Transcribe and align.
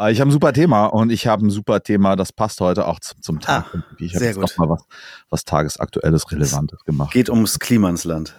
Äh, 0.00 0.12
ich 0.12 0.20
habe 0.20 0.30
ein 0.30 0.32
super 0.32 0.52
Thema 0.52 0.86
und 0.86 1.10
ich 1.10 1.26
habe 1.26 1.46
ein 1.46 1.50
super 1.50 1.82
Thema, 1.82 2.16
das 2.16 2.32
passt 2.32 2.60
heute 2.60 2.86
auch 2.86 3.00
zum, 3.00 3.20
zum 3.22 3.40
Tag. 3.40 3.66
Ah, 3.74 3.82
ich 3.98 4.14
habe 4.14 4.20
sehr 4.20 4.28
jetzt 4.28 4.40
gut. 4.40 4.50
noch 4.56 4.56
mal 4.56 4.70
was, 4.70 4.84
was 5.28 5.44
tagesaktuelles, 5.44 6.30
Relevantes 6.32 6.84
gemacht. 6.84 7.12
Geht 7.12 7.28
ums 7.28 7.58
Klima 7.58 7.90
ins 7.90 8.04
Land. 8.04 8.34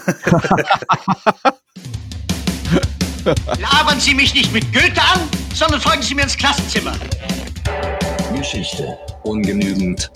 Labern 3.25 4.01
Sie 4.01 4.15
mich 4.15 4.35
nicht 4.35 4.53
mit 4.53 4.65
Goethe 4.73 5.01
an, 5.01 5.21
sondern 5.55 5.81
folgen 5.81 6.03
Sie 6.03 6.15
mir 6.15 6.23
ins 6.23 6.37
Klassenzimmer. 6.37 6.95
Geschichte 8.37 8.99
ungenügend. 9.23 10.11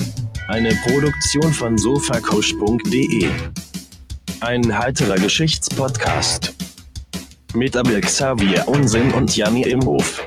Eine 0.48 0.74
Produktion 0.86 1.52
von 1.52 1.78
sofacoach.de. 1.78 3.30
Ein 4.40 4.76
heiterer 4.76 5.16
Geschichtspodcast. 5.16 6.55
Mit 7.54 7.76
Abel 7.76 8.00
Xavier 8.00 8.66
Unsinn 8.66 9.12
und 9.12 9.34
Janni 9.34 9.62
im 9.62 9.82
Hof. 9.84 10.22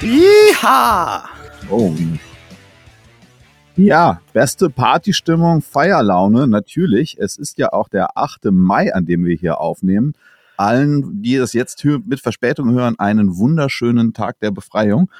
Jiha! 0.00 1.24
Oh. 1.70 1.92
Ja, 3.76 4.22
beste 4.32 4.70
Partystimmung, 4.70 5.60
Feierlaune, 5.60 6.46
natürlich. 6.46 7.18
Es 7.18 7.36
ist 7.36 7.58
ja 7.58 7.72
auch 7.72 7.88
der 7.88 8.16
8. 8.16 8.46
Mai, 8.46 8.94
an 8.94 9.04
dem 9.04 9.24
wir 9.26 9.36
hier 9.36 9.60
aufnehmen. 9.60 10.14
Allen, 10.56 11.22
die 11.22 11.36
das 11.36 11.52
jetzt 11.52 11.84
mit 11.84 12.20
Verspätung 12.20 12.70
hören, 12.72 12.98
einen 12.98 13.36
wunderschönen 13.36 14.14
Tag 14.14 14.40
der 14.40 14.50
Befreiung 14.50 15.10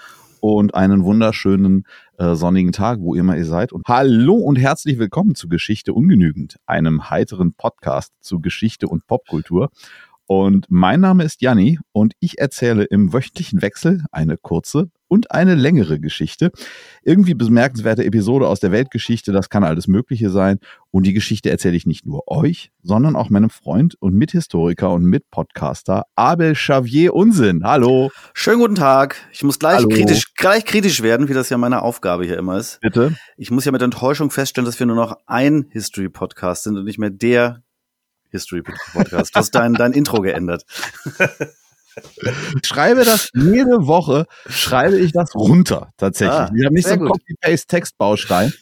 und 0.41 0.75
einen 0.75 1.05
wunderschönen 1.05 1.84
äh, 2.19 2.34
sonnigen 2.34 2.73
Tag, 2.73 3.01
wo 3.01 3.15
immer 3.15 3.37
ihr 3.37 3.45
seid. 3.45 3.73
Und 3.73 3.87
hallo 3.87 4.34
und 4.34 4.56
herzlich 4.56 4.98
willkommen 4.98 5.34
zu 5.34 5.48
Geschichte 5.48 5.93
ungenügend, 5.93 6.56
einem 6.66 7.11
heiteren 7.11 7.52
Podcast 7.52 8.12
zu 8.20 8.41
Geschichte 8.41 8.89
und 8.89 9.06
Popkultur. 9.06 9.70
Und 10.27 10.66
mein 10.69 11.01
Name 11.01 11.25
ist 11.25 11.42
Janni 11.42 11.78
und 11.92 12.14
ich 12.19 12.39
erzähle 12.39 12.84
im 12.84 13.12
wöchentlichen 13.12 13.62
Wechsel 13.62 14.05
eine 14.11 14.37
kurze 14.37 14.91
und 15.09 15.31
eine 15.31 15.55
längere 15.55 16.01
Geschichte. 16.01 16.51
Irgendwie 17.03 17.35
bemerkenswerte 17.35 18.05
Episode 18.05 18.49
aus 18.49 18.61
der 18.61 18.73
Weltgeschichte, 18.73 19.33
das 19.33 19.49
kann 19.49 19.65
alles 19.65 19.87
Mögliche 19.87 20.31
sein. 20.31 20.59
Und 20.91 21.05
die 21.05 21.12
Geschichte 21.12 21.51
erzähle 21.51 21.77
ich 21.77 21.87
nicht 21.87 22.07
nur 22.07 22.29
euch, 22.29 22.71
sondern 22.83 23.17
auch 23.17 23.31
meinem 23.31 23.51
Freund 23.51 23.95
und 24.01 24.15
Mithistoriker 24.15 24.93
und 24.93 25.05
Mitpodcaster 25.05 26.05
Abel 26.15 26.55
Xavier 26.55 27.15
Unsinn. 27.15 27.62
Hallo, 27.65 28.11
Schönen 28.34 28.61
guten 28.61 28.75
Tag. 28.75 29.17
Ich 29.33 29.43
muss 29.43 29.59
gleich 29.59 29.79
Hallo. 29.79 29.89
kritisch, 29.89 30.34
gleich 30.34 30.65
kritisch 30.65 31.03
werden, 31.03 31.29
wie 31.29 31.34
das 31.34 31.51
ja 31.51 31.59
meine 31.59 31.83
Aufgabe 31.83 32.25
hier 32.25 32.39
immer 32.39 32.59
ist. 32.59 32.81
bitte. 32.81 33.17
Ich 33.37 33.51
muss 33.51 33.65
ja 33.65 33.73
mit 33.73 33.83
Enttäuschung 33.83 34.31
feststellen, 34.31 34.67
dass 34.67 34.79
wir 34.79 34.87
nur 34.87 34.97
noch 34.97 35.17
ein 35.27 35.67
History-Podcast 35.71 36.65
sind 36.65 36.77
und 36.77 36.84
nicht 36.84 36.99
mehr 36.99 37.11
der 37.11 37.62
History-Podcast. 38.31 39.34
Du 39.34 39.39
hast 39.39 39.55
dein, 39.55 39.75
dein 39.75 39.93
Intro 39.93 40.21
geändert. 40.21 40.65
Schreibe 42.64 43.05
das 43.05 43.30
jede 43.34 43.86
Woche, 43.86 44.27
schreibe 44.48 44.98
ich 44.98 45.12
das 45.12 45.34
runter, 45.34 45.91
tatsächlich. 45.97 46.38
Ah, 46.38 46.53
ich 46.56 46.64
habe 46.64 46.75
nicht 46.75 46.86
so 46.86 46.94
einen. 46.94 47.06
Copy-Paste-Textbaustein. 47.06 48.53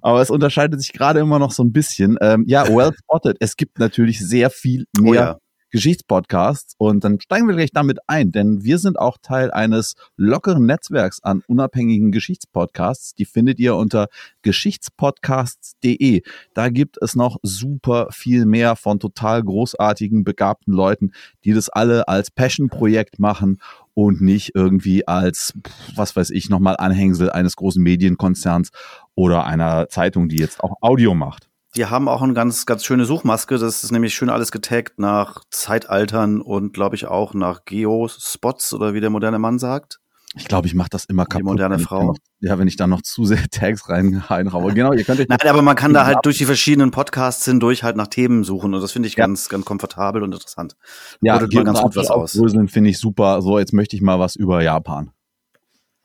Aber 0.00 0.22
es 0.22 0.30
unterscheidet 0.30 0.80
sich 0.80 0.92
gerade 0.92 1.20
immer 1.20 1.38
noch 1.38 1.52
so 1.52 1.62
ein 1.62 1.72
bisschen. 1.72 2.16
Ähm, 2.20 2.44
ja, 2.46 2.66
well 2.74 2.92
spotted. 2.96 3.36
Es 3.40 3.56
gibt 3.56 3.78
natürlich 3.78 4.20
sehr 4.20 4.50
viel 4.50 4.86
mehr 4.98 5.10
Oh 5.10 5.14
ja. 5.14 5.36
Geschichtspodcasts 5.76 6.74
und 6.78 7.04
dann 7.04 7.20
steigen 7.20 7.46
wir 7.48 7.54
gleich 7.54 7.70
damit 7.70 7.98
ein, 8.06 8.32
denn 8.32 8.64
wir 8.64 8.78
sind 8.78 8.98
auch 8.98 9.18
Teil 9.20 9.50
eines 9.50 9.92
lockeren 10.16 10.64
Netzwerks 10.64 11.22
an 11.22 11.42
unabhängigen 11.46 12.12
Geschichtspodcasts. 12.12 13.12
Die 13.14 13.26
findet 13.26 13.58
ihr 13.58 13.76
unter 13.76 14.08
geschichtspodcasts.de. 14.40 16.22
Da 16.54 16.70
gibt 16.70 16.96
es 17.02 17.14
noch 17.14 17.36
super 17.42 18.08
viel 18.10 18.46
mehr 18.46 18.74
von 18.74 18.98
total 19.00 19.42
großartigen, 19.42 20.24
begabten 20.24 20.72
Leuten, 20.72 21.12
die 21.44 21.52
das 21.52 21.68
alle 21.68 22.08
als 22.08 22.30
Passion-Projekt 22.30 23.18
machen 23.18 23.58
und 23.92 24.22
nicht 24.22 24.52
irgendwie 24.54 25.06
als, 25.06 25.52
was 25.94 26.16
weiß 26.16 26.30
ich, 26.30 26.48
nochmal 26.48 26.76
Anhängsel 26.78 27.28
eines 27.28 27.54
großen 27.54 27.82
Medienkonzerns 27.82 28.70
oder 29.14 29.44
einer 29.44 29.90
Zeitung, 29.90 30.30
die 30.30 30.38
jetzt 30.38 30.64
auch 30.64 30.76
Audio 30.80 31.14
macht. 31.14 31.50
Die 31.74 31.86
haben 31.86 32.08
auch 32.08 32.22
eine 32.22 32.32
ganz, 32.32 32.64
ganz 32.64 32.84
schöne 32.84 33.04
Suchmaske. 33.04 33.58
Das 33.58 33.84
ist 33.84 33.90
nämlich 33.90 34.14
schön 34.14 34.30
alles 34.30 34.50
getaggt 34.50 34.98
nach 34.98 35.42
Zeitaltern 35.50 36.40
und 36.40 36.72
glaube 36.72 36.96
ich 36.96 37.06
auch 37.06 37.34
nach 37.34 37.64
Geospots 37.64 38.72
oder 38.72 38.94
wie 38.94 39.00
der 39.00 39.10
moderne 39.10 39.38
Mann 39.38 39.58
sagt. 39.58 40.00
Ich 40.38 40.48
glaube, 40.48 40.66
ich 40.66 40.74
mache 40.74 40.90
das 40.90 41.06
immer 41.06 41.24
kaputt. 41.24 41.46
moderne 41.46 41.76
wenn 41.76 41.80
ich 41.80 41.86
Frau. 41.86 42.04
Noch, 42.08 42.16
ja, 42.40 42.58
wenn 42.58 42.68
ich 42.68 42.76
da 42.76 42.86
noch 42.86 43.00
zu 43.00 43.24
sehr 43.24 43.48
Tags 43.50 43.88
rein, 43.88 44.22
reinraue. 44.26 44.74
Genau, 44.74 44.92
ihr 44.92 45.02
könnt 45.04 45.18
euch 45.20 45.28
Nein, 45.28 45.38
aber 45.48 45.62
man 45.62 45.76
kann 45.76 45.94
da 45.94 46.04
halt 46.04 46.18
durch 46.24 46.36
die 46.36 46.44
verschiedenen 46.44 46.90
Podcasts 46.90 47.44
hindurch 47.46 47.82
halt 47.82 47.96
nach 47.96 48.08
Themen 48.08 48.44
suchen 48.44 48.74
und 48.74 48.82
das 48.82 48.92
finde 48.92 49.08
ich 49.08 49.16
Ja. 49.16 49.24
ganz, 49.24 49.48
ganz 49.48 49.64
komfortabel 49.64 50.22
und 50.22 50.32
interessant. 50.34 50.76
ja, 51.22 51.34
Lodet 51.34 51.54
mal 51.54 51.64
ganz 51.64 51.80
gut 51.80 51.96
was 51.96 52.10
aus. 52.10 52.32
Finde 52.32 52.90
ich 52.90 52.98
super. 52.98 53.40
So, 53.40 53.58
jetzt 53.58 53.72
möchte 53.72 53.96
ich 53.96 54.02
mal 54.02 54.18
was 54.18 54.36
über 54.36 54.62
Japan. 54.62 55.10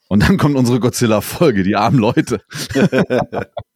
Und 0.08 0.24
dann 0.24 0.38
kommt 0.38 0.56
unsere 0.56 0.80
Godzilla-Folge, 0.80 1.64
die 1.64 1.76
armen 1.76 2.00
Leute. 2.00 2.42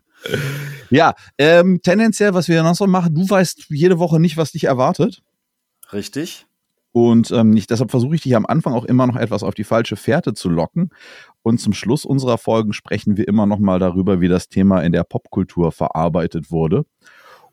ja, 0.90 1.14
ähm, 1.38 1.80
tendenziell, 1.84 2.34
was 2.34 2.48
wir 2.48 2.64
noch 2.64 2.76
so 2.76 2.88
machen, 2.88 3.14
du 3.16 3.30
weißt 3.30 3.66
jede 3.70 4.00
Woche 4.00 4.20
nicht, 4.20 4.38
was 4.38 4.52
dich 4.52 4.66
erwartet. 4.66 5.22
Richtig? 5.94 6.46
Und 6.92 7.30
ähm, 7.32 7.50
nicht, 7.50 7.70
deshalb 7.72 7.92
versuche 7.92 8.16
ich 8.16 8.22
dich 8.22 8.36
am 8.38 8.46
Anfang 8.46 8.74
auch 8.74 8.86
immer 8.86 9.06
noch 9.06 9.18
etwas 9.18 9.44
auf 9.44 9.54
die 9.54 9.66
falsche 9.66 9.98
Fährte 9.98 10.34
zu 10.34 10.50
locken. 10.50 10.92
Und 11.42 11.60
zum 11.60 11.74
Schluss 11.74 12.06
unserer 12.06 12.38
Folgen 12.38 12.72
sprechen 12.72 13.18
wir 13.18 13.28
immer 13.28 13.46
noch 13.46 13.60
mal 13.60 13.80
darüber, 13.80 14.22
wie 14.22 14.30
das 14.30 14.48
Thema 14.48 14.80
in 14.82 14.94
der 14.94 15.04
Popkultur 15.04 15.74
verarbeitet 15.74 16.52
wurde. 16.52 16.86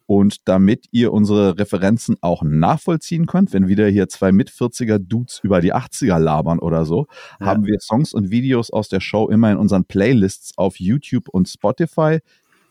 Und 0.06 0.48
damit 0.48 0.86
ihr 0.90 1.12
unsere 1.12 1.58
Referenzen 1.58 2.16
auch 2.20 2.42
nachvollziehen 2.44 3.26
könnt, 3.26 3.52
wenn 3.52 3.66
wieder 3.68 3.88
hier 3.88 4.08
zwei 4.08 4.30
mit 4.30 4.50
40er 4.50 4.98
Dudes 4.98 5.40
über 5.42 5.60
die 5.60 5.74
80er 5.74 6.18
labern 6.18 6.58
oder 6.58 6.84
so, 6.84 7.06
Ja. 7.40 7.46
haben 7.46 7.64
wir 7.66 7.78
Songs 7.80 8.12
und 8.12 8.30
Videos 8.30 8.70
aus 8.70 8.88
der 8.88 9.00
Show 9.00 9.28
immer 9.28 9.50
in 9.50 9.58
unseren 9.58 9.84
Playlists 9.84 10.52
auf 10.56 10.78
YouTube 10.78 11.28
und 11.28 11.48
Spotify. 11.48 12.18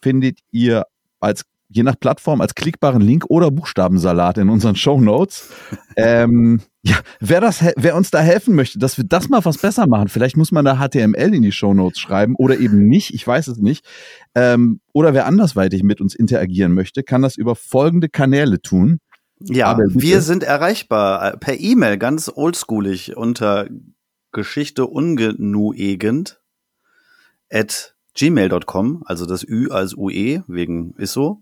Findet 0.02 0.40
ihr 0.52 0.86
als 1.20 1.44
je 1.72 1.84
nach 1.84 2.00
Plattform 2.00 2.42
als 2.42 2.54
klickbaren 2.54 3.02
Link 3.02 3.26
oder 3.30 3.50
Buchstabensalat 3.50 4.38
in 4.38 4.50
unseren 4.50 4.76
Show 4.76 5.00
Notes. 5.00 5.50
ähm, 5.96 6.62
ja, 6.84 6.98
wer 7.20 7.42
das, 7.42 7.64
wer 7.78 7.96
uns 7.96 8.12
da 8.12 8.20
helfen 8.20 8.56
möchte, 8.56 8.80
dass 8.80 8.98
wir 8.98 9.06
das 9.06 9.30
mal 9.30 9.46
was 9.46 9.58
besser 9.58 9.88
machen, 9.88 10.10
vielleicht 10.10 10.36
muss 10.36 10.52
man 10.52 10.66
da 10.66 10.78
HTML 10.78 11.34
in 11.34 11.44
die 11.44 11.52
Show 11.52 11.74
Notes 11.74 12.00
schreiben 12.00 12.36
oder 12.36 12.60
eben 12.60 12.88
nicht, 12.88 13.14
ich 13.14 13.26
weiß 13.26 13.48
es 13.48 13.58
nicht. 13.58 13.86
Ähm, 14.36 14.82
oder 14.94 15.14
wer 15.14 15.26
andersweitig 15.26 15.84
mit 15.84 16.02
uns 16.02 16.16
interagieren 16.16 16.74
möchte, 16.74 17.04
kann 17.04 17.22
das 17.22 17.38
über 17.38 17.56
folgende 17.56 18.10
Kanäle 18.10 18.62
tun. 18.62 19.00
Ja, 19.40 19.68
Aber 19.68 19.84
wir 19.88 20.22
sind 20.22 20.44
erreichbar 20.44 21.34
äh, 21.34 21.38
per 21.38 21.60
E-Mail, 21.60 21.98
ganz 21.98 22.32
oldschoolig 22.34 23.16
unter 23.16 23.68
Geschichte 24.32 24.86
ungenuegend 24.86 26.42
at 27.50 27.96
gmail.com, 28.16 29.04
also 29.06 29.26
das 29.26 29.44
Ü 29.48 29.70
als 29.70 29.96
UE 29.96 30.44
wegen 30.48 30.94
ist 30.98 31.14
so. 31.14 31.42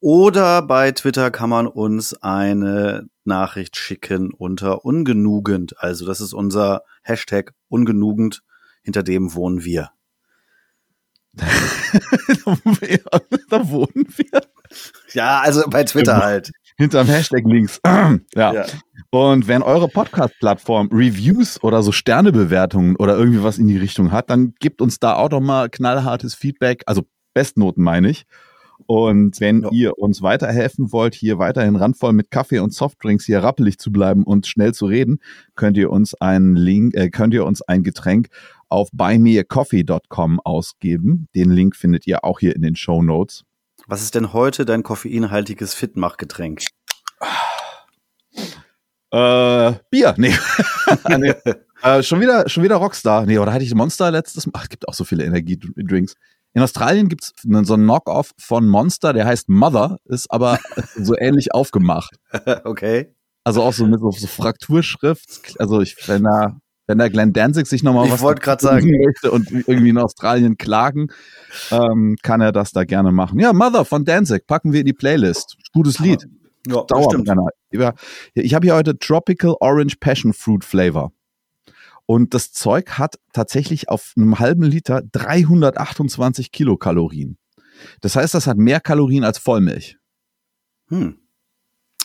Oder 0.00 0.62
bei 0.62 0.90
Twitter 0.90 1.30
kann 1.30 1.50
man 1.50 1.66
uns 1.68 2.14
eine 2.22 3.06
Nachricht 3.24 3.76
schicken 3.76 4.32
unter 4.32 4.84
ungenugend. 4.84 5.78
Also 5.78 6.06
das 6.06 6.20
ist 6.20 6.32
unser 6.32 6.82
Hashtag 7.02 7.54
ungenugend, 7.68 8.42
hinter 8.82 9.04
dem 9.04 9.34
wohnen 9.34 9.64
wir. 9.64 9.90
da 11.34 11.44
wohnen 13.70 14.06
wir. 14.16 14.42
Ja, 15.12 15.40
also 15.40 15.62
bei 15.68 15.84
Twitter 15.84 16.16
halt. 16.18 16.50
Hinterm 16.76 17.06
Hashtag 17.06 17.44
links. 17.46 17.80
ja. 17.84 18.18
Ja. 18.34 18.66
Und 19.14 19.46
wenn 19.46 19.60
eure 19.62 19.88
Podcast-Plattform 19.88 20.88
Reviews 20.90 21.62
oder 21.62 21.82
so 21.82 21.92
Sternebewertungen 21.92 22.96
oder 22.96 23.14
irgendwie 23.14 23.42
was 23.42 23.58
in 23.58 23.68
die 23.68 23.76
Richtung 23.76 24.10
hat, 24.10 24.30
dann 24.30 24.54
gebt 24.58 24.80
uns 24.80 25.00
da 25.00 25.16
auch 25.16 25.28
doch 25.28 25.40
mal 25.40 25.68
knallhartes 25.68 26.34
Feedback, 26.34 26.82
also 26.86 27.02
Bestnoten 27.34 27.84
meine 27.84 28.08
ich. 28.08 28.24
Und 28.86 29.38
wenn 29.38 29.62
Ja. 29.64 29.68
ihr 29.70 29.98
uns 29.98 30.22
weiterhelfen 30.22 30.92
wollt, 30.92 31.14
hier 31.14 31.38
weiterhin 31.38 31.76
randvoll 31.76 32.14
mit 32.14 32.30
Kaffee 32.30 32.58
und 32.60 32.72
Softdrinks 32.72 33.26
hier 33.26 33.42
rappelig 33.42 33.78
zu 33.78 33.92
bleiben 33.92 34.24
und 34.24 34.46
schnell 34.46 34.72
zu 34.72 34.86
reden, 34.86 35.18
könnt 35.56 35.76
ihr 35.76 35.90
uns 35.90 36.14
einen 36.14 36.56
Link, 36.56 36.94
äh, 36.94 37.10
könnt 37.10 37.34
ihr 37.34 37.44
uns 37.44 37.60
ein 37.60 37.82
Getränk 37.82 38.28
auf 38.70 38.88
buymeacoffee.com 38.94 40.40
ausgeben. 40.40 41.28
Den 41.34 41.50
Link 41.50 41.76
findet 41.76 42.06
ihr 42.06 42.24
auch 42.24 42.40
hier 42.40 42.56
in 42.56 42.62
den 42.62 42.76
Show 42.76 43.02
Notes. 43.02 43.44
Was 43.86 44.02
ist 44.02 44.14
denn 44.14 44.32
heute 44.32 44.64
dein 44.64 44.82
koffeinhaltiges 44.82 45.74
Fitmachgetränk? 45.74 46.62
Äh, 49.12 49.74
Bier, 49.90 50.14
nee. 50.16 50.34
nee. 51.18 51.34
Äh, 51.84 52.04
schon 52.04 52.20
wieder, 52.20 52.48
schon 52.48 52.62
wieder 52.62 52.76
Rockstar. 52.76 53.26
Nee, 53.26 53.38
oder 53.38 53.52
hatte 53.52 53.64
ich 53.64 53.74
Monster 53.74 54.12
letztes 54.12 54.46
Mal? 54.46 54.52
Ach, 54.54 54.62
es 54.62 54.68
gibt 54.68 54.86
auch 54.86 54.94
so 54.94 55.02
viele 55.02 55.24
Energiedrinks. 55.24 56.14
In 56.54 56.62
Australien 56.62 57.08
gibt's 57.08 57.32
so 57.42 57.48
einen 57.48 57.64
Knock-off 57.64 58.30
von 58.38 58.68
Monster, 58.68 59.12
der 59.12 59.26
heißt 59.26 59.48
Mother, 59.48 59.98
ist 60.04 60.30
aber 60.30 60.60
so 60.96 61.16
ähnlich 61.18 61.52
aufgemacht. 61.52 62.14
okay. 62.62 63.16
Also 63.42 63.62
auch 63.62 63.72
so 63.72 63.84
mit 63.84 63.98
so, 63.98 64.12
so 64.12 64.28
Frakturschrift. 64.28 65.56
Also 65.58 65.80
ich, 65.80 65.96
wenn 66.06 66.22
da, 66.22 66.58
wenn 66.86 66.98
der 66.98 67.10
Glenn 67.10 67.32
Danzig 67.32 67.66
sich 67.66 67.82
nochmal 67.82 68.08
was 68.12 68.20
dazu 68.40 68.66
sagen. 68.66 68.88
möchte 68.88 69.32
und 69.32 69.50
irgendwie 69.50 69.88
in 69.88 69.98
Australien 69.98 70.56
klagen, 70.58 71.08
ähm, 71.72 72.14
kann 72.22 72.40
er 72.40 72.52
das 72.52 72.70
da 72.70 72.84
gerne 72.84 73.10
machen. 73.10 73.40
Ja, 73.40 73.52
Mother 73.52 73.84
von 73.84 74.04
Danzig 74.04 74.46
packen 74.46 74.72
wir 74.72 74.80
in 74.80 74.86
die 74.86 74.92
Playlist. 74.92 75.56
Gutes 75.72 75.98
Lied. 75.98 76.28
Ja, 76.66 76.82
Dauerbrenner. 76.82 77.48
Ja, 77.72 77.94
Ich 78.34 78.54
habe 78.54 78.66
hier 78.66 78.74
heute 78.74 78.98
Tropical 78.98 79.56
Orange 79.60 79.96
Passion 79.98 80.32
Fruit 80.32 80.64
Flavor. 80.64 81.12
Und 82.06 82.34
das 82.34 82.52
Zeug 82.52 82.98
hat 82.98 83.18
tatsächlich 83.32 83.88
auf 83.88 84.12
einem 84.16 84.38
halben 84.38 84.62
Liter 84.64 85.02
328 85.12 86.52
Kilokalorien. 86.52 87.38
Das 88.00 88.16
heißt, 88.16 88.34
das 88.34 88.46
hat 88.46 88.58
mehr 88.58 88.80
Kalorien 88.80 89.24
als 89.24 89.38
Vollmilch. 89.38 89.98
Hm. 90.88 91.18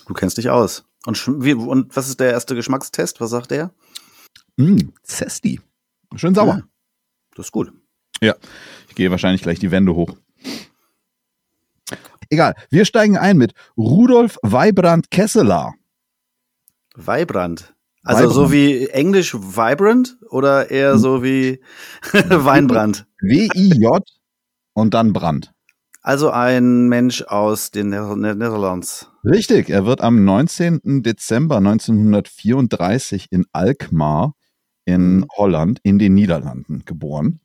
Du 0.07 0.13
kennst 0.13 0.37
dich 0.37 0.49
aus. 0.49 0.85
Und, 1.05 1.43
wie, 1.43 1.53
und 1.53 1.95
was 1.95 2.09
ist 2.09 2.19
der 2.19 2.31
erste 2.31 2.55
Geschmackstest? 2.55 3.19
Was 3.21 3.29
sagt 3.29 3.51
der? 3.51 3.73
Mm, 4.55 4.89
Zesti. 5.03 5.61
Schön 6.15 6.35
sauer. 6.35 6.57
Ja, 6.57 6.63
das 7.35 7.47
ist 7.47 7.51
gut. 7.51 7.71
Ja, 8.21 8.35
ich 8.87 8.95
gehe 8.95 9.11
wahrscheinlich 9.11 9.41
gleich 9.41 9.59
die 9.59 9.71
Wände 9.71 9.93
hoch. 9.93 10.15
Egal, 12.29 12.55
wir 12.69 12.85
steigen 12.85 13.17
ein 13.17 13.37
mit 13.37 13.53
Rudolf 13.77 14.37
Weibrand 14.41 15.11
Kesseler. 15.11 15.73
Vibrant. 16.95 17.73
Also 18.03 18.23
Vibrant. 18.23 18.35
so 18.35 18.51
wie 18.51 18.87
Englisch 18.87 19.33
vibrant 19.35 20.17
oder 20.29 20.71
eher 20.71 20.97
so 20.97 21.23
wie 21.23 21.61
Weinbrand? 22.13 23.05
W-I-J 23.21 24.03
und 24.73 24.93
dann 24.93 25.13
Brand. 25.13 25.53
Also 26.01 26.29
ein 26.29 26.87
Mensch 26.87 27.21
aus 27.23 27.71
den 27.71 27.89
Nether 27.89 28.15
Netherlands. 28.15 29.11
Richtig, 29.25 29.69
er 29.69 29.85
wird 29.85 29.99
am 29.99 30.23
19. 30.23 31.03
Dezember 31.03 31.57
1934 31.57 33.27
in 33.29 33.45
Alkmaar 33.51 34.33
in 34.85 35.25
Holland 35.35 35.79
in 35.83 35.99
den 35.99 36.13
Niederlanden 36.13 36.85
geboren. 36.85 37.41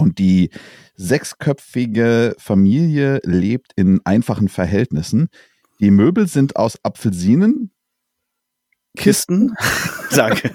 Und 0.00 0.18
die 0.18 0.50
sechsköpfige 0.96 2.34
Familie 2.38 3.20
lebt 3.24 3.72
in 3.76 4.00
einfachen 4.04 4.48
Verhältnissen. 4.48 5.28
Die 5.80 5.90
Möbel 5.90 6.26
sind 6.26 6.56
aus 6.56 6.78
Apfelsinen, 6.82 7.70
Kisten? 8.96 9.54
Danke. 10.14 10.54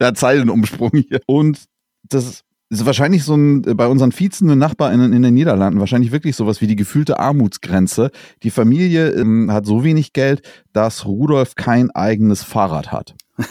der 0.00 0.14
Zeilenumsprung 0.14 0.90
hier. 0.92 1.20
Und 1.26 1.64
das 2.08 2.42
ist 2.70 2.86
wahrscheinlich 2.86 3.22
so 3.24 3.34
ein, 3.34 3.62
bei 3.62 3.86
unseren 3.86 4.12
viezenden 4.12 4.58
NachbarInnen 4.58 5.12
in 5.12 5.22
den 5.22 5.34
Niederlanden, 5.34 5.78
wahrscheinlich 5.78 6.10
wirklich 6.10 6.36
sowas 6.36 6.60
wie 6.60 6.66
die 6.66 6.76
gefühlte 6.76 7.18
Armutsgrenze. 7.18 8.10
Die 8.42 8.50
Familie 8.50 9.10
ähm, 9.10 9.52
hat 9.52 9.66
so 9.66 9.84
wenig 9.84 10.14
Geld, 10.14 10.42
dass 10.72 11.04
Rudolf 11.04 11.54
kein 11.54 11.90
eigenes 11.90 12.42
Fahrrad 12.42 12.92
hat. 12.92 13.14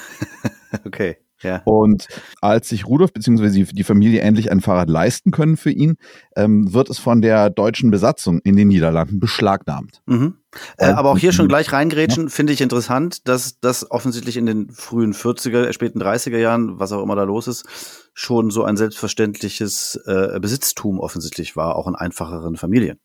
Okay, 0.86 1.18
ja. 1.44 1.62
Und 1.66 2.08
als 2.42 2.70
sich 2.70 2.86
Rudolf 2.86 3.14
bzw. 3.14 3.66
die, 3.72 3.84
Familie 3.84 4.22
endlich 4.22 4.52
ein 4.52 4.62
Fahrrad 4.62 4.90
leisten 4.90 5.32
können 5.32 5.58
für 5.58 5.72
ihn, 5.72 5.98
ähm, 6.36 6.74
wird 6.74 6.90
es 6.90 7.00
von 7.00 7.22
der 7.22 7.50
deutschen 7.50 7.92
Besatzung 7.92 8.40
in 8.40 8.56
den 8.56 8.68
Niederlanden 8.68 9.20
beschlagnahmt. 9.20 10.02
Mhm. 10.06 10.36
Äh, 10.78 10.88
aber 10.88 11.12
auch 11.12 11.18
hier 11.18 11.32
schon 11.32 11.48
gleich 11.48 11.72
reingrätschen, 11.72 12.30
finde 12.30 12.54
ich 12.54 12.62
interessant, 12.62 13.28
dass 13.28 13.60
das 13.60 13.90
offensichtlich 13.90 14.38
in 14.38 14.46
den 14.46 14.70
frühen 14.72 15.14
40er, 15.14 15.68
äh, 15.68 15.74
späten 15.74 16.02
30er 16.02 16.38
Jahren, 16.38 16.80
was 16.80 16.92
auch 16.92 17.02
immer 17.02 17.16
da 17.16 17.24
los 17.24 17.48
ist, 17.48 17.66
schon 18.14 18.52
so 18.52 18.64
ein 18.64 18.78
selbstverständliches 18.78 19.96
äh, 20.06 20.40
Besitztum 20.40 21.00
offensichtlich 21.00 21.56
war, 21.56 21.76
auch 21.76 21.88
in 21.88 21.96
einfacheren 21.96 22.58
Familien. 22.58 23.00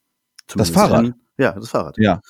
Zumindest 0.49 0.75
Fahrrad? 0.75 1.05
In, 1.07 1.15
ja, 1.39 1.53
das 1.53 1.71
Fahrrad. 1.71 1.97
Ja. 1.99 2.21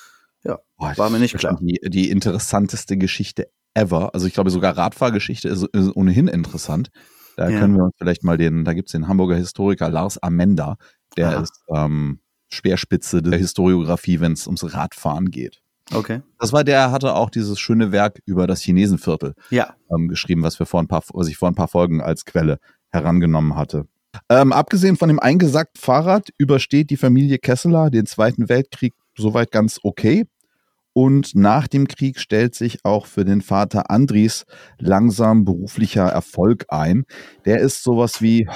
Ja, 0.43 0.59
Boah, 0.77 0.93
war 0.97 1.09
mir 1.09 1.19
nicht 1.19 1.33
das 1.33 1.41
klar. 1.41 1.59
Die, 1.59 1.79
die 1.89 2.09
interessanteste 2.09 2.95
Geschichte 2.95 3.49
ever. 3.77 4.13
Also 4.13 4.27
ich 4.27 4.33
glaube 4.33 4.49
sogar 4.49 4.75
Radfahrgeschichte 4.77 5.47
ist, 5.49 5.63
ist 5.63 5.95
ohnehin 5.95 6.27
interessant. 6.27 6.89
Da 7.35 7.49
Ja. 7.49 7.59
können 7.59 7.75
wir 7.75 7.83
uns 7.83 7.93
vielleicht 7.97 8.23
mal 8.23 8.37
den, 8.37 8.65
da 8.65 8.73
gibt's 8.73 8.91
den 8.91 9.07
Hamburger 9.07 9.35
Historiker 9.35 9.89
Lars 9.89 10.17
Amenda, 10.17 10.77
der 11.15 11.29
Aha. 11.29 11.41
ist 11.43 11.61
ähm, 11.73 12.19
Speerspitze 12.49 13.21
der 13.21 13.37
Historiografie, 13.37 14.19
wenn 14.19 14.31
es 14.33 14.47
ums 14.47 14.73
Radfahren 14.73 15.29
geht. 15.29 15.61
Okay. 15.93 16.21
Das 16.39 16.51
war 16.51 16.63
der, 16.63 16.91
hatte 16.91 17.13
auch 17.13 17.29
dieses 17.29 17.59
schöne 17.59 17.91
Werk 17.91 18.19
über 18.25 18.47
das 18.47 18.61
Chinesenviertel 18.61 19.35
Ja. 19.51 19.75
ähm, 19.93 20.07
geschrieben, 20.07 20.43
was 20.43 20.59
wir 20.59 20.65
vor 20.65 20.81
ein 20.81 20.87
paar, 20.87 21.03
was 21.13 21.27
ich 21.27 21.37
vor 21.37 21.47
ein 21.49 21.55
paar 21.55 21.67
Folgen 21.69 22.01
als 22.01 22.25
Quelle 22.25 22.59
herangenommen 22.91 23.55
hatte. 23.55 23.85
Ähm, 24.29 24.51
abgesehen 24.51 24.97
von 24.97 25.09
dem 25.09 25.19
eingesackten 25.19 25.79
Fahrrad 25.79 26.29
übersteht 26.37 26.89
die 26.89 26.97
Familie 26.97 27.37
Kesseler 27.37 27.89
den 27.91 28.05
Zweiten 28.07 28.49
Weltkrieg 28.49 28.93
soweit 29.17 29.51
ganz 29.51 29.79
okay. 29.83 30.25
Und 30.97 31.35
nach 31.35 31.67
dem 31.67 31.87
Krieg 31.87 32.19
stellt 32.19 32.55
sich 32.55 32.83
auch 32.83 33.05
für 33.05 33.23
den 33.23 33.41
Vater 33.41 33.91
Andries 33.91 34.47
langsam 34.79 35.45
beruflicher 35.45 36.07
Erfolg 36.07 36.65
ein. 36.69 37.05
Der 37.45 37.59
ist 37.59 37.83
sowas 37.83 38.19
wie, 38.19 38.49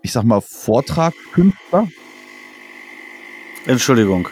ich 0.00 0.10
sag 0.10 0.24
mal, 0.24 0.40
Vortragskünstler. 0.40 1.88
Entschuldigung. 3.66 4.26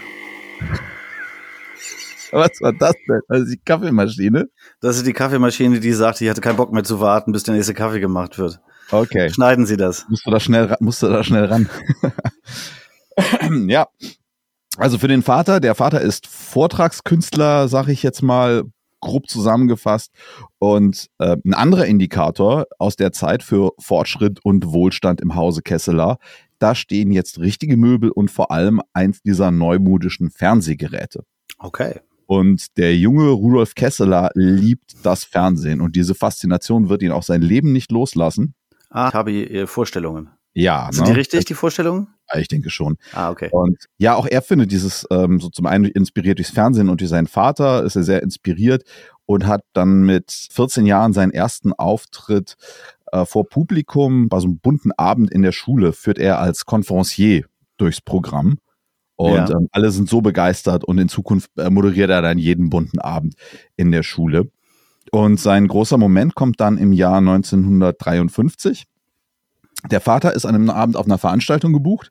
Was 2.32 2.62
war 2.62 2.72
das 2.72 2.94
denn? 3.06 3.20
Also 3.28 3.44
die 3.52 3.60
Kaffeemaschine. 3.62 4.46
Das 4.80 4.96
ist 4.96 5.06
die 5.06 5.12
Kaffeemaschine, 5.12 5.80
die 5.80 5.92
sagt, 5.92 6.20
die 6.20 6.30
hatte 6.30 6.40
keinen 6.40 6.56
Bock 6.56 6.72
mehr 6.72 6.84
zu 6.84 6.98
warten, 6.98 7.32
bis 7.32 7.42
der 7.42 7.56
nächste 7.56 7.74
Kaffee 7.74 8.00
gemacht 8.00 8.38
wird. 8.38 8.58
Okay. 8.90 9.28
Schneiden 9.28 9.66
Sie 9.66 9.76
das. 9.76 10.06
Musst 10.08 10.24
du 10.24 10.30
da 10.30 10.40
schnell, 10.40 10.74
musst 10.80 11.02
du 11.02 11.08
da 11.08 11.22
schnell 11.22 11.44
ran. 11.44 11.68
ja. 13.68 13.86
Also 14.76 14.98
für 14.98 15.08
den 15.08 15.22
Vater, 15.22 15.60
der 15.60 15.74
Vater 15.74 16.00
ist 16.00 16.26
Vortragskünstler, 16.26 17.68
sag 17.68 17.88
ich 17.88 18.02
jetzt 18.02 18.22
mal 18.22 18.64
grob 19.00 19.28
zusammengefasst. 19.28 20.12
Und 20.58 21.08
äh, 21.18 21.36
ein 21.44 21.54
anderer 21.54 21.86
Indikator 21.86 22.66
aus 22.78 22.96
der 22.96 23.12
Zeit 23.12 23.42
für 23.42 23.72
Fortschritt 23.78 24.38
und 24.44 24.72
Wohlstand 24.72 25.20
im 25.20 25.34
Hause 25.34 25.62
Kesseler, 25.62 26.18
da 26.58 26.74
stehen 26.74 27.10
jetzt 27.10 27.38
richtige 27.38 27.76
Möbel 27.76 28.10
und 28.10 28.30
vor 28.30 28.50
allem 28.50 28.80
eins 28.92 29.22
dieser 29.22 29.50
neumodischen 29.50 30.30
Fernsehgeräte. 30.30 31.24
Okay. 31.58 32.00
Und 32.26 32.76
der 32.76 32.96
junge 32.96 33.30
Rudolf 33.30 33.74
Kesseler 33.74 34.30
liebt 34.34 35.04
das 35.04 35.24
Fernsehen 35.24 35.80
und 35.80 35.96
diese 35.96 36.14
Faszination 36.14 36.88
wird 36.88 37.02
ihn 37.02 37.10
auch 37.10 37.24
sein 37.24 37.42
Leben 37.42 37.72
nicht 37.72 37.90
loslassen. 37.90 38.54
Ah, 38.90 39.08
ich 39.08 39.14
habe 39.14 39.30
hier 39.30 39.66
Vorstellungen. 39.66 40.30
Ja, 40.52 40.88
Sind 40.90 41.04
ne? 41.04 41.12
die 41.12 41.18
richtig, 41.18 41.44
die 41.44 41.54
Vorstellungen? 41.54 42.08
Ich 42.36 42.48
denke 42.48 42.70
schon. 42.70 42.96
Ah, 43.12 43.30
okay. 43.30 43.48
Und 43.52 43.86
ja, 43.98 44.14
auch 44.14 44.26
er 44.26 44.42
findet 44.42 44.70
dieses 44.72 45.06
ähm, 45.10 45.40
so 45.40 45.48
zum 45.48 45.66
einen 45.66 45.84
inspiriert 45.84 46.38
durchs 46.38 46.50
Fernsehen 46.50 46.88
und 46.88 47.00
durch 47.00 47.10
seinen 47.10 47.26
Vater 47.26 47.82
ist 47.84 47.96
er 47.96 48.02
sehr 48.04 48.22
inspiriert 48.22 48.84
und 49.26 49.46
hat 49.46 49.62
dann 49.72 50.02
mit 50.02 50.30
14 50.52 50.86
Jahren 50.86 51.12
seinen 51.12 51.32
ersten 51.32 51.72
Auftritt 51.72 52.56
äh, 53.12 53.24
vor 53.24 53.48
Publikum 53.48 54.28
bei 54.28 54.38
so 54.40 54.46
einem 54.46 54.58
bunten 54.58 54.92
Abend 54.92 55.30
in 55.30 55.42
der 55.42 55.52
Schule 55.52 55.92
führt 55.92 56.18
er 56.18 56.38
als 56.40 56.66
Konferencier 56.66 57.44
durchs 57.76 58.00
Programm. 58.00 58.58
Und 59.16 59.34
Ja. 59.34 59.50
ähm, 59.50 59.68
alle 59.72 59.90
sind 59.90 60.08
so 60.08 60.20
begeistert 60.20 60.84
und 60.84 60.98
in 60.98 61.08
Zukunft 61.08 61.50
äh, 61.58 61.68
moderiert 61.70 62.10
er 62.10 62.22
dann 62.22 62.38
jeden 62.38 62.70
bunten 62.70 62.98
Abend 63.00 63.34
in 63.76 63.92
der 63.92 64.02
Schule. 64.02 64.50
Und 65.12 65.40
sein 65.40 65.66
großer 65.66 65.98
Moment 65.98 66.34
kommt 66.34 66.60
dann 66.60 66.78
im 66.78 66.92
Jahr 66.92 67.18
1953. 67.18 68.84
Der 69.90 70.00
Vater 70.00 70.34
ist 70.34 70.44
an 70.44 70.54
einem 70.54 70.70
Abend 70.70 70.96
auf 70.96 71.06
einer 71.06 71.18
Veranstaltung 71.18 71.72
gebucht, 71.72 72.10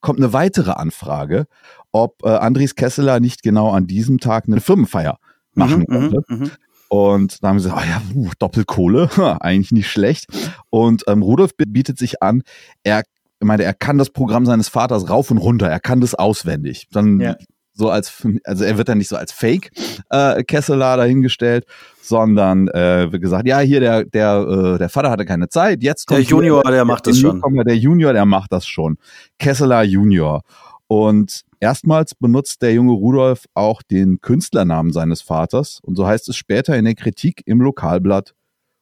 kommt 0.00 0.18
eine 0.18 0.32
weitere 0.32 0.72
Anfrage, 0.72 1.46
ob 1.92 2.22
äh, 2.24 2.28
Andries 2.28 2.74
Kesseler 2.74 3.20
nicht 3.20 3.42
genau 3.42 3.70
an 3.70 3.86
diesem 3.86 4.18
Tag 4.18 4.44
eine 4.46 4.60
Firmenfeier 4.60 5.18
machen 5.54 5.80
Mhm, 5.80 5.86
könnte. 5.86 6.20
mhm, 6.28 6.38
mhm. 6.38 6.50
Und 6.88 7.42
da 7.42 7.48
haben 7.48 7.60
sie 7.60 7.68
gesagt, 7.68 7.84
oh 7.86 7.88
ja, 7.88 8.02
uh, 8.14 8.30
Doppelkohle, 8.38 9.10
eigentlich 9.40 9.70
nicht 9.72 9.90
schlecht. 9.90 10.26
Und 10.70 11.04
ähm, 11.06 11.22
Rudolf 11.22 11.52
bietet 11.56 11.98
sich 11.98 12.22
an, 12.22 12.42
er 12.82 13.02
ich 13.42 13.46
meine, 13.46 13.62
er 13.62 13.72
kann 13.72 13.96
das 13.96 14.10
Programm 14.10 14.44
seines 14.44 14.68
Vaters 14.68 15.08
rauf 15.08 15.30
und 15.30 15.38
runter, 15.38 15.66
er 15.66 15.80
kann 15.80 16.02
das 16.02 16.14
auswendig. 16.14 16.88
Dann 16.92 17.20
Ja. 17.20 17.36
So 17.80 17.90
als, 17.90 18.12
also 18.44 18.64
er 18.64 18.78
wird 18.78 18.88
dann 18.88 18.98
nicht 18.98 19.08
so 19.08 19.16
als 19.16 19.32
Fake 19.32 19.72
äh, 20.10 20.44
Kesseler 20.44 20.96
dahingestellt, 20.98 21.64
sondern 22.02 22.68
äh, 22.68 23.10
wird 23.10 23.22
gesagt, 23.22 23.48
ja, 23.48 23.58
hier 23.60 23.80
der 23.80 24.04
der 24.04 24.74
äh, 24.74 24.78
der 24.78 24.88
Vater 24.88 25.10
hatte 25.10 25.24
keine 25.24 25.48
Zeit, 25.48 25.82
jetzt 25.82 26.08
Der 26.10 26.18
kommt 26.18 26.28
Junior, 26.28 26.62
hier, 26.64 26.72
der 26.72 26.84
macht 26.84 27.06
das 27.06 27.18
schon. 27.18 27.36
Newcomer, 27.36 27.64
Der 27.64 27.76
Junior, 27.76 28.12
der 28.12 28.26
macht 28.26 28.52
das 28.52 28.66
schon. 28.66 28.98
Kesseler 29.38 29.82
Junior. 29.82 30.42
Und 30.86 31.42
erstmals 31.60 32.14
benutzt 32.14 32.62
der 32.62 32.74
junge 32.74 32.92
Rudolf 32.92 33.46
auch 33.54 33.82
den 33.82 34.20
Künstlernamen 34.20 34.92
seines 34.92 35.22
Vaters. 35.22 35.78
Und 35.82 35.96
so 35.96 36.06
heißt 36.06 36.28
es 36.28 36.36
später 36.36 36.76
in 36.76 36.84
der 36.84 36.94
Kritik 36.94 37.42
im 37.46 37.60
Lokalblatt, 37.60 38.34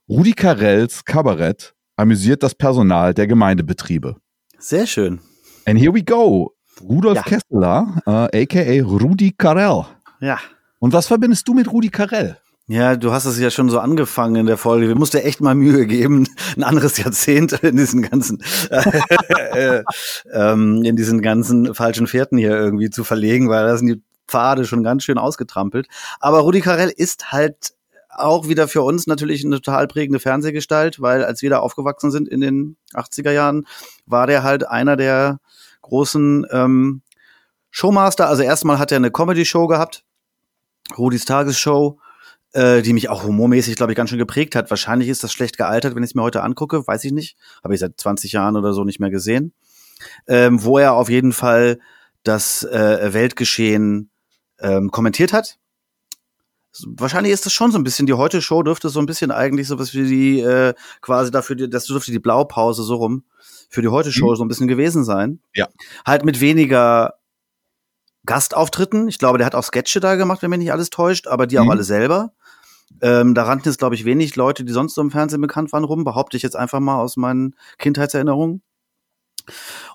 Rudi 0.08 0.32
Carells 0.32 1.04
Kabarett 1.04 1.74
amüsiert 1.96 2.42
das 2.42 2.54
Personal 2.54 3.14
der 3.14 3.26
Gemeindebetriebe. 3.26 4.16
Sehr 4.58 4.86
schön. 4.86 5.20
And 5.66 5.78
here 5.78 5.92
we 5.92 6.02
go. 6.02 6.54
Rudolf 6.80 7.16
Ja. 7.16 7.22
Kesseler, 7.22 8.28
äh, 8.32 8.42
aka 8.42 8.82
Rudi 8.84 9.34
Carell. 9.36 9.86
Ja. 10.20 10.38
Und 10.78 10.92
was 10.92 11.06
verbindest 11.06 11.46
du 11.48 11.54
mit 11.54 11.70
Rudi 11.70 11.88
Carell? 11.88 12.38
Ja, 12.70 12.96
du 12.96 13.12
hast 13.12 13.24
es 13.24 13.38
ja 13.38 13.50
schon 13.50 13.70
so 13.70 13.80
angefangen 13.80 14.36
in 14.36 14.46
der 14.46 14.58
Folge. 14.58 14.88
Wir 14.88 14.94
mussten 14.94 15.16
echt 15.16 15.40
mal 15.40 15.54
Mühe 15.54 15.86
geben, 15.86 16.28
ein 16.54 16.62
anderes 16.62 16.98
Jahrzehnt 16.98 17.52
in 17.62 17.76
diesen 17.78 18.02
ganzen, 18.02 18.42
äh, 18.70 19.82
ähm, 20.32 20.82
in 20.84 20.94
diesen 20.94 21.22
ganzen 21.22 21.74
falschen 21.74 22.06
Fährten 22.06 22.36
hier 22.36 22.50
irgendwie 22.50 22.90
zu 22.90 23.04
verlegen, 23.04 23.48
weil 23.48 23.66
da 23.66 23.76
sind 23.78 23.86
die 23.86 24.02
Pfade 24.26 24.66
schon 24.66 24.82
ganz 24.82 25.02
schön 25.02 25.16
ausgetrampelt. 25.16 25.88
Aber 26.20 26.40
Rudi 26.40 26.60
Carell 26.60 26.92
ist 26.94 27.32
halt 27.32 27.72
auch 28.10 28.48
wieder 28.48 28.68
für 28.68 28.82
uns 28.82 29.06
natürlich 29.06 29.44
eine 29.46 29.62
total 29.62 29.86
prägende 29.86 30.20
Fernsehgestalt, 30.20 31.00
weil 31.00 31.24
als 31.24 31.40
wir 31.40 31.48
da 31.48 31.60
aufgewachsen 31.60 32.10
sind 32.10 32.28
in 32.28 32.40
den 32.42 32.76
80er 32.92 33.30
Jahren, 33.30 33.66
war 34.04 34.26
der 34.26 34.42
halt 34.42 34.68
einer 34.68 34.96
der 34.96 35.38
großen 35.88 36.46
ähm, 36.50 37.02
Showmaster. 37.70 38.28
Also 38.28 38.42
erstmal 38.42 38.78
hat 38.78 38.92
er 38.92 38.96
eine 38.96 39.10
Comedy-Show 39.10 39.66
gehabt, 39.66 40.04
Rudis 40.96 41.24
Tagesshow, 41.24 41.98
äh, 42.52 42.82
die 42.82 42.92
mich 42.92 43.08
auch 43.08 43.24
humormäßig, 43.24 43.76
glaube 43.76 43.92
ich, 43.92 43.96
ganz 43.96 44.10
schön 44.10 44.18
geprägt 44.18 44.54
hat. 44.54 44.70
Wahrscheinlich 44.70 45.08
ist 45.08 45.22
das 45.22 45.32
schlecht 45.32 45.56
gealtert, 45.58 45.94
wenn 45.94 46.02
ich 46.02 46.10
es 46.10 46.14
mir 46.14 46.22
heute 46.22 46.42
angucke, 46.42 46.86
weiß 46.86 47.04
ich 47.04 47.12
nicht. 47.12 47.36
Habe 47.62 47.74
ich 47.74 47.80
seit 47.80 47.98
20 48.00 48.32
Jahren 48.32 48.56
oder 48.56 48.72
so 48.72 48.84
nicht 48.84 49.00
mehr 49.00 49.10
gesehen. 49.10 49.52
Ähm, 50.26 50.62
wo 50.62 50.78
er 50.78 50.94
auf 50.94 51.10
jeden 51.10 51.32
Fall 51.32 51.78
das 52.22 52.62
äh, 52.62 53.12
Weltgeschehen 53.12 54.10
ähm, 54.60 54.90
kommentiert 54.90 55.32
hat. 55.32 55.58
Wahrscheinlich 56.86 57.32
ist 57.32 57.46
das 57.46 57.52
schon 57.52 57.72
so 57.72 57.78
ein 57.78 57.84
bisschen, 57.84 58.06
die 58.06 58.12
Heute-Show 58.14 58.62
dürfte 58.62 58.88
so 58.90 59.00
ein 59.00 59.06
bisschen 59.06 59.30
eigentlich 59.30 59.66
so 59.68 59.78
was 59.78 59.94
wie 59.94 60.06
die, 60.06 60.40
äh, 60.40 60.74
quasi 61.00 61.30
dafür, 61.30 61.56
das 61.68 61.86
dürfte 61.86 62.12
die 62.12 62.18
Blaupause 62.18 62.82
so 62.82 62.96
rum 62.96 63.24
für 63.70 63.82
die 63.82 63.88
Heute-Show 63.88 64.30
Mhm. 64.30 64.36
so 64.36 64.44
ein 64.44 64.48
bisschen 64.48 64.68
gewesen 64.68 65.02
sein. 65.04 65.40
Ja. 65.54 65.68
Halt 66.06 66.24
mit 66.24 66.40
weniger 66.40 67.14
Gastauftritten. 68.26 69.08
Ich 69.08 69.18
glaube, 69.18 69.38
der 69.38 69.46
hat 69.46 69.54
auch 69.54 69.64
Sketche 69.64 70.00
da 70.00 70.16
gemacht, 70.16 70.42
wenn 70.42 70.50
mich 70.50 70.58
nicht 70.58 70.72
alles 70.72 70.90
täuscht, 70.90 71.26
aber 71.26 71.46
die 71.46 71.58
auch 71.58 71.64
Mhm. 71.64 71.70
alle 71.70 71.84
selber. 71.84 72.32
Ähm, 73.00 73.34
da 73.34 73.44
rannten 73.44 73.68
jetzt, 73.68 73.78
glaube 73.78 73.94
ich, 73.94 74.04
wenig 74.04 74.36
Leute, 74.36 74.64
die 74.64 74.72
sonst 74.72 74.94
so 74.94 75.00
im 75.00 75.10
Fernsehen 75.10 75.40
bekannt 75.40 75.72
waren, 75.72 75.84
rum, 75.84 76.04
behaupte 76.04 76.36
ich 76.36 76.42
jetzt 76.42 76.56
einfach 76.56 76.80
mal 76.80 77.00
aus 77.00 77.16
meinen 77.16 77.54
Kindheitserinnerungen. 77.78 78.62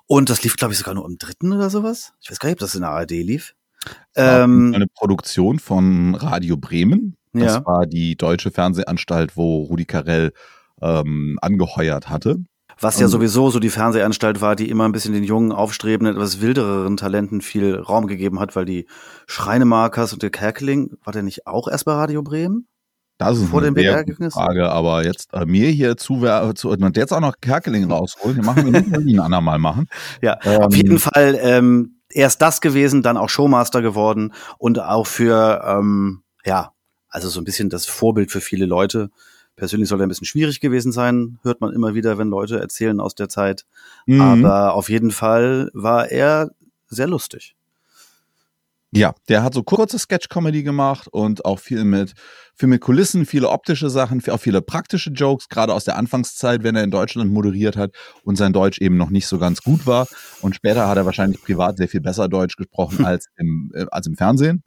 Und 0.07 0.29
das 0.29 0.43
lief, 0.43 0.55
glaube 0.57 0.73
ich, 0.73 0.79
sogar 0.79 0.93
nur 0.95 1.05
am 1.05 1.17
dritten 1.17 1.53
oder 1.53 1.69
sowas. 1.69 2.13
Ich 2.21 2.31
weiß 2.31 2.39
gar 2.39 2.49
nicht, 2.49 2.55
ob 2.55 2.59
das 2.59 2.75
in 2.75 2.81
der 2.81 2.91
ARD 2.91 3.11
lief. 3.11 3.55
Ähm, 4.15 4.73
eine 4.75 4.87
Produktion 4.87 5.59
von 5.59 6.15
Radio 6.15 6.57
Bremen. 6.57 7.17
Das 7.33 7.55
Ja. 7.55 7.65
war 7.65 7.85
die 7.85 8.15
deutsche 8.15 8.51
Fernsehanstalt, 8.51 9.35
wo 9.35 9.63
Rudi 9.63 9.85
Carell 9.85 10.33
ähm, 10.81 11.39
angeheuert 11.41 12.09
hatte. 12.09 12.37
Was 12.79 12.99
ja 12.99 13.07
sowieso 13.07 13.49
so 13.49 13.59
die 13.59 13.69
Fernsehanstalt 13.69 14.41
war, 14.41 14.55
die 14.55 14.69
immer 14.69 14.85
ein 14.85 14.91
bisschen 14.91 15.13
den 15.13 15.23
jungen, 15.23 15.51
aufstrebenden, 15.51 16.15
etwas 16.15 16.41
wildereren 16.41 16.97
Talenten 16.97 17.41
viel 17.41 17.75
Raum 17.75 18.07
gegeben 18.07 18.39
hat, 18.39 18.55
weil 18.55 18.65
die 18.65 18.87
Schreinemarkers 19.27 20.11
und 20.13 20.21
der 20.23 20.31
Kerkeling, 20.31 20.91
war 21.03 21.13
der 21.13 21.23
nicht 21.23 21.45
auch 21.47 21.67
erst 21.67 21.85
bei 21.85 21.93
Radio 21.93 22.23
Bremen? 22.23 22.67
Das 23.19 23.37
ist 23.37 23.49
Vor 23.49 23.61
eine 23.61 23.71
dem 23.71 23.75
sehr 23.75 24.03
gute 24.03 24.31
Frage, 24.31 24.69
aber 24.71 25.05
jetzt 25.05 25.33
äh, 25.33 25.45
mir 25.45 25.69
hier 25.69 25.97
zu, 25.97 26.25
zu 26.55 26.71
und 26.71 26.97
jetzt 26.97 27.13
auch 27.13 27.19
noch 27.19 27.35
Kerkeling 27.39 27.89
rausholen, 27.89 28.37
den 28.37 28.45
machen 28.45 28.65
wir 28.65 28.81
nicht, 28.81 28.91
wie 29.05 29.13
ein 29.15 29.19
andermal 29.19 29.59
machen. 29.59 29.87
Ja, 30.21 30.39
Ähm, 30.43 30.61
auf 30.63 30.75
jeden 30.75 30.99
Fall 30.99 31.37
ähm, 31.39 31.92
erst 32.15 32.41
das 32.41 32.61
gewesen, 32.61 33.01
dann 33.01 33.17
auch 33.17 33.29
Showmaster 33.29 33.81
geworden 33.81 34.33
und 34.57 34.79
auch 34.79 35.07
für, 35.07 35.63
ähm, 35.65 36.23
ja, 36.45 36.73
also 37.09 37.29
so 37.29 37.39
ein 37.39 37.45
bisschen 37.45 37.69
das 37.69 37.85
Vorbild 37.85 38.31
für 38.31 38.41
viele 38.41 38.65
Leute. 38.65 39.11
Persönlich 39.55 39.87
soll 39.87 40.01
er 40.01 40.07
ein 40.07 40.09
bisschen 40.09 40.25
schwierig 40.25 40.59
gewesen 40.61 40.91
sein, 40.91 41.37
hört 41.43 41.61
man 41.61 41.73
immer 41.73 41.93
wieder, 41.93 42.17
wenn 42.17 42.29
Leute 42.29 42.59
erzählen 42.59 42.99
aus 42.99 43.13
der 43.13 43.29
Zeit. 43.29 43.65
Mhm. 44.07 44.21
Aber 44.21 44.73
auf 44.73 44.89
jeden 44.89 45.11
Fall 45.11 45.69
war 45.73 46.09
er 46.09 46.51
sehr 46.87 47.07
lustig. 47.07 47.55
Ja, 48.95 49.15
der 49.27 49.43
hat 49.43 49.55
so 49.55 49.63
kurze 49.63 49.97
Sketch-Comedy 49.97 50.61
gemacht 50.61 51.07
und 51.11 51.45
auch 51.45 51.59
viel 51.59 51.83
mit, 51.83 52.13
viel 52.53 52.69
mit 52.69 52.81
Kulissen, 52.81 53.25
viele 53.25 53.49
optische 53.49 53.89
Sachen, 53.89 54.21
auch 54.29 54.39
viele 54.39 54.61
praktische 54.61 55.09
Jokes, 55.09 55.49
gerade 55.49 55.73
aus 55.73 55.83
der 55.83 55.97
Anfangszeit, 55.97 56.63
wenn 56.63 56.75
er 56.75 56.83
in 56.83 56.91
Deutschland 56.91 57.31
moderiert 57.31 57.75
hat 57.75 57.91
und 58.23 58.35
sein 58.35 58.53
Deutsch 58.53 58.79
eben 58.79 58.97
noch 58.97 59.09
nicht 59.09 59.25
so 59.25 59.39
ganz 59.39 59.61
gut 59.63 59.87
war. 59.87 60.07
Und 60.41 60.55
später 60.55 60.87
hat 60.87 60.97
er 60.97 61.05
wahrscheinlich 61.05 61.41
privat 61.41 61.77
sehr 61.77 61.87
viel 61.87 62.01
besser 62.01 62.29
Deutsch 62.29 62.55
gesprochen 62.55 63.03
als 63.05 63.27
im, 63.37 63.71
äh, 63.73 63.85
als 63.89 64.05
im 64.05 64.15
Fernsehen. 64.15 64.63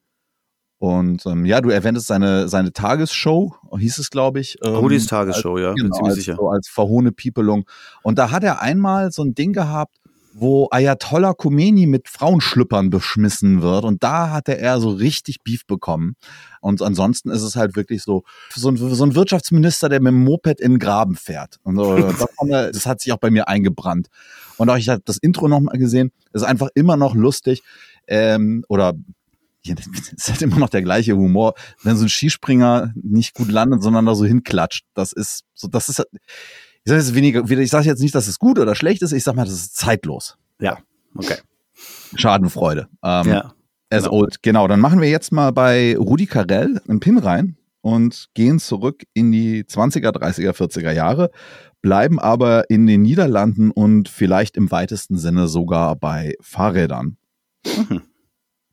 Und 0.79 1.25
ähm, 1.25 1.47
ja, 1.47 1.61
du 1.61 1.71
erwähntest 1.71 2.07
seine, 2.07 2.49
seine 2.49 2.73
Tagesshow, 2.73 3.55
hieß 3.79 3.99
es, 3.99 4.11
glaube 4.11 4.41
ich. 4.41 4.59
Ähm, 4.63 4.75
Rudis 4.75 5.07
Tagesshow, 5.07 5.57
ja, 5.59 5.73
bin 5.73 5.85
genau, 5.85 5.97
ziemlich 5.97 6.11
als, 6.11 6.19
sicher. 6.19 6.37
So 6.37 6.49
als 6.49 6.69
verhohne 6.69 7.13
Piepelung. 7.13 7.65
Und 8.03 8.19
da 8.19 8.31
hat 8.31 8.45
er 8.45 8.61
einmal 8.61 9.11
so 9.11 9.23
ein 9.23 9.35
Ding 9.35 9.53
gehabt, 9.53 9.97
wo 10.39 10.69
Ayatollah 10.71 11.33
Khomeini 11.33 11.87
mit 11.87 12.09
Frauenschlüppern 12.09 12.91
beschmissen 12.91 13.63
wird. 13.63 13.85
Und 13.85 14.03
da 14.03 14.31
hatte 14.31 14.59
er 14.59 14.81
so 14.81 14.91
richtig 14.91 15.43
Beef 15.43 15.67
bekommen. 15.67 16.17
Und 16.61 16.83
ansonsten 16.83 17.31
ist 17.31 17.43
es 17.43 17.57
halt 17.57 17.75
wirklich 17.75 18.03
so, 18.03 18.23
so 18.55 18.69
ein, 18.69 18.77
so 18.77 19.05
ein 19.05 19.15
Wirtschaftsminister, 19.15 19.89
der 19.89 20.01
mit 20.01 20.13
dem 20.13 20.25
Moped 20.25 20.61
in 20.61 20.73
den 20.73 20.79
Graben 20.79 21.17
fährt. 21.17 21.57
Und 21.63 21.77
so, 21.77 21.97
das, 21.97 22.21
hat 22.21 22.75
das 22.75 22.87
hat 22.87 23.01
sich 23.01 23.13
auch 23.13 23.19
bei 23.19 23.31
mir 23.31 23.49
eingebrannt. 23.49 24.09
Und 24.59 24.69
auch 24.69 24.77
ich 24.77 24.91
habe 24.91 25.01
das 25.05 25.17
Intro 25.17 25.49
nochmal 25.49 25.79
gesehen, 25.79 26.13
ist 26.35 26.43
einfach 26.43 26.69
immer 26.75 26.99
noch 26.99 27.15
lustig. 27.15 27.63
Ähm, 28.07 28.63
oder 28.69 28.95
es 29.65 30.13
ist 30.13 30.29
halt 30.29 30.43
immer 30.43 30.59
noch 30.59 30.69
der 30.69 30.83
gleiche 30.83 31.17
Humor, 31.17 31.55
wenn 31.83 31.97
so 31.97 32.05
ein 32.05 32.09
Skispringer 32.09 32.93
nicht 32.95 33.35
gut 33.35 33.51
landet, 33.51 33.83
sondern 33.83 34.07
da 34.07 34.15
so 34.15 34.25
hinklatscht. 34.27 34.85
Das 34.95 35.13
ist 35.13 35.45
so, 35.55 35.67
das 35.67 35.89
ist, 35.89 36.07
ich 36.87 36.91
sage 36.91 37.01
jetzt 37.01 37.15
weniger, 37.17 37.51
ich 37.51 37.71
sage 37.71 37.87
jetzt 37.87 38.01
nicht, 38.01 38.15
dass 38.15 38.29
es 38.29 38.39
gut 38.39 38.61
oder 38.61 38.77
schlecht 38.77 39.03
ist, 39.03 39.11
ich 39.11 39.25
sag 39.25 39.35
mal, 39.35 39.45
das 39.45 39.55
ist 39.55 39.77
zeitlos. 39.77 40.39
Ja, 40.61 40.79
okay. 41.17 41.39
Schadenfreude. 42.15 42.87
Ähm, 43.03 43.29
ja. 43.29 43.55
As 43.91 44.05
genau. 44.05 44.13
old. 44.15 44.43
Genau, 44.43 44.69
dann 44.69 44.79
machen 44.79 45.01
wir 45.01 45.09
jetzt 45.09 45.33
mal 45.33 45.51
bei 45.51 45.97
Rudi 45.97 46.27
Carell 46.27 46.81
einen 46.87 47.01
Pin 47.01 47.19
rein 47.19 47.57
und 47.81 48.29
gehen 48.35 48.61
zurück 48.61 49.03
in 49.15 49.33
die 49.33 49.65
20er, 49.65 50.11
30er, 50.11 50.53
40er 50.53 50.93
Jahre, 50.93 51.33
bleiben 51.83 52.21
aber 52.21 52.71
in 52.71 52.87
den 52.87 53.03
Niederlanden 53.03 53.73
und 53.73 54.09
vielleicht 54.09 54.57
im 54.57 54.71
weitesten 54.71 55.19
Sinne 55.19 55.49
sogar 55.49 55.97
bei 55.97 56.35
Fahrrädern. 56.41 57.17
Mhm. 57.67 58.03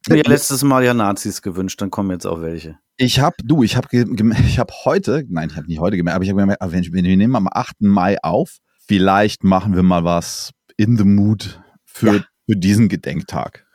Mir 0.10 0.24
letztes 0.24 0.64
Mal 0.64 0.84
ja 0.84 0.94
Nazis 0.94 1.42
gewünscht, 1.42 1.82
dann 1.82 1.90
kommen 1.90 2.12
jetzt 2.12 2.26
auch 2.26 2.42
welche. 2.42 2.78
Ich 2.98 3.20
habe, 3.20 3.36
du, 3.44 3.64
ich 3.64 3.76
habe 3.78 3.88
ich 3.92 4.60
hab 4.60 4.72
heute, 4.86 5.24
nein, 5.30 5.50
ich 5.50 5.56
habe 5.58 5.68
nicht 5.68 5.80
heute 5.80 5.98
gemerkt, 5.98 6.16
aber 6.16 6.24
ich 6.24 6.30
habe 6.30 6.42
gemerkt, 6.42 6.62
wenn 6.62 6.84
wir 7.06 7.18
nehmen 7.18 7.36
am 7.36 7.48
8. 7.52 7.82
Mai 7.82 8.18
auf, 8.22 8.58
vielleicht 8.86 9.44
machen 9.44 9.76
wir 9.76 9.84
mal 9.84 10.04
was 10.04 10.52
in 10.78 10.98
the 10.98 11.06
mood 11.06 11.62
für, 11.86 12.16
Ja. 12.16 12.24
für 12.50 12.56
diesen 12.58 12.90
Gedenktag. 12.90 13.66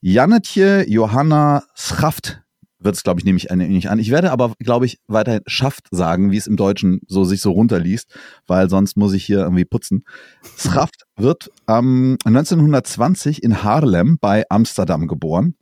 Janetje 0.00 0.84
Johanna 0.88 1.62
Schaft 1.74 2.41
wird 2.84 2.96
es, 2.96 3.02
glaube 3.02 3.20
ich, 3.20 3.24
nehme 3.24 3.36
ich 3.36 3.50
nehme 3.50 3.76
ich 3.76 3.90
an. 3.90 3.98
Ich 3.98 4.10
werde 4.10 4.32
aber, 4.32 4.54
glaube 4.58 4.86
ich, 4.86 4.98
weiterhin 5.06 5.42
Schaft 5.46 5.88
sagen, 5.90 6.30
wie 6.30 6.36
es 6.36 6.46
im 6.46 6.56
Deutschen 6.56 7.00
so 7.06 7.24
sich 7.24 7.40
so 7.40 7.52
runterliest, 7.52 8.14
weil 8.46 8.68
sonst 8.68 8.96
muss 8.96 9.12
ich 9.12 9.24
hier 9.24 9.40
irgendwie 9.40 9.64
putzen. 9.64 10.04
Schaft 10.56 11.04
wird 11.16 11.50
ähm, 11.68 12.18
1920 12.24 13.42
in 13.42 13.62
Haarlem 13.62 14.18
bei 14.20 14.44
Amsterdam 14.48 15.06
geboren. 15.08 15.54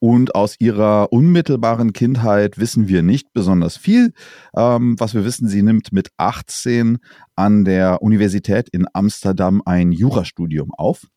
Und 0.00 0.36
aus 0.36 0.54
ihrer 0.60 1.12
unmittelbaren 1.12 1.92
Kindheit 1.92 2.58
wissen 2.58 2.86
wir 2.86 3.02
nicht 3.02 3.32
besonders 3.32 3.76
viel. 3.76 4.12
Ähm, 4.56 4.94
was 4.98 5.14
wir 5.14 5.24
wissen, 5.24 5.48
sie 5.48 5.62
nimmt 5.62 5.92
mit 5.92 6.10
18 6.18 6.98
an 7.34 7.64
der 7.64 8.00
Universität 8.00 8.68
in 8.68 8.86
Amsterdam 8.92 9.60
ein 9.64 9.90
Jurastudium 9.90 10.72
auf 10.72 11.08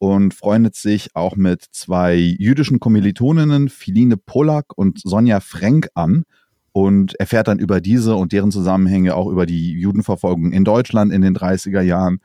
und 0.00 0.32
freundet 0.32 0.76
sich 0.76 1.14
auch 1.14 1.36
mit 1.36 1.62
zwei 1.72 2.14
jüdischen 2.16 2.80
Kommilitoninnen, 2.80 3.68
Philine 3.68 4.16
Polak 4.16 4.76
und 4.76 4.98
Sonja 4.98 5.40
Frenk 5.40 5.90
an 5.94 6.24
und 6.72 7.20
erfährt 7.20 7.48
dann 7.48 7.58
über 7.58 7.82
diese 7.82 8.16
und 8.16 8.32
deren 8.32 8.50
Zusammenhänge 8.50 9.14
auch 9.14 9.26
über 9.26 9.44
die 9.44 9.72
Judenverfolgung 9.72 10.52
in 10.52 10.64
Deutschland 10.64 11.12
in 11.12 11.20
den 11.20 11.36
30er 11.36 11.82
Jahren. 11.82 12.20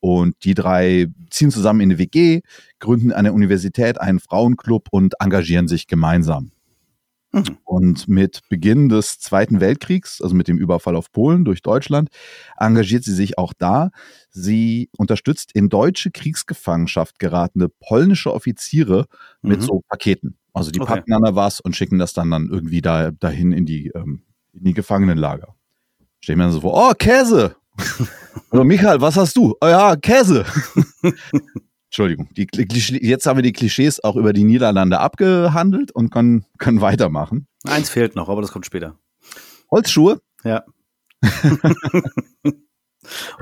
Und 0.00 0.34
die 0.42 0.54
drei 0.54 1.06
ziehen 1.30 1.52
zusammen 1.52 1.80
in 1.82 1.90
eine 1.90 1.98
WG, 2.00 2.40
gründen 2.80 3.12
eine 3.12 3.32
Universität, 3.32 4.00
einen 4.00 4.18
Frauenclub 4.18 4.88
und 4.90 5.14
engagieren 5.20 5.68
sich 5.68 5.86
gemeinsam. 5.86 6.50
Mhm. 7.32 7.58
Und 7.64 8.08
mit 8.08 8.40
Beginn 8.48 8.88
des 8.88 9.20
Zweiten 9.20 9.60
Weltkriegs, 9.60 10.20
also 10.20 10.34
mit 10.34 10.48
dem 10.48 10.58
Überfall 10.58 10.96
auf 10.96 11.12
Polen 11.12 11.44
durch 11.44 11.62
Deutschland, 11.62 12.08
engagiert 12.58 13.04
sie 13.04 13.14
sich 13.14 13.38
auch 13.38 13.52
da. 13.56 13.90
Sie 14.30 14.90
unterstützt 14.98 15.52
in 15.54 15.68
deutsche 15.68 16.10
Kriegsgefangenschaft 16.10 17.18
geratene 17.20 17.68
polnische 17.68 18.32
Offiziere 18.34 19.06
mit 19.42 19.60
Mhm. 19.60 19.64
so 19.64 19.82
Paketen. 19.88 20.36
Also 20.52 20.72
die 20.72 20.80
Okay. 20.80 20.94
packen 20.96 21.12
dann 21.12 21.22
da 21.22 21.34
was 21.36 21.60
und 21.60 21.76
schicken 21.76 21.98
das 22.00 22.12
dann, 22.14 22.30
dann 22.32 22.48
irgendwie 22.50 22.80
da, 22.82 23.12
dahin 23.12 23.52
in 23.52 23.64
die, 23.66 23.88
ähm, 23.94 24.22
in 24.52 24.64
die 24.64 24.74
Gefangenenlager. 24.74 25.54
Stell 26.20 26.36
mir 26.36 26.44
dann 26.44 26.52
so 26.52 26.62
vor, 26.62 26.74
oh, 26.74 26.92
Käse! 26.98 27.56
Oder 28.52 28.64
Michael, 28.64 29.00
was 29.00 29.16
hast 29.16 29.36
du? 29.36 29.56
Oh 29.60 29.66
ja, 29.68 29.96
Käse! 29.96 30.44
Entschuldigung, 31.90 32.28
die, 32.36 32.46
jetzt 33.02 33.26
haben 33.26 33.36
wir 33.38 33.42
die 33.42 33.52
Klischees 33.52 34.02
auch 34.04 34.14
über 34.14 34.32
die 34.32 34.44
Niederlande 34.44 35.00
abgehandelt 35.00 35.90
und 35.90 36.10
können, 36.10 36.46
können 36.58 36.80
weitermachen. 36.80 37.48
Eins 37.64 37.90
fehlt 37.90 38.14
noch, 38.14 38.28
aber 38.28 38.40
das 38.42 38.52
kommt 38.52 38.64
später. 38.64 38.96
Holzschuhe, 39.70 40.20
Ja. 40.44 40.62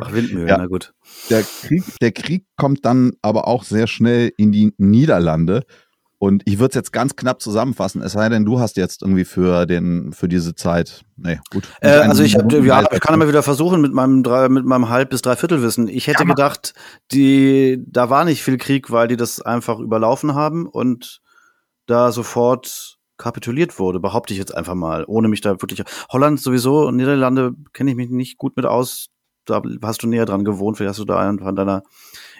Ach, 0.00 0.12
Windmühlen, 0.12 0.48
Ja. 0.48 0.56
na 0.58 0.66
gut. 0.66 0.94
der 1.30 1.42
Krieg, 1.42 1.82
der 2.00 2.12
Krieg 2.12 2.46
kommt 2.56 2.84
dann 2.86 3.12
aber 3.22 3.46
auch 3.48 3.64
sehr 3.64 3.86
schnell 3.86 4.32
in 4.36 4.50
die 4.52 4.72
Niederlande. 4.78 5.64
Und 6.20 6.42
ich 6.46 6.58
würde 6.58 6.70
es 6.70 6.74
jetzt 6.74 6.92
ganz 6.92 7.14
knapp 7.14 7.40
zusammenfassen, 7.40 8.02
es 8.02 8.12
sei 8.12 8.28
denn, 8.28 8.44
du 8.44 8.58
hast 8.58 8.76
jetzt 8.76 9.02
irgendwie 9.02 9.24
für 9.24 9.66
den, 9.66 10.12
für 10.12 10.26
diese 10.28 10.56
Zeit, 10.56 11.04
nee, 11.16 11.38
gut. 11.50 11.68
Äh, 11.80 11.90
also 11.90 12.24
ich, 12.24 12.34
hab, 12.34 12.52
ja, 12.52 12.84
ich 12.90 13.00
kann 13.00 13.14
immer 13.14 13.28
wieder 13.28 13.44
versuchen 13.44 13.80
mit 13.80 13.92
meinem 13.92 14.24
drei, 14.24 14.48
mit 14.48 14.64
meinem 14.64 14.88
halb 14.88 15.10
bis 15.10 15.22
dreiviertel 15.22 15.62
Wissen. 15.62 15.86
Ich 15.86 16.08
hätte 16.08 16.24
Ja, 16.24 16.28
gedacht, 16.28 16.74
die, 17.12 17.84
da 17.86 18.10
war 18.10 18.24
nicht 18.24 18.42
viel 18.42 18.58
Krieg, 18.58 18.90
weil 18.90 19.06
die 19.06 19.16
das 19.16 19.40
einfach 19.40 19.78
überlaufen 19.78 20.34
haben 20.34 20.66
und 20.66 21.20
da 21.86 22.10
sofort 22.10 22.98
kapituliert 23.16 23.78
wurde, 23.78 24.00
behaupte 24.00 24.32
ich 24.32 24.38
jetzt 24.38 24.54
einfach 24.54 24.74
mal, 24.74 25.04
ohne 25.06 25.28
mich 25.28 25.40
da 25.40 25.50
wirklich. 25.60 25.82
Holland 26.10 26.40
sowieso, 26.40 26.90
Niederlande 26.90 27.52
kenne 27.72 27.90
ich 27.90 27.96
mich 27.96 28.10
nicht 28.10 28.38
gut 28.38 28.56
mit 28.56 28.66
aus. 28.66 29.08
Da 29.44 29.62
hast 29.82 30.02
du 30.02 30.08
näher 30.08 30.26
dran 30.26 30.44
gewohnt, 30.44 30.76
vielleicht 30.76 30.90
hast 30.90 31.00
du 31.00 31.04
da 31.04 31.32
von 31.38 31.56
deiner 31.56 31.82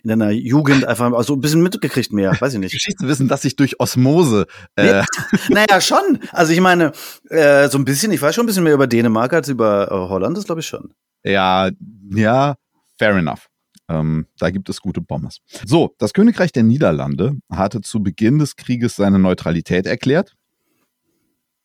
in 0.03 0.09
deiner 0.09 0.31
Jugend 0.31 0.87
einfach 0.87 1.13
also 1.13 1.35
ein 1.35 1.41
bisschen 1.41 1.63
mitgekriegt 1.63 2.13
mehr, 2.13 2.37
weiß 2.41 2.55
ich 2.55 2.61
nicht. 2.61 2.73
Geschichtswissen, 2.73 3.29
dass 3.29 3.43
sich 3.43 3.57
durch 3.57 3.81
Osmose. 3.81 4.47
Äh 4.77 5.03
nee, 5.49 5.55
naja, 5.55 5.81
schon. 5.81 6.21
Also 6.33 6.53
ich 6.53 6.61
meine, 6.61 6.93
äh, 7.31 7.69
so 7.69 7.79
ein 7.79 7.85
bisschen, 7.85 8.13
ich 8.13 8.23
weiß 8.23 8.35
schon 8.35 8.45
ein 8.45 8.47
bisschen 8.47 8.65
mehr 8.65 8.75
über 8.75 8.87
Dänemark 8.87 9.33
als 9.33 9.49
über 9.49 9.89
äh, 9.91 9.95
Holland, 9.95 10.37
das 10.37 10.45
glaube 10.45 10.61
ich 10.61 10.67
schon. 10.67 10.93
Ja, 11.25 11.71
ja, 12.11 12.57
fair 12.99 13.17
enough. 13.17 13.49
Ähm, 13.89 14.27
da 14.39 14.51
gibt 14.51 14.69
es 14.69 14.81
gute 14.81 15.01
Bombers. 15.01 15.39
So, 15.65 15.95
das 15.99 16.13
Königreich 16.13 16.53
der 16.53 16.63
Niederlande 16.63 17.37
hatte 17.51 17.81
zu 17.81 18.03
Beginn 18.03 18.39
des 18.39 18.57
Krieges 18.57 18.97
seine 18.97 19.19
Neutralität 19.19 19.87
erklärt. 19.87 20.35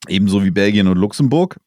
Ebenso 0.08 0.44
wie 0.44 0.52
Belgien 0.52 0.88
und 0.88 0.98
Luxemburg. 0.98 1.58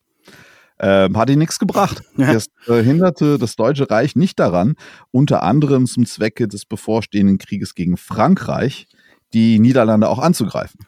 Ähm, 0.78 1.16
hat 1.16 1.30
ihn 1.30 1.38
nichts 1.38 1.58
gebracht. 1.58 2.02
Ja. 2.16 2.32
Das 2.32 2.46
äh, 2.66 2.82
hinderte 2.82 3.38
das 3.38 3.56
Deutsche 3.56 3.90
Reich 3.90 4.16
nicht 4.16 4.38
daran, 4.38 4.74
unter 5.10 5.42
anderem 5.42 5.86
zum 5.86 6.06
Zwecke 6.06 6.48
des 6.48 6.64
bevorstehenden 6.64 7.36
Krieges 7.36 7.74
gegen 7.74 7.98
Frankreich 7.98 8.86
die 9.34 9.58
Niederlande 9.58 10.08
auch 10.08 10.18
anzugreifen. 10.18 10.80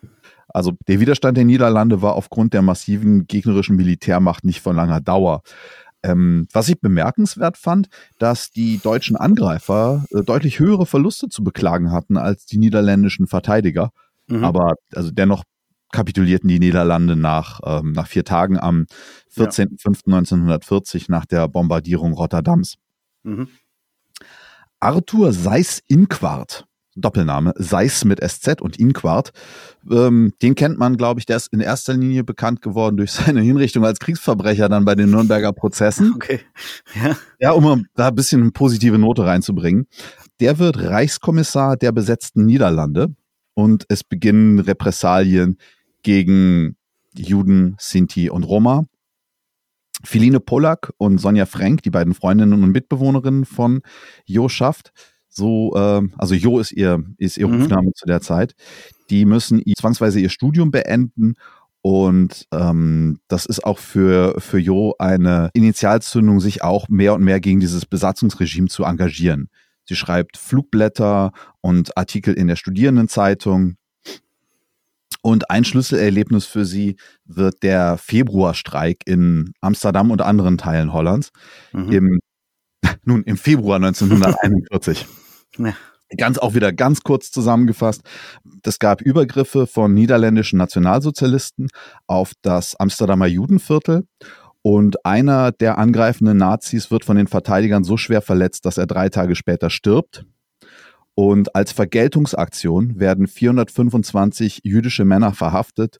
Also 0.48 0.72
der 0.88 1.00
Widerstand 1.00 1.36
der 1.36 1.44
Niederlande 1.44 2.00
war 2.00 2.14
aufgrund 2.14 2.54
der 2.54 2.62
massiven 2.62 3.26
gegnerischen 3.26 3.76
Militärmacht 3.76 4.44
nicht 4.44 4.60
von 4.60 4.74
langer 4.74 5.00
Dauer. 5.00 5.42
Ähm, 6.02 6.46
was 6.52 6.68
ich 6.68 6.80
bemerkenswert 6.80 7.58
fand, 7.58 7.88
dass 8.18 8.50
die 8.50 8.78
deutschen 8.78 9.16
Angreifer 9.16 10.04
äh, 10.10 10.22
deutlich 10.22 10.60
höhere 10.60 10.86
Verluste 10.86 11.28
zu 11.28 11.42
beklagen 11.44 11.92
hatten 11.92 12.16
als 12.16 12.46
die 12.46 12.58
niederländischen 12.58 13.26
Verteidiger. 13.26 13.90
Mhm. 14.28 14.44
Aber 14.44 14.74
also 14.94 15.10
dennoch 15.10 15.42
kapitulierten 15.92 16.48
die 16.48 16.58
Niederlande 16.58 17.16
nach, 17.16 17.60
ähm, 17.64 17.92
nach 17.92 18.06
vier 18.06 18.24
Tagen 18.24 18.58
am 18.58 18.86
14.05.1940 19.34 21.06
nach 21.08 21.26
der 21.26 21.48
Bombardierung 21.48 22.12
Rotterdams. 22.12 22.76
Mhm. 23.22 23.48
Arthur 24.80 25.32
Seyß-Inquart, 25.32 26.64
Doppelname, 26.94 27.52
Seyß 27.56 28.04
mit 28.04 28.20
SZ 28.20 28.60
und 28.60 28.78
Inquart, 28.78 29.32
ähm, 29.90 30.32
den 30.42 30.54
kennt 30.54 30.78
man, 30.78 30.96
glaube 30.96 31.20
ich, 31.20 31.26
der 31.26 31.36
ist 31.36 31.52
in 31.52 31.60
erster 31.60 31.94
Linie 31.94 32.24
bekannt 32.24 32.62
geworden 32.62 32.96
durch 32.96 33.12
seine 33.12 33.40
Hinrichtung 33.40 33.84
als 33.84 33.98
Kriegsverbrecher 33.98 34.68
dann 34.68 34.84
bei 34.84 34.94
den 34.94 35.10
Nürnberger 35.10 35.52
Prozessen. 35.52 36.14
Okay. 36.18 36.40
Ja. 36.94 37.16
Ja, 37.38 37.50
um 37.52 37.86
da 37.94 38.08
ein 38.08 38.14
bisschen 38.14 38.42
eine 38.42 38.50
positive 38.50 38.98
Note 38.98 39.24
reinzubringen. 39.24 39.86
Der 40.40 40.58
wird 40.58 40.78
Reichskommissar 40.78 41.76
der 41.76 41.92
besetzten 41.92 42.44
Niederlande 42.44 43.14
und 43.54 43.84
es 43.88 44.04
beginnen 44.04 44.58
Repressalien 44.58 45.58
gegen 46.08 46.74
Juden, 47.14 47.76
Sinti 47.78 48.30
und 48.30 48.44
Roma. 48.44 48.86
Philine 50.04 50.40
Pollack 50.40 50.90
und 50.96 51.18
Sonja 51.18 51.44
Frank, 51.44 51.82
die 51.82 51.90
beiden 51.90 52.14
Freundinnen 52.14 52.62
und 52.62 52.70
Mitbewohnerinnen 52.70 53.44
von 53.44 53.82
Jo 54.24 54.48
Schaft, 54.48 54.92
so, 55.28 55.74
ähm, 55.76 56.14
also 56.16 56.34
Jo 56.34 56.60
ist 56.60 56.72
ihr, 56.72 57.04
ist 57.18 57.36
ihr 57.36 57.46
Mhm. 57.46 57.60
Rufname 57.60 57.92
zu 57.92 58.06
der 58.06 58.22
Zeit, 58.22 58.54
die 59.10 59.26
müssen 59.26 59.60
ihr, 59.62 59.74
zwangsweise 59.78 60.18
ihr 60.18 60.30
Studium 60.30 60.70
beenden 60.70 61.34
und 61.82 62.46
ähm, 62.52 63.18
das 63.28 63.44
ist 63.44 63.62
auch 63.64 63.78
für, 63.78 64.40
für 64.40 64.58
Jo 64.58 64.94
eine 64.98 65.50
Initialzündung, 65.52 66.40
sich 66.40 66.62
auch 66.62 66.88
mehr 66.88 67.12
und 67.12 67.22
mehr 67.22 67.38
gegen 67.40 67.60
dieses 67.60 67.84
Besatzungsregime 67.84 68.68
zu 68.68 68.84
engagieren. 68.84 69.50
Sie 69.84 69.94
schreibt 69.96 70.38
Flugblätter 70.38 71.32
und 71.60 71.98
Artikel 71.98 72.32
in 72.32 72.46
der 72.46 72.56
Studierendenzeitung. 72.56 73.76
Und 75.22 75.50
ein 75.50 75.64
Schlüsselerlebnis 75.64 76.46
für 76.46 76.64
sie 76.64 76.96
wird 77.24 77.62
der 77.62 77.98
Februarstreik 77.98 78.98
in 79.06 79.52
Amsterdam 79.60 80.10
und 80.10 80.22
anderen 80.22 80.58
Teilen 80.58 80.92
Hollands 80.92 81.30
Mhm. 81.72 81.92
im, 81.92 82.20
nun, 83.04 83.22
im 83.24 83.36
Februar 83.36 83.76
1941. 83.76 85.06
Ja. 85.58 85.74
Ganz 86.16 86.38
auch 86.38 86.54
wieder 86.54 86.72
ganz 86.72 87.02
kurz 87.02 87.30
zusammengefasst. 87.30 88.02
Es 88.62 88.78
gab 88.78 89.00
Übergriffe 89.02 89.66
von 89.66 89.92
niederländischen 89.92 90.58
Nationalsozialisten 90.58 91.68
auf 92.06 92.32
das 92.42 92.76
Amsterdamer 92.76 93.26
Judenviertel. 93.26 94.06
Und 94.62 95.04
einer 95.04 95.52
der 95.52 95.78
angreifenden 95.78 96.36
Nazis 96.36 96.90
wird 96.90 97.04
von 97.04 97.16
den 97.16 97.26
Verteidigern 97.28 97.84
so 97.84 97.96
schwer 97.96 98.22
verletzt, 98.22 98.66
dass 98.66 98.78
er 98.78 98.86
drei 98.86 99.08
Tage 99.08 99.34
später 99.34 99.70
stirbt. 99.70 100.24
Und 101.18 101.56
als 101.56 101.72
Vergeltungsaktion 101.72 103.00
werden 103.00 103.26
425 103.26 104.60
jüdische 104.62 105.04
Männer 105.04 105.32
verhaftet 105.32 105.98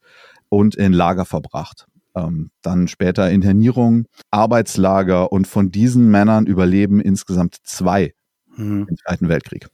und 0.48 0.76
in 0.76 0.92
Lager 0.92 1.24
verbracht. 1.24 1.88
Ähm, 2.14 2.52
dann 2.62 2.87
später 2.87 3.28
Internierung, 3.28 4.07
Arbeitslager 4.31 5.33
und 5.33 5.48
von 5.48 5.72
diesen 5.72 6.09
Männern 6.09 6.46
überleben 6.46 7.00
insgesamt 7.00 7.57
zwei 7.64 8.14
Mhm. 8.57 8.87
im 8.88 8.96
Zweiten 8.96 9.28
Weltkrieg. 9.28 9.66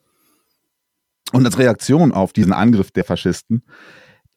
Und 1.34 1.44
als 1.44 1.58
Reaktion 1.58 2.12
auf 2.12 2.32
diesen 2.32 2.54
Angriff 2.54 2.90
der 2.90 3.04
Faschisten 3.04 3.64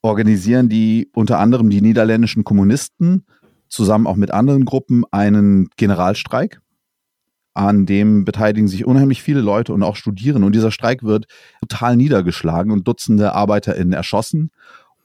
organisieren 0.02 0.68
die 0.68 1.10
unter 1.16 1.40
anderem 1.40 1.70
die 1.70 1.80
niederländischen 1.80 2.44
Kommunisten 2.44 3.26
zusammen 3.70 4.08
auch 4.08 4.18
mit 4.18 4.32
anderen 4.32 4.66
Gruppen 4.66 5.06
einen 5.12 5.70
Generalstreik. 5.78 6.60
An 7.58 7.88
dem 7.88 8.24
beteiligen 8.24 8.68
sich 8.68 8.86
unheimlich 8.86 9.24
viele 9.24 9.42
Leute 9.42 9.74
und 9.74 9.82
auch 9.82 9.96
Studierende. 9.96 10.46
Und 10.46 10.54
dieser 10.54 10.70
Streik 10.70 11.02
wird 11.02 11.26
total 11.60 11.98
niedergeschlagen 11.98 12.72
und 12.72 12.88
Dutzende 12.88 13.34
ArbeiterInnen 13.34 13.94
erschossen. 13.94 14.52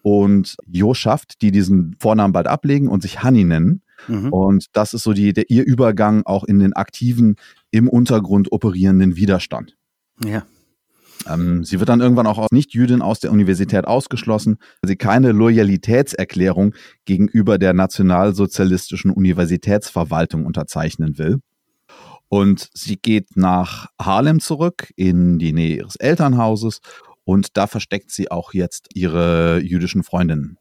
Und 0.02 0.56
Jo 0.66 0.92
schafft, 0.92 1.40
die 1.40 1.50
diesen 1.50 1.96
Vornamen 1.98 2.34
bald 2.34 2.48
ablegen 2.48 2.88
und 2.88 3.00
sich 3.00 3.22
Hanni 3.22 3.44
nennen. 3.44 3.80
Mhm. 4.06 4.28
Und 4.34 4.66
das 4.74 4.92
ist 4.92 5.02
so 5.02 5.14
die, 5.14 5.32
der, 5.32 5.48
ihr 5.48 5.64
Übergang 5.64 6.26
auch 6.26 6.44
in 6.44 6.58
den 6.58 6.74
aktiven, 6.74 7.36
im 7.70 7.88
Untergrund 7.88 8.52
operierenden 8.52 9.16
Widerstand. 9.16 9.78
Ja. 10.22 10.44
Ähm, 11.26 11.64
sie 11.64 11.78
wird 11.78 11.88
dann 11.88 12.02
irgendwann 12.02 12.26
auch 12.26 12.38
als 12.38 12.50
Nicht-Jüdin 12.52 13.00
aus 13.00 13.20
der 13.20 13.32
Universität 13.32 13.86
ausgeschlossen, 13.86 14.58
weil 14.82 14.88
sie 14.88 14.96
keine 14.96 15.32
Loyalitätserklärung 15.32 16.74
gegenüber 17.06 17.56
der 17.56 17.72
nationalsozialistischen 17.72 19.10
Universitätsverwaltung 19.10 20.44
unterzeichnen 20.44 21.16
will. 21.16 21.38
Und 22.32 22.70
sie 22.72 22.96
geht 22.96 23.36
nach 23.36 23.88
Harlem 24.00 24.40
zurück 24.40 24.90
in 24.96 25.38
die 25.38 25.52
Nähe 25.52 25.76
ihres 25.76 25.96
Elternhauses 25.96 26.80
und 27.24 27.58
da 27.58 27.66
versteckt 27.66 28.10
sie 28.10 28.30
auch 28.30 28.54
jetzt 28.54 28.86
ihre 28.94 29.60
jüdischen 29.60 30.02
Freundinnen. 30.02 30.56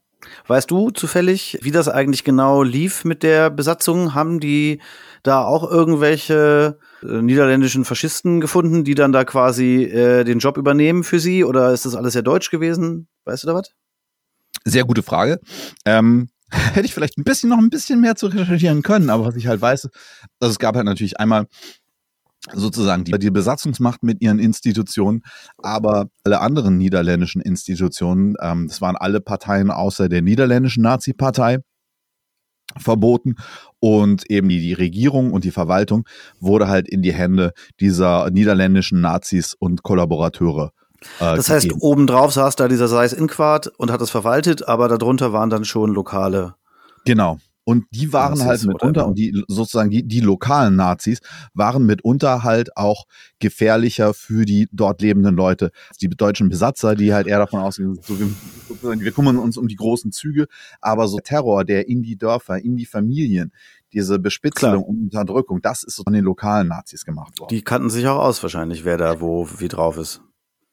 Weißt 0.47 0.69
du 0.69 0.91
zufällig, 0.91 1.59
wie 1.61 1.71
das 1.71 1.87
eigentlich 1.87 2.25
genau 2.25 2.61
lief 2.61 3.05
mit 3.05 3.23
der 3.23 3.49
Besatzung? 3.49 4.13
Haben 4.13 4.41
die 4.41 4.81
da 5.23 5.45
auch 5.45 5.63
irgendwelche 5.63 6.77
äh, 7.03 7.21
niederländischen 7.21 7.85
Faschisten 7.85 8.41
gefunden, 8.41 8.83
die 8.83 8.93
dann 8.93 9.13
da 9.13 9.23
quasi 9.23 9.85
äh, 9.85 10.25
den 10.25 10.39
Job 10.39 10.57
übernehmen 10.57 11.05
für 11.05 11.21
sie? 11.21 11.45
Oder 11.45 11.71
ist 11.71 11.85
das 11.85 11.95
alles 11.95 12.11
sehr 12.11 12.21
deutsch 12.21 12.51
gewesen? 12.51 13.07
Weißt 13.23 13.43
du 13.43 13.47
da 13.47 13.53
was? 13.53 13.71
Sehr 14.65 14.83
gute 14.83 15.03
Frage. 15.03 15.39
Ähm, 15.85 16.27
hätte 16.73 16.85
ich 16.85 16.93
vielleicht 16.93 17.17
ein 17.17 17.23
bisschen 17.23 17.49
noch 17.49 17.57
ein 17.57 17.69
bisschen 17.69 18.01
mehr 18.01 18.15
zu 18.15 18.27
recherchieren 18.27 18.81
können, 18.81 19.09
aber 19.09 19.25
was 19.25 19.35
ich 19.35 19.47
halt 19.47 19.61
weiß, 19.61 19.89
also 20.39 20.51
es 20.51 20.59
gab 20.59 20.75
halt 20.75 20.85
natürlich 20.85 21.19
einmal 21.19 21.47
sozusagen 22.53 23.03
die, 23.03 23.11
die 23.13 23.29
Besatzungsmacht 23.29 24.03
mit 24.03 24.21
ihren 24.21 24.39
Institutionen, 24.39 25.21
aber 25.57 26.09
alle 26.23 26.41
anderen 26.41 26.77
niederländischen 26.77 27.41
Institutionen, 27.41 28.35
ähm, 28.41 28.67
das 28.67 28.81
waren 28.81 28.95
alle 28.95 29.21
Parteien 29.21 29.69
außer 29.71 30.09
der 30.09 30.21
niederländischen 30.21 30.83
Nazi-Partei 30.83 31.59
verboten 32.77 33.35
und 33.79 34.29
eben 34.29 34.49
die, 34.49 34.59
die 34.59 34.73
Regierung 34.73 35.33
und 35.33 35.43
die 35.43 35.51
Verwaltung 35.51 36.07
wurde 36.39 36.67
halt 36.67 36.87
in 36.87 37.01
die 37.01 37.13
Hände 37.13 37.53
dieser 37.79 38.29
niederländischen 38.31 39.01
Nazis 39.01 39.53
und 39.53 39.83
Kollaborateure. 39.83 40.71
Äh, 41.19 41.35
Das 41.35 41.49
heißt, 41.49 41.67
gegeben. 41.67 41.81
obendrauf 41.81 42.33
saß 42.33 42.55
da 42.55 42.67
dieser 42.67 42.87
Seis 42.87 43.13
Inquart 43.13 43.67
und 43.77 43.91
hat 43.91 44.01
das 44.01 44.09
verwaltet, 44.09 44.67
aber 44.67 44.87
darunter 44.87 45.33
waren 45.33 45.49
dann 45.49 45.65
schon 45.65 45.93
lokale. 45.93 46.55
Genau. 47.05 47.39
Und 47.63 47.85
die 47.91 48.11
waren 48.11 48.33
Nazis, 48.33 48.47
halt 48.47 48.65
mitunter, 48.65 49.07
und 49.07 49.19
die 49.19 49.43
sozusagen 49.47 49.91
die, 49.91 50.03
die 50.03 50.19
lokalen 50.19 50.75
Nazis 50.75 51.21
waren 51.53 51.85
mitunter 51.85 52.43
halt 52.43 52.75
auch 52.75 53.05
gefährlicher 53.39 54.15
für 54.15 54.45
die 54.45 54.67
dort 54.71 55.01
lebenden 55.01 55.35
Leute. 55.35 55.71
Die 56.01 56.09
deutschen 56.09 56.49
Besatzer, 56.49 56.95
die 56.95 57.13
halt 57.13 57.27
eher 57.27 57.37
davon 57.37 57.61
ausgehen, 57.61 57.99
so, 58.01 58.17
wir, 58.19 59.11
kümmern 59.11 59.37
uns 59.37 59.57
um 59.57 59.67
die 59.67 59.75
großen 59.75 60.11
Züge, 60.11 60.47
aber 60.81 61.07
so 61.07 61.19
Terror, 61.19 61.63
der 61.63 61.87
in 61.87 62.01
die 62.01 62.17
Dörfer, 62.17 62.57
in 62.57 62.77
die 62.77 62.87
Familien, 62.87 63.51
diese 63.93 64.17
Bespitzelung 64.17 64.83
und 64.83 65.03
Unterdrückung, 65.03 65.61
das 65.61 65.83
ist 65.83 66.01
von 66.03 66.13
den 66.13 66.25
lokalen 66.25 66.67
Nazis 66.67 67.05
gemacht 67.05 67.39
worden. 67.39 67.49
Die 67.49 67.61
kannten 67.61 67.91
sich 67.91 68.07
auch 68.07 68.19
aus 68.19 68.41
wahrscheinlich, 68.41 68.85
wer 68.85 68.97
da 68.97 69.21
wo 69.21 69.47
wie 69.59 69.67
drauf 69.67 69.97
ist. 69.97 70.21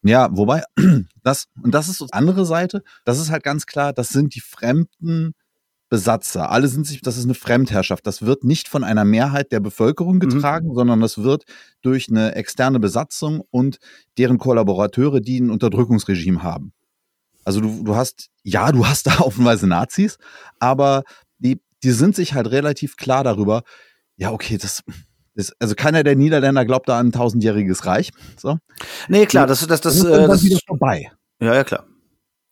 Ja, 0.09 0.29
wobei, 0.33 0.63
das, 1.23 1.49
und 1.63 1.75
das 1.75 1.89
ist 1.89 1.99
so 1.99 2.07
die 2.07 2.15
andere 2.15 2.47
Seite, 2.47 2.83
das 3.05 3.19
ist 3.19 3.31
halt 3.31 3.43
ganz 3.43 3.67
klar, 3.67 3.93
das 3.93 4.09
sind 4.09 4.35
die 4.35 4.41
fremden 4.41 5.35
Besatzer. 5.91 6.51
Alle 6.51 6.69
sind 6.69 6.87
sich, 6.87 7.01
das 7.03 7.17
ist 7.17 7.25
eine 7.25 7.35
Fremdherrschaft. 7.35 8.07
Das 8.07 8.23
wird 8.23 8.45
nicht 8.45 8.69
von 8.69 8.85
einer 8.85 9.05
Mehrheit 9.05 9.53
der 9.53 9.61
Bevölkerung 9.61 10.19
getragen, 10.21 10.75
sondern 10.75 11.01
das 11.01 11.19
wird 11.19 11.45
durch 11.83 12.09
eine 12.09 12.35
externe 12.35 12.81
Besatzung 12.81 13.43
und 13.51 13.79
deren 14.17 14.39
Kollaborateure, 14.39 15.21
die 15.21 15.41
ein 15.41 15.51
Unterdrückungsregime 15.51 16.43
haben. 16.43 16.73
Also 17.45 17.61
du, 17.61 17.85
du 17.85 17.95
hast, 17.95 18.29
ja, 18.43 18.73
du 18.73 18.87
hast 18.87 19.07
da 19.07 19.21
offenweise 19.21 19.67
Nazis, 19.67 20.19
aber 20.59 21.05
die, 21.39 21.61
die 21.83 21.91
sind 21.91 22.17
sich 22.17 22.35
halt 22.35 22.51
relativ 22.51 22.97
klar 22.97 23.25
darüber, 23.25 23.63
ja, 24.17 24.33
okay, 24.33 24.59
das, 24.59 24.83
das 25.39 25.53
also 25.61 25.75
keiner 25.75 26.03
der 26.03 26.17
Niederländer 26.17 26.65
glaubt 26.67 26.89
da 26.89 26.99
an 26.99 27.09
ein 27.09 27.13
tausendjähriges 27.13 27.87
Reich. 27.87 28.11
So. 28.37 28.59
Nee, 29.09 29.25
klar, 29.27 29.47
das, 29.47 29.67
das, 29.67 29.81
das, 29.81 29.97
ist 29.97 30.05
äh, 30.05 30.27
das 30.27 30.43
wieder 30.45 30.59
vorbei. 30.67 31.11
ja, 31.41 31.55
ja, 31.55 31.65
klar. 31.65 31.87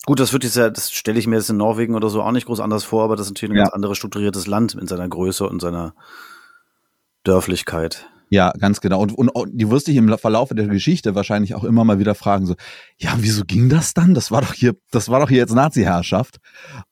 Gut, 0.07 0.21
das 0.21 0.33
wird 0.33 0.45
jetzt 0.45 0.55
ja, 0.57 0.71
das 0.71 0.93
stelle 0.93 1.19
ich 1.19 1.27
mir 1.27 1.35
jetzt 1.35 1.51
in 1.51 1.57
Norwegen 1.57 1.97
oder 1.97 2.09
so 2.11 2.23
auch 2.23 2.31
nicht 2.31 2.47
groß 2.47 2.61
anders 2.61 2.85
vor, 2.85 3.03
aber 3.03 3.17
das 3.17 3.27
ist 3.27 3.33
natürlich 3.33 3.55
ein 3.55 3.59
Ja. 3.59 3.65
ganz 3.65 3.75
anderes 3.75 3.99
strukturiertes 3.99 4.47
Land 4.47 4.75
in 4.75 4.87
seiner 4.87 5.09
Größe 5.09 5.49
und 5.49 5.61
seiner 5.61 5.95
Dörflichkeit. 7.25 8.07
Ja, 8.29 8.53
ganz 8.59 8.81
genau. 8.81 9.01
Und, 9.01 9.13
und 9.13 9.35
auch- 9.37 9.47
die 9.49 9.71
wirst 9.71 9.87
dich 9.87 9.97
im 9.97 10.17
Verlauf 10.19 10.51
der 10.53 10.67
Geschichte 10.67 11.15
wahrscheinlich 11.15 11.55
auch 11.55 11.65
immer 11.65 11.85
mal 11.85 11.99
wieder 11.99 12.15
fragen, 12.15 12.47
so, 12.47 12.55
ja, 12.99 13.15
wieso 13.19 13.43
ging 13.45 13.69
das 13.69 13.95
dann? 13.95 14.15
Das 14.15 14.31
war 14.31 14.41
doch 14.43 14.53
hier, 14.53 14.75
das 14.91 15.09
war 15.09 15.21
doch 15.21 15.29
hier 15.29 15.39
jetzt 15.39 15.55
Nazi-Herrschaft. 15.55 16.39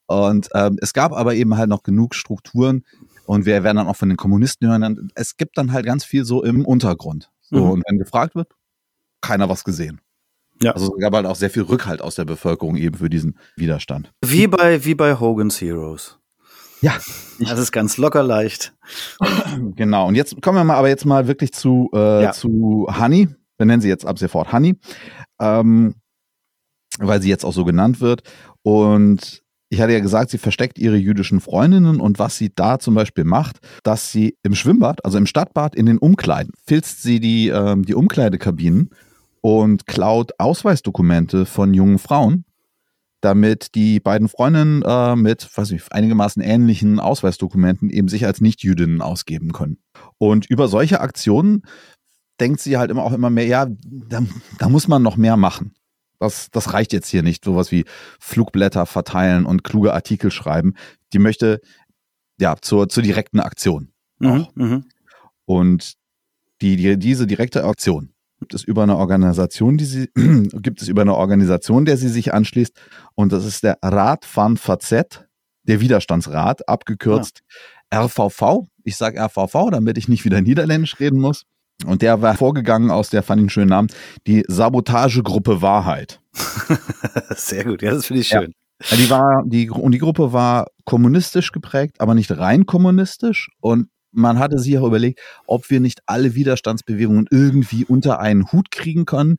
Und 0.07 0.49
ähm, 0.55 0.79
es 0.81 0.93
gab 0.93 1.13
aber 1.13 1.35
eben 1.35 1.57
halt 1.57 1.69
noch 1.69 1.83
genug 1.83 2.15
Strukturen 2.15 2.85
und 3.27 3.47
wir 3.47 3.63
werden 3.65 3.77
dann 3.79 3.87
auch 3.89 3.97
von 3.97 4.09
den 4.09 4.17
Kommunisten 4.17 4.69
hören, 4.69 4.83
dann- 4.83 5.09
es 5.15 5.37
gibt 5.37 5.57
dann 5.59 5.73
halt 5.73 5.87
ganz 5.87 6.05
viel 6.05 6.25
so 6.25 6.43
im 6.43 6.65
Untergrund. 6.65 7.31
So, 7.41 7.57
Mhm. 7.57 7.71
und 7.71 7.83
wenn 7.89 7.99
gefragt 7.99 8.35
wird, 8.35 8.53
keiner 9.21 9.49
was 9.49 9.65
gesehen. 9.65 10.01
Ja. 10.63 10.73
Also 10.73 10.95
es 10.95 11.01
gab 11.01 11.13
halt 11.15 11.27
auch 11.27 11.35
sehr 11.37 11.51
viel 11.51 11.63
Rückhalt 11.63 12.01
aus 12.01 12.15
der 12.15 12.25
Bevölkerung 12.25 12.77
eben 12.77 12.97
für 12.97 13.11
diesen 13.11 13.39
Widerstand. 13.57 14.13
Wie 14.25 14.47
bei, 14.47 14.85
wie 14.85 14.95
bei 14.95 15.19
Hogan's 15.19 15.61
Heroes. 15.61 16.19
Ja, 16.81 16.99
Das 17.41 17.59
ist 17.59 17.73
ganz 17.73 17.97
locker 17.97 18.23
leicht. 18.23 18.75
Genau, 19.75 20.07
und 20.07 20.15
jetzt 20.17 20.41
kommen 20.43 20.59
wir 20.59 20.65
mal 20.65 20.77
aber 20.77 20.89
jetzt 20.89 21.07
mal 21.07 21.27
wirklich 21.27 21.53
zu, 21.53 21.91
äh, 21.95 22.25
Ja. 22.25 22.33
zu 22.33 22.87
Honey. 22.91 23.29
Wir 23.57 23.67
nennen 23.67 23.81
sie 23.81 23.89
jetzt 23.89 24.05
ab 24.05 24.19
sofort 24.19 24.53
Honey, 24.53 24.77
ähm, 25.41 25.95
weil 26.99 27.23
sie 27.23 27.29
jetzt 27.31 27.45
auch 27.45 27.53
so 27.53 27.65
genannt 27.65 28.01
wird. 28.01 28.23
Und 28.63 29.43
ich 29.75 29.81
hatte 29.81 29.93
ja 29.93 30.01
gesagt, 30.01 30.31
sie 30.31 30.39
versteckt 30.39 30.79
ihre 30.79 30.97
jüdischen 30.97 31.41
Freundinnen 31.41 32.01
und 32.01 32.19
was 32.19 32.39
sie 32.39 32.53
da 32.55 32.79
zum 32.79 32.95
Beispiel 32.95 33.25
macht, 33.25 33.59
dass 33.83 34.13
sie 34.13 34.37
im 34.43 34.55
Schwimmbad, 34.55 35.05
also 35.05 35.19
im 35.19 35.27
Stadtbad 35.27 35.75
in 35.75 35.87
den 35.87 35.99
Umkleiden, 35.99 36.53
filzt 36.65 37.03
sie 37.03 37.19
die, 37.19 37.49
ähm, 37.49 37.85
die 37.85 37.95
Umkleidekabinen 37.95 38.91
und 39.41 39.87
klaut 39.87 40.33
Ausweisdokumente 40.39 41.45
von 41.45 41.75
jungen 41.75 41.99
Frauen, 41.99 42.45
damit 43.21 43.75
die 43.75 43.99
beiden 43.99 44.29
Freundinnen 44.29 44.83
äh, 44.83 45.17
mit, 45.17 45.51
weiß 45.55 45.73
nicht, 45.73 45.93
einigermaßen 45.93 46.41
ähnlichen 46.41 47.01
Ausweisdokumenten 47.01 47.91
eben 47.91 48.09
sich 48.09 48.27
als 48.27 48.41
Nicht-Jüdinnen 48.41 49.03
ausgeben 49.03 49.53
können. 49.53 49.79
Und 50.19 50.47
über 50.47 50.69
solche 50.69 51.01
Aktionen 51.01 51.63
denkt 52.41 52.61
sie 52.61 52.77
halt 52.77 52.93
immer 52.93 53.03
auch 53.03 53.13
immer 53.13 53.31
mehr, 53.31 53.47
ja, 53.47 53.67
da, 53.69 54.23
da 54.59 54.69
muss 54.69 54.87
man 54.87 55.03
noch 55.03 55.17
mehr 55.17 55.37
machen. 55.37 55.75
Das, 56.19 56.51
das 56.51 56.73
reicht 56.73 56.93
jetzt 56.93 57.09
hier 57.09 57.23
nicht, 57.23 57.45
sowas 57.45 57.71
wie 57.71 57.85
Flugblätter 58.21 58.87
verteilen 58.87 59.47
und 59.47 59.65
kluge 59.65 59.93
Artikel 59.93 60.31
schreiben. 60.31 60.75
Die 61.13 61.19
möchte 61.19 61.61
ja 62.39 62.57
zur, 62.61 62.89
zur 62.89 63.03
direkten 63.03 63.41
Aktion. 63.41 63.93
Mhm, 64.19 64.47
mhm. 64.55 64.85
Und 65.45 65.95
die, 66.61 66.77
die, 66.77 66.99
diese 66.99 67.27
direkte 67.27 67.65
Aktion 67.65 68.15
gibt 68.41 68.55
es 68.55 68.65
über 68.65 68.83
eine 68.83 68.97
Organisation, 68.97 69.77
die 69.77 69.85
sie, 69.85 70.09
gibt 70.15 70.83
es 70.83 70.89
über 70.89 71.03
eine 71.03 71.15
Organisation, 71.15 71.85
der 71.85 71.97
sie 71.97 72.09
sich 72.09 72.35
anschließt. 72.35 72.79
Und 73.15 73.33
das 73.33 73.45
ist 73.45 73.63
der 73.63 73.79
Rat 73.83 74.27
van 74.33 74.57
VZ, 74.57 75.27
der 75.63 75.81
Widerstandsrat, 75.81 76.69
abgekürzt 76.69 77.43
RVV. 77.95 78.67
Ich 78.83 78.97
sage 78.97 79.19
RVV, 79.19 79.71
damit 79.71 79.97
ich 79.99 80.09
nicht 80.09 80.25
wieder 80.25 80.41
Niederländisch 80.41 81.01
reden 81.01 81.21
muss. 81.21 81.45
Und 81.87 82.03
der 82.03 82.23
war 82.23 82.37
vorgegangen 82.37 82.91
aus 82.91 83.11
der, 83.11 83.23
fand 83.23 83.41
ich 83.41 83.45
einen 83.45 83.51
schönen 83.51 83.71
Namen, 83.71 83.89
die 84.27 84.45
Sabotagegruppe 84.49 85.63
Wahrheit. 85.63 86.21
Sehr 87.37 87.65
gut, 87.65 87.83
ja, 87.83 87.93
das 87.93 88.07
finde 88.07 88.23
ich 88.23 88.29
schön. 88.29 88.53
Ja, 88.91 88.97
Die 88.97 89.11
war, 89.11 89.43
die, 89.47 89.71
und 89.71 89.93
die 89.93 89.99
Gruppe 89.99 90.33
war 90.33 90.67
kommunistisch 90.85 91.53
geprägt, 91.53 92.01
aber 92.01 92.15
nicht 92.15 92.37
rein 92.37 92.67
kommunistisch. 92.67 93.51
Und 93.61 93.89
man 94.13 94.39
hatte 94.39 94.59
sich 94.59 94.79
auch 94.79 94.87
überlegt, 94.87 95.21
ob 95.47 95.71
wir 95.71 95.81
nicht 95.81 96.01
alle 96.07 96.35
Widerstandsbewegungen 96.35 97.27
irgendwie 97.31 97.85
unter 97.85 98.21
einen 98.21 98.53
Hut 98.53 98.71
kriegen 98.71 99.07
können, 99.07 99.37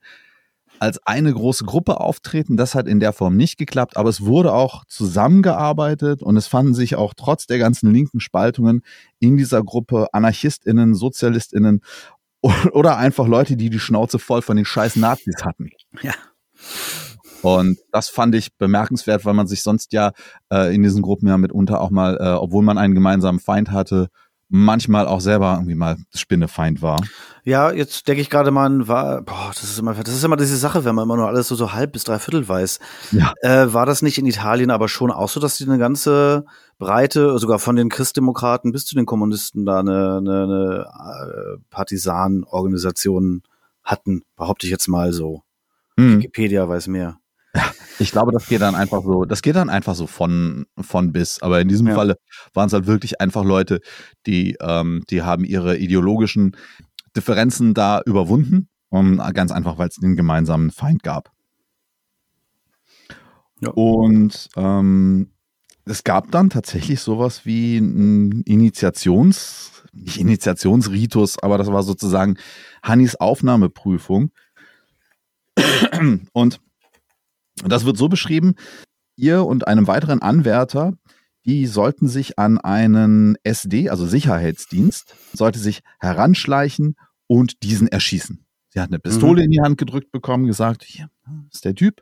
als 0.80 1.00
eine 1.06 1.34
große 1.34 1.64
Gruppe 1.64 2.00
auftreten. 2.00 2.58
Das 2.58 2.76
hat 2.76 2.88
in 2.88 3.00
der 3.00 3.14
Form 3.14 3.38
nicht 3.38 3.58
geklappt, 3.58 3.98
aber 3.98 4.10
es 4.10 4.22
wurde 4.22 4.54
auch 4.54 4.84
zusammengearbeitet 4.86 6.22
und 6.22 6.38
es 6.38 6.48
fanden 6.48 6.74
sich 6.74 6.96
auch 6.96 7.14
trotz 7.16 7.48
der 7.48 7.58
ganzen 7.58 7.94
linken 7.94 8.20
Spaltungen 8.20 8.82
in 9.20 9.38
dieser 9.38 9.64
Gruppe 9.64 10.08
AnarchistInnen, 10.12 10.94
SozialistInnen 10.94 11.82
oder 12.72 12.98
einfach 12.98 13.28
Leute, 13.28 13.58
die 13.58 13.70
die 13.70 13.80
Schnauze 13.80 14.20
voll 14.20 14.42
von 14.42 14.56
den 14.56 14.66
scheiß 14.66 14.96
Nazis 14.98 15.44
hatten. 15.44 15.70
Ja. 16.02 16.14
Und 17.42 17.78
das 17.92 18.10
fand 18.10 18.34
ich 18.34 18.56
bemerkenswert, 18.58 19.24
weil 19.24 19.36
man 19.36 19.46
sich 19.46 19.62
sonst 19.62 19.94
ja 19.94 20.14
äh, 20.52 20.74
in 20.74 20.82
diesen 20.82 21.04
Gruppen 21.04 21.28
ja 21.28 21.38
mitunter 21.38 21.80
auch 21.80 21.92
mal, 21.92 22.18
äh, 22.20 22.30
obwohl 22.30 22.64
man 22.64 22.78
einen 22.80 22.96
gemeinsamen 22.96 23.40
Feind 23.40 23.72
hatte, 23.72 24.08
manchmal 24.50 25.08
auch 25.08 25.22
selber 25.22 25.54
irgendwie 25.56 25.76
mal 25.76 25.98
Spinnefeind 26.14 26.82
war. 26.82 27.02
Ja, 27.44 27.72
jetzt 27.72 28.08
denke 28.08 28.22
ich 28.22 28.30
gerade 28.30 28.52
mal, 28.52 28.66
an, 28.66 28.88
war, 28.88 29.22
boah, 29.22 29.52
das 29.54 29.64
ist 29.64 29.80
immer, 29.80 29.94
das 29.94 30.14
ist 30.14 30.24
immer 30.24 30.38
diese 30.38 30.58
Sache, 30.58 30.86
wenn 30.86 30.96
man 30.96 31.04
immer 31.04 31.18
nur 31.18 31.28
alles 31.28 31.48
so, 31.48 31.56
so 31.56 31.74
halb 31.74 31.94
bis 31.94 32.04
dreiviertel 32.04 32.48
weiß. 32.48 32.80
Ja. 33.12 33.34
Äh, 33.42 33.74
war 33.74 33.86
das 33.86 34.02
nicht 34.02 34.18
in 34.18 34.26
Italien 34.26 34.72
aber 34.72 34.88
schon 34.88 35.12
auch 35.12 35.30
so, 35.30 35.40
dass 35.40 35.58
die 35.58 35.66
eine 35.66 35.78
ganze 35.78 36.46
Breite, 36.78 37.38
sogar 37.40 37.60
von 37.60 37.76
den 37.76 37.90
Christdemokraten 37.90 38.72
bis 38.72 38.86
zu 38.86 38.96
den 38.96 39.06
Kommunisten 39.06 39.66
da 39.66 39.80
eine, 39.80 40.18
eine, 40.18 40.44
eine 40.44 40.86
äh, 40.86 41.58
Partisanenorganisation 41.70 43.44
hatten, 43.84 44.24
behaupte 44.36 44.66
ich 44.66 44.72
jetzt 44.72 44.88
mal 44.88 45.14
so. 45.14 45.44
Hm. 45.98 46.18
Wikipedia 46.18 46.68
weiß 46.68 46.88
mehr. 46.88 47.20
Ich 47.98 48.12
glaube, 48.12 48.32
das 48.34 48.48
geht 48.48 48.62
dann 48.62 48.76
einfach 48.76 49.04
so, 49.04 49.24
das 49.24 49.42
geht 49.42 49.56
dann 49.56 49.70
einfach 49.70 49.96
so 49.96 50.06
von, 50.06 50.66
von 50.80 51.14
bis. 51.14 51.42
Aber 51.42 51.62
in 51.62 51.70
diesem 51.70 51.88
Ja. 51.88 51.96
Falle 51.96 52.18
waren 52.54 52.68
es 52.68 52.74
halt 52.74 52.88
wirklich 52.88 53.22
einfach 53.22 53.46
Leute, 53.46 53.80
die, 54.26 54.58
ähm, 54.60 55.04
die 55.10 55.22
haben 55.22 55.46
ihre 55.46 55.78
ideologischen 55.78 56.58
Differenzen 57.16 57.74
da 57.74 58.02
überwunden. 58.06 58.68
Und 58.90 59.18
ganz 59.34 59.52
einfach, 59.52 59.78
weil 59.78 59.90
es 59.90 59.96
den 59.96 60.16
gemeinsamen 60.16 60.72
Feind 60.72 61.04
gab. 61.04 61.32
Ja. 63.62 63.70
Und 63.72 64.50
ähm, 64.56 65.32
es 65.86 66.04
gab 66.04 66.32
dann 66.32 66.50
tatsächlich 66.50 67.00
sowas 67.00 67.46
wie 67.46 67.78
ein 67.78 68.42
Initiations, 68.42 69.84
nicht 69.94 70.18
Initiationsritus, 70.18 71.40
aber 71.40 71.58
das 71.58 71.68
war 71.68 71.84
sozusagen 71.84 72.38
Hannis 72.84 73.16
Aufnahmeprüfung. 73.16 74.32
Und 76.34 76.60
das 77.64 77.86
wird 77.86 77.98
so 77.98 78.10
beschrieben, 78.10 78.56
ihr 79.16 79.46
und 79.46 79.68
einem 79.68 79.88
weiteren 79.88 80.22
Anwärter, 80.22 80.94
die 81.46 81.68
sollten 81.68 82.08
sich 82.08 82.40
an 82.40 82.58
einen 82.58 83.38
SD, 83.44 83.90
also 83.90 84.06
Sicherheitsdienst, 84.08 85.16
sollte 85.34 85.60
sich 85.60 85.82
heranschleichen 86.00 86.96
und 87.28 87.64
diesen 87.64 87.88
erschießen. 87.88 88.44
Sie 88.70 88.80
hat 88.80 88.90
eine 88.90 89.00
Pistole 89.00 89.44
in 89.44 89.52
die 89.52 89.62
Hand 89.62 89.78
gedrückt 89.78 90.12
bekommen, 90.12 90.48
gesagt, 90.48 90.84
hier 90.84 91.10
ist 91.52 91.64
der 91.66 91.76
Typ, 91.76 92.02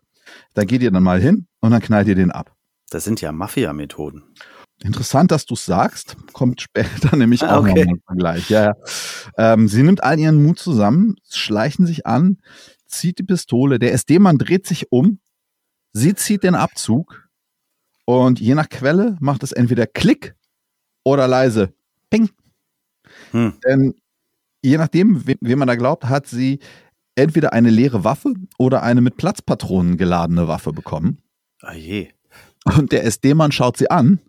da 0.54 0.64
geht 0.64 0.82
ihr 0.82 0.92
dann 0.92 1.04
mal 1.04 1.22
hin 1.22 1.48
und 1.60 1.72
dann 1.72 1.82
knallt 1.82 2.08
ihr 2.08 2.16
den 2.16 2.32
ab. 2.32 2.56
Das 2.90 3.04
sind 3.04 3.22
ja 3.22 3.32
Mafia-Methoden. 3.32 4.24
Interessant, 4.84 5.32
dass 5.32 5.46
du 5.46 5.56
sagst, 5.56 6.18
kommt 6.34 6.62
später 6.62 7.16
nämlich 7.16 7.44
Ah, 7.44 7.58
auch 7.58 7.62
okay. 7.68 7.86
noch 7.86 7.94
ein 7.94 8.02
Vergleich. 8.06 8.50
Ja, 8.50 8.64
ja. 8.64 8.74
Ähm, 9.38 9.68
sie 9.68 9.84
nimmt 9.84 10.04
all 10.04 10.20
ihren 10.20 10.42
Mut 10.42 10.58
zusammen, 10.60 11.16
schleichen 11.30 11.86
sich 11.86 12.06
an, 12.06 12.38
zieht 12.88 13.20
die 13.20 13.24
Pistole, 13.24 13.78
der 13.80 13.94
SD-Mann 13.94 14.38
dreht 14.38 14.66
sich 14.68 14.92
um, 14.92 15.20
sie 15.94 16.16
zieht 16.16 16.44
den 16.44 16.56
Abzug 16.56 17.30
und 18.06 18.40
je 18.40 18.56
nach 18.56 18.70
Quelle 18.70 19.18
macht 19.20 19.44
es 19.44 19.52
entweder 19.52 19.88
Klick 19.88 20.36
oder 21.04 21.28
leise 21.28 21.74
Ping. 22.10 22.30
Hm. 23.32 23.54
Denn 23.66 23.94
je 24.62 24.78
nachdem, 24.78 25.26
wem, 25.28 25.38
wem 25.42 25.60
man 25.60 25.68
da 25.68 25.76
glaubt, 25.76 26.06
hat 26.06 26.28
sie 26.28 26.60
entweder 27.16 27.54
eine 27.54 27.70
leere 27.70 28.04
Waffe 28.04 28.34
oder 28.58 28.84
eine 28.84 29.02
mit 29.02 29.18
Platzpatronen 29.18 29.98
geladene 29.98 30.48
Waffe 30.48 30.74
bekommen. 30.74 31.20
Ah 31.62 31.74
je. 31.74 32.10
Und 32.78 32.92
der 32.92 33.04
SD-Mann 33.06 33.52
schaut 33.52 33.78
sie 33.78 33.92
an, 33.92 34.20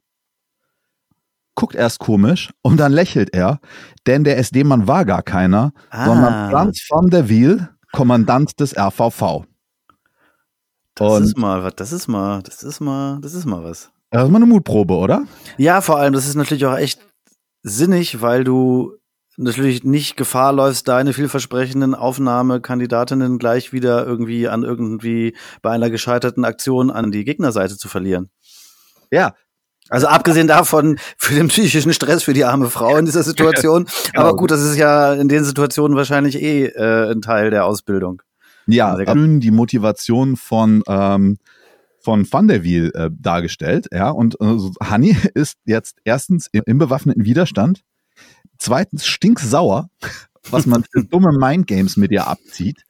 guckt 1.54 1.74
erst 1.76 2.00
komisch 2.00 2.52
und 2.62 2.78
dann 2.78 2.92
lächelt 2.92 3.32
er, 3.32 3.60
denn 4.06 4.24
der 4.24 4.38
SD-Mann 4.38 4.86
war 4.88 5.04
gar 5.04 5.22
keiner, 5.22 5.72
Ah. 5.90 6.04
sondern 6.04 6.50
Franz 6.50 6.84
van 6.90 7.08
der 7.10 7.28
Wiel, 7.28 7.68
Kommandant 7.92 8.58
des 8.60 8.76
RVV. 8.76 9.44
Das 10.94 11.12
Und- 11.12 11.24
ist 11.24 11.38
mal 11.38 11.62
was, 11.64 11.74
das 11.76 11.92
ist 11.92 12.08
mal, 12.08 12.42
das 12.42 12.62
ist 12.62 12.80
mal, 12.80 13.18
das 13.20 13.34
ist 13.34 13.46
mal 13.46 13.64
was. 13.64 13.90
Das 14.10 14.24
ist 14.24 14.30
mal 14.30 14.36
eine 14.36 14.46
Mutprobe, 14.46 14.94
oder? 14.94 15.24
Ja, 15.56 15.80
vor 15.80 15.98
allem, 15.98 16.12
das 16.12 16.26
ist 16.28 16.36
natürlich 16.36 16.66
auch 16.66 16.76
echt 16.76 17.00
sinnig, 17.62 18.20
weil 18.22 18.44
du 18.44 18.92
natürlich 19.36 19.82
nicht 19.82 20.16
Gefahr 20.16 20.52
läufst, 20.52 20.86
deine 20.86 21.12
vielversprechenden 21.12 21.96
Aufnahmekandidatinnen 21.96 23.38
gleich 23.38 23.72
wieder 23.72 24.06
irgendwie 24.06 24.46
an 24.48 24.62
irgendwie 24.62 25.36
bei 25.62 25.70
einer 25.72 25.90
gescheiterten 25.90 26.44
Aktion 26.44 26.90
an 26.92 27.10
die 27.10 27.24
Gegnerseite 27.24 27.76
zu 27.76 27.88
verlieren. 27.88 28.30
Ja. 29.10 29.34
Also 29.90 30.06
abgesehen 30.06 30.46
davon 30.46 30.98
für 31.18 31.34
den 31.34 31.48
psychischen 31.48 31.92
Stress 31.92 32.22
für 32.22 32.32
die 32.32 32.44
arme 32.44 32.70
Frau 32.70 32.96
in 32.96 33.04
dieser 33.06 33.22
Situation. 33.24 33.86
Aber 34.14 34.34
gut, 34.36 34.50
das 34.50 34.62
ist 34.62 34.76
ja 34.76 35.12
in 35.14 35.28
den 35.28 35.44
Situationen 35.44 35.96
wahrscheinlich 35.96 36.40
eh 36.40 36.66
äh, 36.66 37.10
ein 37.10 37.20
Teil 37.20 37.50
der 37.50 37.66
Ausbildung. 37.66 38.22
Ja, 38.66 38.96
Sehr 38.96 39.06
erhöhen 39.06 39.40
die 39.40 39.50
Motivation 39.50 40.36
von, 40.36 40.82
ähm, 40.86 41.38
von 42.00 42.30
Van 42.30 42.48
der 42.48 42.62
Wiel 42.62 42.92
äh, 42.94 43.10
dargestellt. 43.12 43.88
Ja, 43.92 44.10
und 44.10 44.40
äh, 44.40 44.58
Honey 44.90 45.16
ist 45.34 45.58
jetzt 45.64 45.98
erstens 46.04 46.48
im, 46.52 46.62
im 46.66 46.78
bewaffneten 46.78 47.24
Widerstand, 47.24 47.82
zweitens 48.58 49.06
stinksauer, 49.06 49.88
was 50.50 50.66
man 50.66 50.84
für 50.90 51.04
dumme 51.04 51.32
Mindgames 51.32 51.96
mit 51.96 52.10
ihr 52.10 52.26
abzieht. 52.26 52.84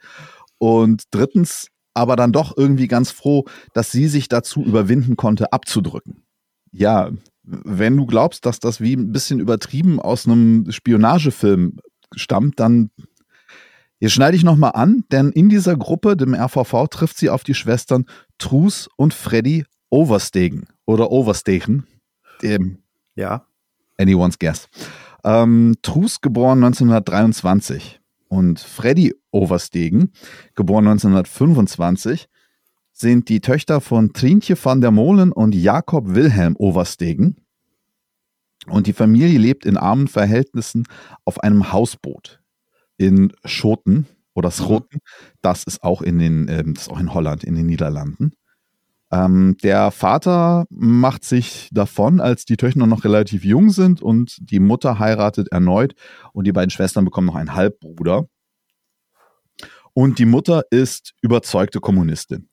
Und 0.58 1.04
drittens 1.10 1.68
aber 1.94 2.16
dann 2.16 2.32
doch 2.32 2.56
irgendwie 2.56 2.88
ganz 2.88 3.12
froh, 3.12 3.44
dass 3.72 3.92
sie 3.92 4.08
sich 4.08 4.28
dazu 4.28 4.64
überwinden 4.64 5.16
konnte, 5.16 5.52
abzudrücken. 5.52 6.24
Ja, 6.72 7.10
wenn 7.44 7.96
du 7.96 8.06
glaubst, 8.06 8.46
dass 8.46 8.58
das 8.58 8.80
wie 8.80 8.94
ein 8.94 9.12
bisschen 9.12 9.38
übertrieben 9.38 10.00
aus 10.00 10.26
einem 10.26 10.70
Spionagefilm 10.70 11.78
stammt, 12.16 12.58
dann 12.58 12.90
hier 14.04 14.10
schneide 14.10 14.36
ich 14.36 14.44
nochmal 14.44 14.72
an, 14.74 15.04
denn 15.12 15.30
in 15.30 15.48
dieser 15.48 15.78
Gruppe, 15.78 16.14
dem 16.14 16.34
RVV, 16.34 16.88
trifft 16.90 17.16
sie 17.16 17.30
auf 17.30 17.42
die 17.42 17.54
Schwestern 17.54 18.04
Trus 18.36 18.86
und 18.98 19.14
Freddy 19.14 19.64
Overstegen 19.88 20.66
oder 20.84 21.10
Overstegen. 21.10 21.86
Dem 22.42 22.82
Ja. 23.14 23.46
Anyone's 23.96 24.38
Guess. 24.38 24.68
Ähm, 25.24 25.76
Trus 25.80 26.20
geboren 26.20 26.62
1923 26.62 28.02
und 28.28 28.60
Freddy 28.60 29.14
Overstegen, 29.30 30.12
geboren 30.54 30.86
1925, 30.86 32.28
sind 32.92 33.30
die 33.30 33.40
Töchter 33.40 33.80
von 33.80 34.12
Trintje 34.12 34.62
van 34.62 34.82
der 34.82 34.90
Molen 34.90 35.32
und 35.32 35.54
Jakob 35.54 36.14
Wilhelm 36.14 36.56
Overstegen. 36.58 37.36
Und 38.66 38.86
die 38.86 38.92
Familie 38.92 39.38
lebt 39.38 39.64
in 39.64 39.78
armen 39.78 40.08
Verhältnissen 40.08 40.86
auf 41.24 41.40
einem 41.42 41.72
Hausboot 41.72 42.43
in 42.96 43.32
Schoten 43.44 44.06
oder 44.34 44.50
Schoten. 44.50 44.98
Das 45.42 45.64
ist 45.64 45.82
auch 45.82 46.02
in 46.02 46.18
den, 46.18 46.48
ähm, 46.48 46.74
das 46.74 46.84
ist 46.84 46.90
auch 46.90 47.00
in 47.00 47.14
Holland, 47.14 47.44
in 47.44 47.54
den 47.54 47.66
Niederlanden. 47.66 48.32
Ähm, 49.12 49.56
der 49.62 49.90
Vater 49.90 50.66
macht 50.70 51.24
sich 51.24 51.68
davon, 51.72 52.20
als 52.20 52.44
die 52.44 52.56
Töchter 52.56 52.86
noch 52.86 53.04
relativ 53.04 53.44
jung 53.44 53.70
sind 53.70 54.02
und 54.02 54.36
die 54.40 54.60
Mutter 54.60 54.98
heiratet 54.98 55.48
erneut 55.52 55.94
und 56.32 56.46
die 56.46 56.52
beiden 56.52 56.70
Schwestern 56.70 57.04
bekommen 57.04 57.28
noch 57.28 57.36
einen 57.36 57.54
Halbbruder. 57.54 58.26
Und 59.92 60.18
die 60.18 60.26
Mutter 60.26 60.64
ist 60.70 61.14
überzeugte 61.22 61.78
Kommunistin. 61.78 62.48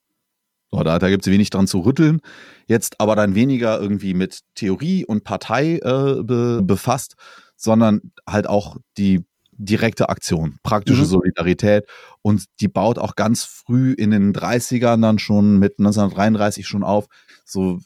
So, 0.70 0.84
da 0.84 1.00
da 1.00 1.10
gibt 1.10 1.26
es 1.26 1.32
wenig 1.32 1.50
dran 1.50 1.68
zu 1.68 1.80
rütteln. 1.80 2.22
Jetzt 2.68 3.00
aber 3.02 3.16
dann 3.16 3.34
weniger 3.34 3.82
irgendwie 3.82 4.14
mit 4.14 4.42
Theorie 4.54 5.04
und 5.06 5.24
Partei 5.24 5.80
äh, 5.84 6.24
be 6.24 6.62
befasst, 6.64 7.16
sondern 7.58 8.14
halt 8.28 8.48
auch 8.48 8.78
die 8.98 9.26
direkte 9.65 10.10
Aktion, 10.10 10.58
praktische 10.63 11.02
Mhm. 11.02 11.06
Solidarität. 11.06 11.86
Und 12.21 12.45
die 12.60 12.67
baut 12.67 12.97
auch 13.00 13.15
ganz 13.15 13.43
früh 13.43 13.93
in 13.93 14.12
den 14.12 14.34
30ern 14.34 15.02
dann 15.02 15.19
schon 15.19 15.58
mit 15.60 15.80
1933 15.80 16.67
schon 16.67 16.84
auf, 16.84 17.06
so 17.45 17.80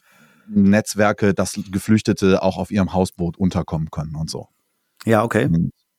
Netzwerke, 0.48 1.34
dass 1.34 1.58
Geflüchtete 1.70 2.42
auch 2.42 2.56
auf 2.56 2.70
ihrem 2.70 2.92
Hausboot 2.92 3.36
unterkommen 3.36 3.90
können 3.90 4.14
und 4.14 4.30
so. 4.30 4.48
Ja, 5.04 5.22
okay. 5.24 5.48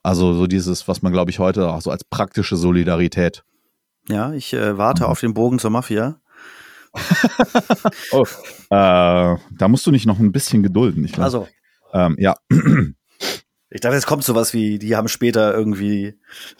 Also 0.03 0.33
so 0.33 0.47
dieses, 0.47 0.87
was 0.87 1.01
man 1.01 1.11
glaube 1.11 1.31
ich 1.31 1.39
heute 1.39 1.69
auch 1.69 1.81
so 1.81 1.91
als 1.91 2.03
praktische 2.05 2.55
Solidarität. 2.55 3.43
Ja, 4.07 4.31
ich 4.33 4.53
äh, 4.53 4.77
warte 4.77 5.03
Mhm. 5.03 5.09
auf 5.09 5.19
den 5.19 5.33
Bogen 5.33 5.59
zur 5.59 5.69
Mafia. 5.71 6.19
Oh, 8.11 8.23
äh, 8.23 8.25
da 8.69 9.67
musst 9.67 9.85
du 9.85 9.91
nicht 9.91 10.05
noch 10.05 10.19
ein 10.19 10.31
bisschen 10.31 10.63
gedulden. 10.63 11.03
Ich 11.05 11.11
glaub. 11.13 11.25
Also, 11.25 11.47
ähm, 11.93 12.15
ja, 12.19 12.35
ich 13.69 13.81
dachte, 13.81 13.97
es 13.97 14.05
kommt 14.05 14.23
sowas 14.23 14.53
wie, 14.53 14.79
die 14.79 14.95
haben 14.95 15.09
später 15.09 15.53
irgendwie 15.53 16.15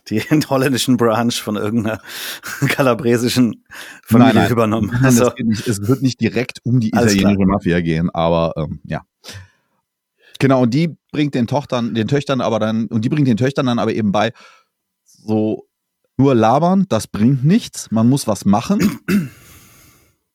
den 0.10 0.22
holländischen 0.50 0.98
Branch 0.98 1.32
von 1.32 1.56
irgendeiner 1.56 2.02
kalabresischen 2.70 3.63
Familie 4.04 4.34
Nein, 4.34 4.43
nein. 4.43 4.52
übernommen. 4.52 4.89
Nein, 4.91 5.06
Also, 5.06 5.32
nicht, 5.41 5.67
es 5.67 5.88
wird 5.88 6.02
nicht 6.02 6.20
direkt 6.20 6.60
um 6.63 6.80
die 6.80 6.89
italienische 6.89 7.46
Mafia 7.46 7.80
gehen, 7.82 8.10
aber 8.10 8.54
ähm, 8.58 8.82
ja. 8.84 9.04
Genau, 10.39 10.63
und 10.63 10.74
die 10.74 10.96
bringt 11.12 11.34
den 11.34 11.48
Tochtern, 11.48 11.96
den 11.96 12.08
Töchtern 12.08 12.41
aber 12.41 12.60
dann, 12.60 12.88
und 12.88 13.06
die 13.06 13.10
bringt 13.10 13.28
den 13.28 13.38
Töchtern 13.38 13.65
dann 13.65 13.80
aber 13.80 13.93
eben 13.93 14.12
bei, 14.12 14.34
so 15.04 15.67
nur 16.17 16.36
labern, 16.36 16.86
das 16.89 17.08
bringt 17.08 17.46
nichts, 17.46 17.89
man 17.91 18.10
muss 18.10 18.28
was 18.28 18.43
machen. 18.43 19.00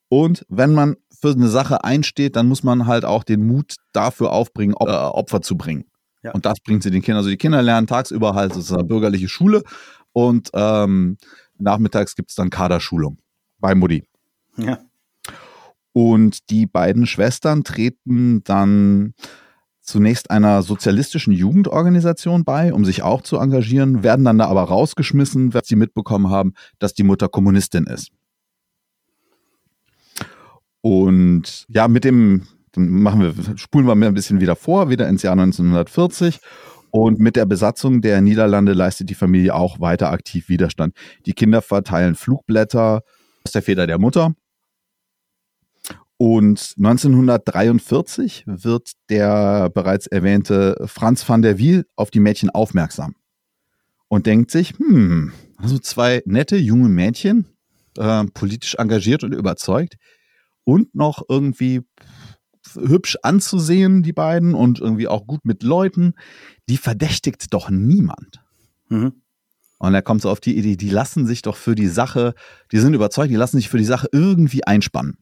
Und 0.09 0.45
wenn 0.51 0.75
man 0.75 0.97
für 1.21 1.31
eine 1.31 1.49
Sache 1.49 1.85
einsteht, 1.85 2.37
dann 2.37 2.47
muss 2.47 2.63
man 2.63 2.87
halt 2.87 3.05
auch 3.07 3.25
den 3.25 3.47
Mut 3.47 3.77
dafür 3.93 4.33
aufbringen, 4.33 4.75
äh, 4.79 4.85
Opfer 4.85 5.41
zu 5.41 5.57
bringen. 5.57 5.85
Ja. 6.23 6.33
Und 6.33 6.47
das 6.47 6.61
bringt 6.61 6.83
sie 6.83 6.91
den 6.91 7.03
Kindern. 7.03 7.19
Also 7.19 7.31
die 7.31 7.37
Kinder 7.37 7.63
lernen 7.63 7.87
tagsüber 7.87 8.35
halt 8.35 8.55
sozusagen 8.55 8.87
bürgerliche 8.87 9.29
Schule 9.29 9.63
und 10.13 10.51
ähm, 10.55 11.17
nachmittags 11.59 12.15
gibt's 12.15 12.35
dann 12.35 12.51
Kaderschulung 12.51 13.19
bei 13.59 13.75
Mutti. 13.75 14.05
ja. 14.57 14.79
Und 15.95 16.49
die 16.49 16.67
beiden 16.67 17.07
Schwestern 17.07 17.65
treten 17.65 18.43
dann 18.45 19.13
zunächst 19.83 20.31
einer 20.31 20.63
sozialistischen 20.63 21.33
Jugendorganisation 21.33 22.45
bei, 22.45 22.73
um 22.73 22.85
sich 22.85 23.03
auch 23.03 23.21
zu 23.23 23.37
engagieren, 23.37 24.03
werden 24.03 24.25
dann 24.25 24.39
da 24.39 24.47
aber 24.47 24.63
rausgeschmissen, 24.63 25.53
weil 25.53 25.65
sie 25.65 25.77
mitbekommen 25.77 26.31
haben, 26.31 26.55
dass 26.79 26.95
die 26.95 27.03
Mutter 27.03 27.29
Kommunistin 27.29 27.85
ist. 27.85 28.11
Und 30.81 31.67
ja, 31.69 31.89
mit 31.89 32.05
dem, 32.05 32.47
dann 32.73 32.89
machen 32.89 33.21
wir, 33.21 33.59
spulen 33.59 33.87
wir 33.87 33.93
ein 33.93 34.15
bisschen 34.15 34.41
wieder 34.41 34.57
vor, 34.57 34.91
wieder 34.91 35.09
ins 35.09 35.23
Jahr 35.23 35.33
1940. 35.33 36.41
Und 36.91 37.19
mit 37.19 37.37
der 37.37 37.47
Besatzung 37.47 38.03
der 38.03 38.21
Niederlande 38.21 38.75
leistet 38.75 39.09
die 39.09 39.15
Familie 39.15 39.55
auch 39.55 39.81
weiter 39.81 40.11
aktiv 40.11 40.51
Widerstand. 40.51 40.95
Die 41.25 41.33
Kinder 41.33 41.63
verteilen 41.63 42.15
Flugblätter 42.15 43.03
aus 43.45 43.53
der 43.53 43.63
Feder 43.63 43.87
der 43.87 43.99
Mutter. 43.99 44.35
Und 46.19 46.75
1943 46.77 48.45
wird 48.47 48.93
der 49.09 49.71
bereits 49.71 50.07
erwähnte 50.07 50.77
Franz 50.87 51.29
van 51.29 51.43
der 51.43 51.59
Wiel 51.59 51.87
auf 51.97 52.11
die 52.11 52.21
Mädchen 52.21 52.51
aufmerksam 52.51 53.17
und 54.09 54.27
denkt 54.27 54.51
sich, 54.51 54.75
hm, 54.79 55.33
also 55.57 55.79
zwei 55.79 56.23
nette 56.27 56.57
junge 56.57 56.91
Mädchen, 56.91 57.47
äh, 57.97 58.25
politisch 58.35 58.75
engagiert 58.77 59.25
und 59.25 59.33
überzeugt 59.33 59.97
und 60.65 60.95
noch 60.95 61.23
irgendwie 61.29 61.81
hübsch 62.75 63.19
anzusehen, 63.23 64.03
die 64.03 64.13
beiden, 64.13 64.55
und 64.55 64.81
irgendwie 64.81 65.09
auch 65.09 65.27
gut 65.27 65.45
mit 65.45 65.63
Leuten, 65.63 66.15
die 66.69 66.77
verdächtigt 66.77 67.53
doch 67.53 67.71
niemand. 67.71 68.43
Mhm. 68.89 69.23
Und 69.79 69.95
er 69.95 70.03
kommt 70.03 70.23
so 70.23 70.31
auf 70.31 70.41
die 70.41 70.57
Idee, 70.57 70.77
die 70.77 70.91
lassen 70.91 71.27
sich 71.27 71.43
doch 71.43 71.57
für 71.57 71.75
die 71.75 71.89
Sache, 71.89 72.35
die 72.71 72.79
sind 72.79 72.95
überzeugt, 72.95 73.31
die 73.31 73.37
lassen 73.37 73.57
sich 73.57 73.69
für 73.69 73.79
die 73.79 73.85
Sache 73.85 74.09
irgendwie 74.13 74.65
einspannen. 74.65 75.19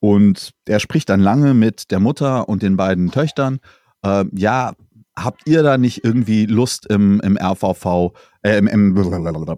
Und 0.00 0.52
er 0.64 0.80
spricht 0.80 1.08
dann 1.08 1.20
lange 1.20 1.52
mit 1.52 1.90
der 1.90 2.00
Mutter 2.00 2.48
und 2.48 2.62
den 2.62 2.76
beiden 2.76 3.10
Töchtern. 3.10 3.58
Ähm, 4.02 4.30
ja, 4.34 4.72
habt 5.14 5.46
ihr 5.46 5.62
da 5.62 5.78
nicht 5.78 6.04
irgendwie 6.04 6.46
Lust 6.46 6.86
im, 6.86 7.20
im 7.20 7.36
RVV, 7.36 8.12
äh, 8.42 8.58
im, 8.58 8.68
im 8.68 8.96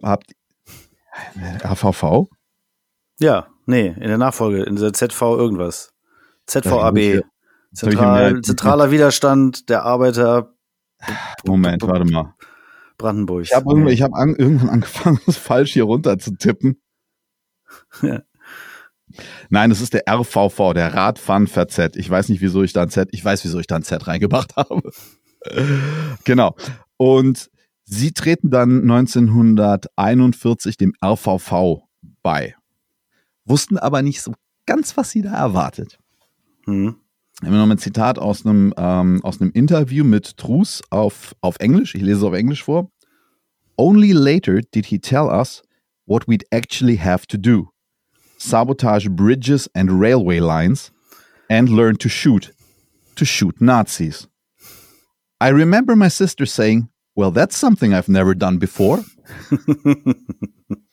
habt 0.02 0.32
RVV? 1.64 2.28
Ja, 3.20 3.48
nee, 3.68 3.88
in 3.88 4.08
der 4.08 4.18
Nachfolge, 4.18 4.62
in 4.64 4.76
der 4.76 4.92
ZV 4.92 5.22
irgendwas. 5.22 5.92
ZVAB. 6.46 7.22
Zentral, 7.74 8.40
zentraler 8.40 8.90
Widerstand 8.90 9.68
der 9.68 9.82
Arbeiter 9.82 10.54
Moment, 11.44 11.82
warte 11.82 12.04
mal. 12.04 12.34
Brandenburg. 12.96 13.44
Ich 13.44 13.54
habe 13.54 13.70
irgendwann, 13.70 13.92
ich 13.92 14.02
hab 14.02 14.14
an, 14.14 14.34
irgendwann 14.36 14.68
angefangen, 14.74 15.20
das 15.26 15.36
falsch 15.36 15.72
hier 15.72 15.84
runter 15.84 16.18
zu 16.18 16.36
tippen. 16.36 16.80
Ja. 18.02 18.22
Nein, 19.50 19.70
das 19.70 19.80
ist 19.80 19.92
der 19.94 20.04
RVV, 20.08 20.72
der 20.74 20.94
Radfahren-VZ. 20.94 21.96
Ich 21.96 22.08
weiß 22.08 22.28
nicht, 22.28 22.40
wieso 22.40 22.62
ich 22.62 22.72
da 22.72 22.82
ein 22.82 22.90
Z, 22.90 23.08
ich 23.12 23.24
weiß, 23.24 23.44
wieso 23.44 23.58
ich 23.58 23.66
da 23.66 23.76
ein 23.76 23.82
Z 23.82 24.06
reingebracht 24.06 24.56
habe. 24.56 24.90
genau. 26.24 26.54
Und 26.96 27.50
sie 27.84 28.12
treten 28.12 28.50
dann 28.50 28.82
1941 28.82 30.76
dem 30.76 30.94
RVV 31.04 31.82
bei. 32.22 32.54
Wussten 33.48 33.78
aber 33.78 34.02
nicht 34.02 34.20
so 34.20 34.34
ganz, 34.66 34.96
was 34.96 35.10
sie 35.10 35.22
da 35.22 35.34
erwartet. 35.34 35.98
Hm. 36.64 36.96
Wir 37.40 37.50
haben 37.50 37.56
noch 37.56 37.70
ein 37.70 37.78
Zitat 37.78 38.18
aus 38.18 38.44
einem, 38.44 38.74
ähm, 38.76 39.20
aus 39.22 39.40
einem 39.40 39.52
Interview 39.52 40.04
mit 40.04 40.36
Trus 40.36 40.82
auf, 40.90 41.34
auf 41.40 41.56
Englisch. 41.60 41.94
Ich 41.94 42.02
lese 42.02 42.18
es 42.18 42.24
auf 42.24 42.34
Englisch 42.34 42.64
vor. 42.64 42.90
Only 43.76 44.12
later 44.12 44.60
did 44.60 44.86
he 44.86 44.98
tell 44.98 45.28
us 45.28 45.62
what 46.04 46.26
we'd 46.26 46.44
actually 46.50 46.98
have 46.98 47.26
to 47.28 47.38
do. 47.38 47.68
Sabotage 48.38 49.08
bridges 49.08 49.68
and 49.74 50.00
railway 50.00 50.40
lines 50.40 50.90
and 51.48 51.68
learn 51.68 51.96
to 51.98 52.08
shoot. 52.08 52.52
To 53.14 53.24
shoot 53.24 53.60
Nazis. 53.60 54.28
I 55.40 55.50
remember 55.50 55.94
my 55.94 56.08
sister 56.08 56.44
saying, 56.44 56.88
well, 57.14 57.30
that's 57.30 57.56
something 57.56 57.94
I've 57.94 58.08
never 58.08 58.34
done 58.34 58.58
before. 58.58 59.04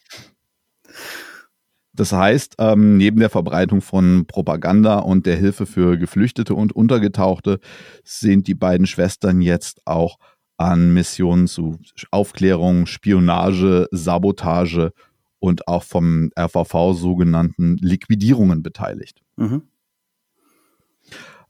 Das 1.95 2.12
heißt, 2.12 2.55
ähm, 2.60 2.97
neben 2.97 3.19
der 3.19 3.29
Verbreitung 3.29 3.81
von 3.81 4.25
Propaganda 4.27 4.99
und 4.99 5.25
der 5.25 5.38
Hilfe 5.38 5.65
für 5.65 5.97
Geflüchtete 5.97 6.53
und 6.53 6.73
Untergetauchte 6.73 7.60
sind 8.03 8.47
die 8.47 8.55
beiden 8.55 8.86
Schwestern 8.86 9.41
jetzt 9.41 9.81
auch 9.86 10.17
an 10.58 10.93
Missionen 10.93 11.47
zu 11.47 11.79
Aufklärung, 12.12 12.86
Spionage, 12.86 13.88
Sabotage 13.91 14.91
und 15.39 15.67
auch 15.67 15.84
vom 15.84 16.31
RVV 16.38 16.93
sogenannten 16.93 17.77
Liquidierungen 17.77 18.63
beteiligt. 18.63 19.21
Mhm. 19.36 19.63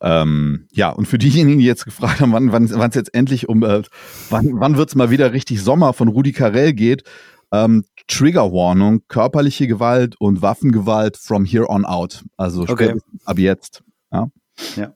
Ähm, 0.01 0.67
ja, 0.71 0.89
und 0.89 1.07
für 1.07 1.17
diejenigen, 1.17 1.59
die 1.59 1.65
jetzt 1.65 1.85
gefragt 1.85 2.19
haben, 2.19 2.33
wann 2.33 2.51
wann 2.51 2.69
wann 2.69 2.89
es 2.89 2.95
jetzt 2.95 3.13
endlich 3.13 3.47
um, 3.47 3.63
äh, 3.63 3.81
wann, 4.29 4.59
wann 4.59 4.77
wird 4.77 4.89
es 4.89 4.95
mal 4.95 5.09
wieder 5.09 5.31
richtig 5.31 5.61
Sommer 5.61 5.93
von 5.93 6.09
Rudi 6.09 6.33
Carell 6.33 6.73
geht, 6.73 7.03
ähm, 7.51 7.85
Triggerwarnung, 8.07 9.01
körperliche 9.07 9.67
Gewalt 9.67 10.15
und 10.19 10.41
Waffengewalt 10.41 11.17
from 11.17 11.45
here 11.45 11.69
on 11.69 11.85
out. 11.85 12.23
Also 12.37 12.63
Okay. 12.63 12.99
ab 13.25 13.39
jetzt. 13.39 13.83
Ja. 14.11 14.29
Ja. 14.75 14.93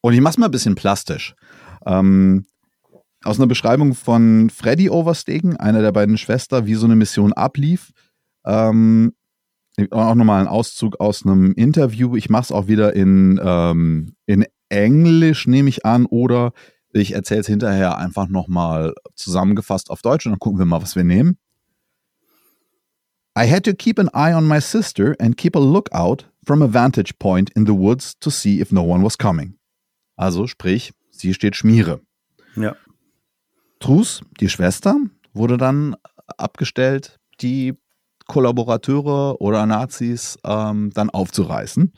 Und 0.00 0.12
ich 0.12 0.20
mach's 0.20 0.38
mal 0.38 0.46
ein 0.46 0.52
bisschen 0.52 0.74
plastisch. 0.74 1.34
Ähm, 1.84 2.46
aus 3.24 3.38
einer 3.38 3.48
Beschreibung 3.48 3.94
von 3.94 4.50
Freddy 4.50 4.88
Overstegen, 4.88 5.56
einer 5.56 5.82
der 5.82 5.92
beiden 5.92 6.16
Schwestern, 6.16 6.66
wie 6.66 6.74
so 6.74 6.86
eine 6.86 6.96
Mission 6.96 7.32
ablief. 7.32 7.92
Ähm, 8.44 9.14
auch 9.90 10.14
nochmal 10.14 10.40
ein 10.40 10.48
Auszug 10.48 11.00
aus 11.00 11.24
einem 11.26 11.52
Interview. 11.52 12.16
Ich 12.16 12.30
mache 12.30 12.44
es 12.44 12.52
auch 12.52 12.68
wieder 12.68 12.94
in, 12.94 13.40
ähm, 13.42 14.14
in 14.26 14.46
Englisch, 14.68 15.46
nehme 15.46 15.68
ich 15.68 15.84
an, 15.84 16.06
oder 16.06 16.52
ich 17.00 17.12
erzähle 17.12 17.40
es 17.40 17.46
hinterher 17.46 17.98
einfach 17.98 18.28
nochmal 18.28 18.94
zusammengefasst 19.14 19.90
auf 19.90 20.02
Deutsch 20.02 20.26
und 20.26 20.32
dann 20.32 20.38
gucken 20.38 20.58
wir 20.58 20.66
mal, 20.66 20.82
was 20.82 20.96
wir 20.96 21.04
nehmen. 21.04 21.38
I 23.38 23.50
had 23.50 23.64
to 23.64 23.74
keep 23.74 23.98
an 23.98 24.08
eye 24.14 24.34
on 24.34 24.48
my 24.48 24.60
sister 24.60 25.14
and 25.20 25.36
keep 25.36 25.56
a 25.56 25.60
lookout 25.60 26.26
from 26.44 26.62
a 26.62 26.72
vantage 26.72 27.18
point 27.18 27.50
in 27.50 27.66
the 27.66 27.74
woods 27.74 28.18
to 28.20 28.30
see 28.30 28.60
if 28.60 28.72
no 28.72 28.82
one 28.82 29.04
was 29.04 29.18
coming. 29.18 29.58
Also 30.16 30.46
sprich, 30.46 30.92
sie 31.10 31.34
steht 31.34 31.54
Schmiere. 31.54 32.00
Ja. 32.56 32.74
Trus, 33.78 34.22
die 34.40 34.48
Schwester, 34.48 34.96
wurde 35.34 35.58
dann 35.58 35.96
abgestellt, 36.38 37.18
die 37.40 37.74
Kollaborateure 38.26 39.40
oder 39.40 39.66
Nazis 39.66 40.38
ähm, 40.44 40.90
dann 40.94 41.10
aufzureißen. 41.10 41.92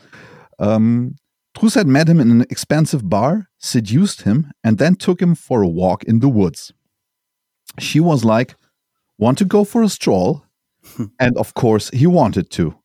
Ähm, 0.59 1.17
Trus 1.59 1.75
had 1.75 1.88
met 1.88 2.09
him 2.09 2.21
in 2.21 2.31
an 2.31 2.42
expensive 2.42 3.09
bar, 3.09 3.49
seduced 3.59 4.23
him, 4.23 4.53
and 4.62 4.79
then 4.79 4.94
took 4.94 5.21
him 5.21 5.35
for 5.35 5.62
a 5.62 5.68
walk 5.68 6.05
in 6.05 6.21
the 6.21 6.29
woods. 6.29 6.73
She 7.81 7.99
was 7.99 8.25
like, 8.25 8.55
Want 9.18 9.38
to 9.38 9.44
go 9.44 9.64
for 9.64 9.83
a 9.83 9.88
stroll? 9.88 10.44
and 11.18 11.37
of 11.37 11.55
course, 11.55 11.90
he 11.90 12.07
wanted 12.07 12.51
to. 12.51 12.77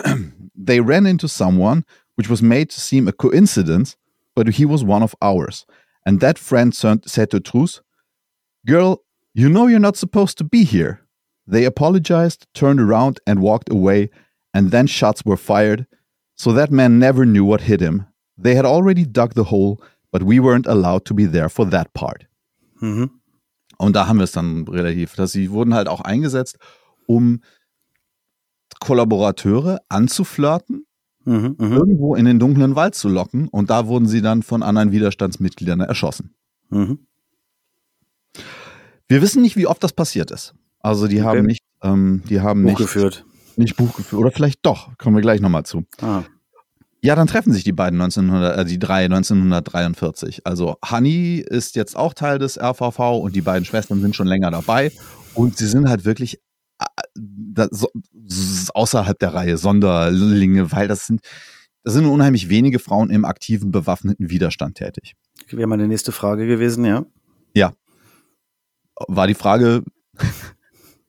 they 0.55 0.81
ran 0.81 1.05
into 1.05 1.29
someone, 1.29 1.86
which 2.15 2.29
was 2.29 2.43
made 2.43 2.69
to 2.71 2.81
seem 2.81 3.07
a 3.07 3.13
coincidence, 3.13 3.95
but 4.36 4.49
he 4.49 4.65
was 4.65 4.84
one 4.84 5.01
of 5.01 5.15
ours. 5.21 5.65
And 6.05 6.19
that 6.19 6.38
friend 6.38 6.75
said 6.75 7.31
to 7.31 7.39
Trus, 7.39 7.81
Girl, 8.65 9.03
you 9.34 9.47
know 9.47 9.67
you're 9.67 9.79
not 9.79 9.95
supposed 9.95 10.38
to 10.39 10.43
be 10.43 10.65
here. 10.65 11.01
They 11.47 11.63
apologized, 11.63 12.47
turned 12.53 12.81
around, 12.81 13.21
and 13.25 13.41
walked 13.41 13.71
away, 13.71 14.10
and 14.53 14.71
then 14.71 14.88
shots 14.88 15.23
were 15.23 15.38
fired. 15.38 15.88
So 16.41 16.56
that 16.56 16.71
man 16.71 16.97
never 16.97 17.23
knew 17.23 17.45
what 17.45 17.62
hit 17.62 17.82
him. 17.82 18.06
They 18.36 18.56
had 18.58 18.65
already 18.65 19.06
dug 19.06 19.36
the 19.36 19.51
hole, 19.51 19.77
but 20.12 20.23
we 20.23 20.39
weren't 20.39 20.65
allowed 20.65 21.06
to 21.06 21.13
be 21.13 21.27
there 21.27 21.49
for 21.49 21.69
that 21.69 21.93
part. 21.93 22.25
Mhm. 22.80 23.12
Und 23.77 23.95
da 23.95 24.08
haben 24.08 24.17
wir 24.17 24.23
es 24.23 24.32
dann 24.32 24.67
relativ, 24.67 25.13
dass 25.13 25.34
sie 25.34 25.51
wurden 25.51 25.75
halt 25.75 25.88
auch 25.88 26.01
eingesetzt, 26.01 26.58
um 27.06 27.41
Kollaborateure 28.80 29.82
anzuflirten, 29.88 30.88
Mhm. 31.25 31.58
Mhm. 31.60 31.73
irgendwo 31.73 32.15
in 32.15 32.25
den 32.25 32.39
dunklen 32.39 32.75
Wald 32.75 32.95
zu 32.95 33.08
locken 33.08 33.47
und 33.47 33.69
da 33.69 33.86
wurden 33.86 34.08
sie 34.08 34.23
dann 34.23 34.41
von 34.41 34.63
anderen 34.63 34.91
Widerstandsmitgliedern 34.91 35.82
erschossen. 35.82 36.34
Mhm. 36.71 37.06
Wir 39.08 39.21
wissen 39.21 39.43
nicht, 39.43 39.58
wie 39.58 39.67
oft 39.67 39.84
das 39.84 39.93
passiert 39.93 40.32
ist. 40.32 40.56
Also 40.80 41.08
die 41.08 41.21
haben 41.21 41.45
nicht, 41.45 41.62
ähm, 41.84 42.23
die 42.27 42.41
haben 42.41 42.63
nicht, 42.63 42.77
geführt. 42.77 43.25
Nicht 43.57 43.75
Buch 43.75 43.95
geführt. 43.95 44.19
Oder 44.19 44.31
vielleicht 44.31 44.59
doch, 44.65 44.97
kommen 44.97 45.15
wir 45.15 45.21
gleich 45.21 45.41
nochmal 45.41 45.63
zu. 45.63 45.85
Ah. 46.01 46.23
Ja, 47.03 47.15
dann 47.15 47.27
treffen 47.27 47.51
sich 47.51 47.63
die 47.63 47.71
beiden 47.71 47.99
1900, 47.99 48.59
äh, 48.59 48.65
die 48.65 48.77
drei 48.77 49.05
1943. 49.05 50.45
Also 50.45 50.77
Honey 50.87 51.43
ist 51.45 51.75
jetzt 51.75 51.95
auch 51.95 52.13
Teil 52.13 52.37
des 52.37 52.59
RVV 52.59 52.99
und 53.19 53.35
die 53.35 53.41
beiden 53.41 53.65
Schwestern 53.65 54.01
sind 54.01 54.15
schon 54.15 54.27
länger 54.27 54.51
dabei 54.51 54.91
und 55.33 55.57
sie 55.57 55.67
sind 55.67 55.89
halt 55.89 56.05
wirklich 56.05 56.39
äh, 56.79 57.67
so, 57.71 57.89
außerhalb 58.73 59.17
der 59.17 59.33
Reihe 59.33 59.57
Sonderlinge, 59.57 60.71
weil 60.71 60.87
das 60.87 61.07
sind, 61.07 61.21
das 61.83 61.93
sind 61.93 62.03
nur 62.03 62.13
unheimlich 62.13 62.49
wenige 62.49 62.77
Frauen 62.77 63.09
im 63.09 63.25
aktiven 63.25 63.71
bewaffneten 63.71 64.29
Widerstand 64.29 64.77
tätig. 64.77 65.15
Wäre 65.49 65.67
meine 65.67 65.87
nächste 65.87 66.11
Frage 66.11 66.45
gewesen, 66.45 66.85
ja. 66.85 67.05
War 69.07 69.25
die 69.25 69.33
Frage, 69.33 69.83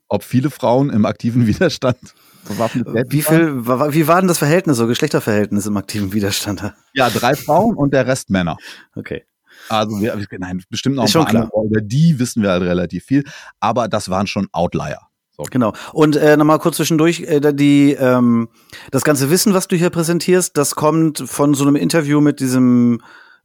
ob 0.09 0.25
viele 0.25 0.51
Frauen 0.51 0.89
im 0.91 1.05
aktiven 1.05 1.47
Widerstand 1.47 2.15
Wie 2.49 3.25
waren? 3.27 3.65
viel, 3.65 3.67
wie 3.95 4.09
war 4.09 4.21
denn 4.21 4.29
das 4.29 4.39
Verhältnis, 4.39 4.77
so 4.77 4.87
Geschlechterverhältnis 4.87 5.67
im 5.67 5.77
aktiven 5.77 6.13
Widerstand? 6.13 6.75
Ja, 6.95 7.09
drei 7.09 7.35
Frauen 7.35 7.75
und 7.75 7.95
der 7.95 8.07
Rest 8.07 8.29
Männer. 8.29 8.59
Okay. 8.95 9.25
Also 9.71 9.99
wir, 10.01 10.15
nein, 10.39 10.63
bestimmt 10.69 10.97
noch 10.97 11.05
ein 11.05 11.07
Ist 11.07 11.13
schon 11.13 11.25
paar 11.25 11.35
andere, 11.35 11.51
aber 11.55 11.65
über 11.65 11.81
die 11.81 12.19
wissen 12.19 12.43
wir 12.43 12.51
halt 12.51 12.63
relativ 12.63 13.05
viel. 13.05 13.25
Aber 13.61 13.89
das 13.89 14.11
waren 14.11 14.27
schon 14.27 14.49
Outlier. 14.53 14.99
So. 15.31 15.45
Genau. 15.51 15.73
Und 15.93 16.17
äh, 16.17 16.37
nochmal 16.37 16.59
kurz 16.59 16.77
zwischendurch, 16.77 17.21
äh, 17.21 17.55
die, 17.55 17.93
ähm, 17.93 18.49
das 18.91 19.05
ganze 19.05 19.31
Wissen, 19.31 19.55
was 19.55 19.69
du 19.69 19.77
hier 19.77 19.89
präsentierst, 19.89 20.57
das 20.59 20.75
kommt 20.75 21.21
von 21.27 21.55
so 21.55 21.65
einem 21.65 21.77
Interview 21.77 22.21
mit 22.21 22.41
diesem 22.41 23.01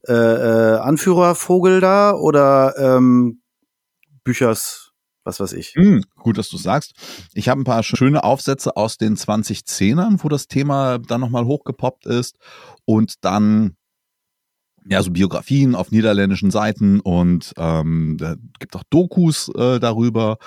äh, 0.07 0.13
äh, 0.13 0.77
Anführervogel 0.79 1.79
da 1.79 2.13
oder 2.13 2.75
ähm, 2.77 3.41
Büchers, 4.23 4.86
was 5.27 5.39
weiß 5.39 5.53
ich. 5.53 5.75
Hm, 5.75 6.03
gut, 6.15 6.37
dass 6.37 6.49
du 6.49 6.57
sagst. 6.57 6.93
Ich 7.33 7.49
habe 7.49 7.61
ein 7.61 7.65
paar 7.65 7.83
schöne 7.83 8.23
Aufsätze 8.23 8.75
aus 8.75 8.97
den 8.97 9.15
2010ern, 9.15 10.23
wo 10.23 10.29
das 10.29 10.47
Thema 10.47 10.97
dann 10.97 11.21
nochmal 11.21 11.45
hochgepoppt 11.45 12.05
ist. 12.05 12.37
Und 12.85 13.23
dann 13.25 13.75
ja, 14.89 15.03
so 15.03 15.11
Biografien 15.11 15.75
auf 15.75 15.91
niederländischen 15.91 16.49
Seiten 16.49 17.01
und 17.01 17.53
ähm, 17.57 18.15
da 18.17 18.35
gibt 18.59 18.73
auch 18.75 18.83
Dokus 18.89 19.49
äh, 19.53 19.79
darüber 19.79 20.37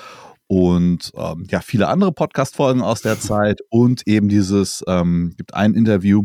und 0.47 1.13
ähm, 1.15 1.47
ja, 1.49 1.61
viele 1.61 1.89
andere 1.89 2.11
Podcast-Folgen 2.11 2.81
aus 2.83 3.03
der 3.03 3.21
Zeit 3.21 3.61
und 3.69 4.07
eben 4.09 4.29
dieses, 4.29 4.83
ähm, 4.89 5.35
gibt 5.37 5.55
ein 5.55 5.75
Interview, 5.75 6.25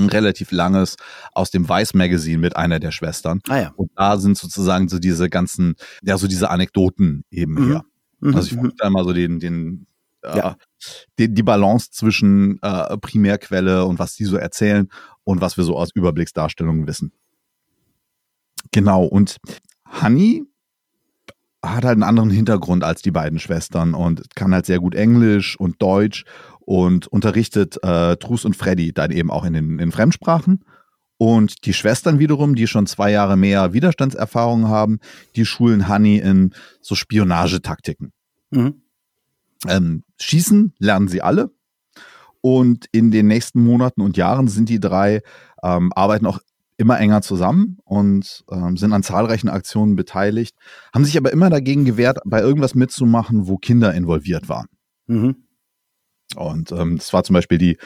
ein 0.00 0.08
relativ 0.08 0.50
langes, 0.52 0.96
aus 1.32 1.50
dem 1.50 1.68
Vice 1.68 1.94
Magazine 1.94 2.38
mit 2.38 2.56
einer 2.56 2.80
der 2.80 2.90
Schwestern. 2.90 3.40
Ah 3.48 3.58
ja. 3.60 3.72
Und 3.76 3.90
da 3.96 4.16
sind 4.18 4.36
sozusagen 4.36 4.88
so 4.88 4.98
diese 4.98 5.28
ganzen, 5.30 5.74
ja, 6.02 6.18
so 6.18 6.26
diese 6.26 6.50
Anekdoten 6.50 7.24
eben 7.30 7.54
Mhm. 7.54 7.66
her. 7.68 7.84
Mhm. 8.20 8.34
Also 8.34 8.48
ich 8.48 8.54
versuche 8.54 8.74
da 8.78 8.90
mal 8.90 9.04
so 9.04 9.12
den, 9.12 9.38
den, 9.40 9.86
äh, 10.22 10.36
Ja. 10.36 10.56
die, 11.18 11.32
die 11.32 11.42
Balance 11.42 11.90
zwischen 11.90 12.58
äh, 12.62 12.96
Primärquelle 12.98 13.84
und 13.84 13.98
was 13.98 14.14
die 14.16 14.24
so 14.24 14.36
erzählen 14.36 14.88
und 15.24 15.40
was 15.40 15.56
wir 15.56 15.64
so 15.64 15.76
aus 15.76 15.90
Überblicksdarstellungen 15.94 16.86
wissen. 16.86 17.12
Genau, 18.72 19.04
und 19.04 19.36
Honey 20.02 20.44
hat 21.62 21.84
halt 21.84 21.94
einen 21.94 22.02
anderen 22.04 22.30
Hintergrund 22.30 22.84
als 22.84 23.02
die 23.02 23.10
beiden 23.10 23.38
Schwestern 23.38 23.92
und 23.94 24.34
kann 24.34 24.54
halt 24.54 24.64
sehr 24.66 24.78
gut 24.78 24.94
Englisch 24.94 25.58
und 25.58 25.80
Deutsch 25.82 26.24
und 26.70 27.08
unterrichtet 27.08 27.82
äh, 27.82 28.16
Trus 28.18 28.44
und 28.44 28.54
Freddy 28.54 28.92
dann 28.92 29.10
eben 29.10 29.28
auch 29.32 29.44
in 29.44 29.54
den 29.54 29.80
in 29.80 29.90
Fremdsprachen. 29.90 30.64
Und 31.18 31.66
die 31.66 31.72
Schwestern 31.72 32.20
wiederum, 32.20 32.54
die 32.54 32.68
schon 32.68 32.86
zwei 32.86 33.10
Jahre 33.10 33.36
mehr 33.36 33.72
Widerstandserfahrung 33.72 34.68
haben, 34.68 35.00
die 35.34 35.46
schulen 35.46 35.88
Honey 35.88 36.18
in 36.18 36.54
so 36.80 36.94
Spionagetaktiken. 36.94 38.12
Mhm. 38.52 38.82
Ähm, 39.66 40.04
schießen 40.20 40.72
lernen 40.78 41.08
sie 41.08 41.22
alle. 41.22 41.50
Und 42.40 42.86
in 42.92 43.10
den 43.10 43.26
nächsten 43.26 43.64
Monaten 43.64 44.00
und 44.00 44.16
Jahren 44.16 44.46
sind 44.46 44.68
die 44.68 44.78
drei, 44.78 45.22
ähm, 45.64 45.92
arbeiten 45.96 46.24
auch 46.24 46.38
immer 46.76 47.00
enger 47.00 47.20
zusammen 47.22 47.78
und 47.82 48.44
ähm, 48.48 48.76
sind 48.76 48.92
an 48.92 49.02
zahlreichen 49.02 49.48
Aktionen 49.48 49.96
beteiligt, 49.96 50.54
haben 50.94 51.04
sich 51.04 51.16
aber 51.16 51.32
immer 51.32 51.50
dagegen 51.50 51.84
gewehrt, 51.84 52.18
bei 52.24 52.40
irgendwas 52.40 52.76
mitzumachen, 52.76 53.48
wo 53.48 53.56
Kinder 53.56 53.92
involviert 53.92 54.48
waren. 54.48 54.68
Mhm. 55.08 55.34
Und 56.36 56.72
ähm, 56.72 56.96
das 56.98 57.12
war 57.12 57.24
zum 57.24 57.34
Beispiel 57.34 57.58
die, 57.58 57.78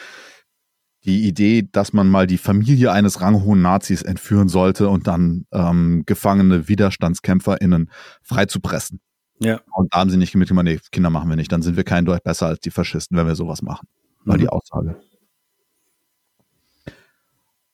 die 1.05 1.27
Idee, 1.27 1.69
dass 1.71 1.93
man 1.93 2.09
mal 2.09 2.27
die 2.27 2.39
Familie 2.39 2.93
eines 2.93 3.21
ranghohen 3.21 3.63
Nazis 3.63 4.03
entführen 4.03 4.49
sollte 4.49 4.89
und 4.89 5.07
dann 5.07 5.47
ähm, 5.53 6.03
gefangene 6.07 6.69
WiderstandskämpferInnen 6.69 7.91
freizupressen. 8.23 9.01
Ja. 9.41 9.61
Und 9.75 9.93
da 9.93 9.99
haben 9.99 10.11
sie 10.11 10.17
nicht 10.17 10.35
mitgemacht, 10.35 10.65
nee, 10.65 10.79
Kinder 10.93 11.11
machen 11.11 11.29
wir 11.29 11.37
nicht, 11.37 11.53
dann 11.53 11.63
sind 11.63 11.77
wir 11.77 11.85
kein 11.85 12.05
Deut 12.05 12.23
besser 12.23 12.47
als 12.47 12.61
die 12.61 12.71
Faschisten, 12.71 13.17
wenn 13.17 13.27
wir 13.27 13.35
sowas 13.35 13.63
machen. 13.63 13.89
War 14.25 14.37
Mhm. 14.37 14.41
die 14.41 14.49
Aussage. 14.49 14.97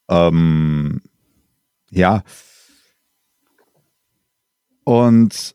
Ähm, 0.09 1.03
ja. 1.91 2.23
Und 4.85 5.55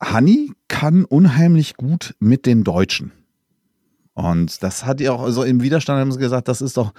Hanni 0.00 0.52
kann 0.68 1.04
unheimlich 1.04 1.76
gut 1.76 2.14
mit 2.18 2.46
den 2.46 2.64
Deutschen. 2.64 3.12
Und 4.16 4.62
das 4.62 4.84
hat 4.84 5.00
ihr 5.00 5.12
auch 5.14 5.28
so 5.30 5.44
im 5.44 5.62
Widerstand 5.62 6.00
haben 6.00 6.10
sie 6.10 6.18
gesagt, 6.18 6.48
das 6.48 6.60
ist 6.62 6.76
doch 6.78 6.92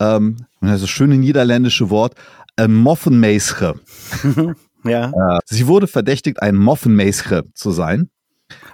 ähm, 0.00 0.36
das 0.60 0.86
schöne 0.88 1.16
niederländische 1.16 1.88
Wort, 1.88 2.14
äh, 2.56 2.68
Moffenmeische. 2.68 3.74
Ja. 4.86 5.10
Sie 5.46 5.66
wurde 5.66 5.86
verdächtigt, 5.86 6.42
ein 6.42 6.56
Moffenmeische 6.56 7.44
zu 7.54 7.70
sein. 7.70 8.10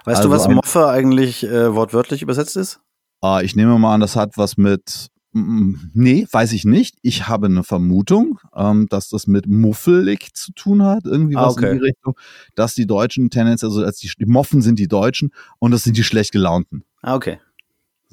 Weißt 0.03 0.17
Also 0.17 0.27
du, 0.27 0.35
was 0.35 0.45
ein- 0.45 0.55
Moffe 0.55 0.89
eigentlich 0.89 1.45
äh, 1.45 1.73
wortwörtlich 1.73 2.21
übersetzt 2.21 2.57
ist? 2.57 2.81
Äh, 3.23 3.45
ich 3.45 3.55
nehme 3.55 3.79
mal 3.79 3.93
an, 3.93 4.01
das 4.01 4.17
hat 4.17 4.37
was 4.37 4.57
mit. 4.57 5.07
Nee, 5.31 6.27
weiß 6.29 6.51
ich 6.51 6.65
nicht. 6.65 6.97
Ich 7.01 7.29
habe 7.29 7.45
eine 7.45 7.63
Vermutung, 7.63 8.39
ähm, 8.53 8.87
dass 8.89 9.07
das 9.07 9.25
mit 9.27 9.47
muffelig 9.47 10.33
zu 10.33 10.51
tun 10.51 10.83
hat, 10.83 11.05
irgendwie 11.05 11.37
Ah, 11.37 11.45
was 11.45 11.53
okay. 11.53 11.69
in 11.71 11.77
die 11.77 11.83
Richtung, 11.85 12.15
dass 12.55 12.75
die 12.75 12.85
Deutschen 12.87 13.29
tendenziell, 13.29 13.69
also 13.69 13.81
als 13.85 13.99
die, 13.99 14.11
die 14.19 14.25
Moffen 14.25 14.61
sind 14.61 14.79
die 14.79 14.89
Deutschen 14.89 15.31
und 15.59 15.71
das 15.71 15.83
sind 15.83 15.95
die 15.95 16.03
schlecht 16.03 16.33
gelaunten. 16.33 16.83
Ah, 17.01 17.15
okay. 17.15 17.39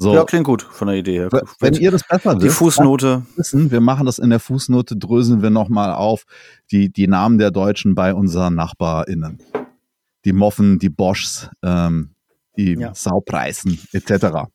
So, 0.01 0.15
Ja, 0.15 0.25
klingt 0.25 0.45
gut 0.47 0.63
von 0.63 0.87
der 0.87 0.97
Idee 0.97 1.15
her. 1.15 1.29
wenn- 1.59 1.75
ihr 1.75 1.91
das 1.91 2.07
besser 2.07 2.37
Die 2.37 2.45
wisst, 2.45 2.57
Fußnote. 2.59 3.27
wissen, 3.35 3.73
wir 3.73 3.81
machen 3.81 4.07
das 4.07 4.21
in 4.21 4.31
der 4.31 4.39
Fußnote, 4.39 4.97
dröseln 4.97 5.43
wir 5.43 5.51
nochmal 5.51 5.93
auf 5.93 6.25
die, 6.71 6.89
die 6.93 7.09
Namen 7.09 7.39
der 7.39 7.51
Deutschen 7.51 7.97
bei 7.97 8.15
unseren 8.15 8.55
NachbarInnen. 8.55 9.41
Die 10.25 10.33
Moffen, 10.33 10.79
die 10.79 10.89
Boschs, 10.89 11.51
ähm, 11.65 12.15
die 12.57 12.75
Ja. 12.75 12.95
Saupreisen, 12.95 13.77
etc. 13.93 14.47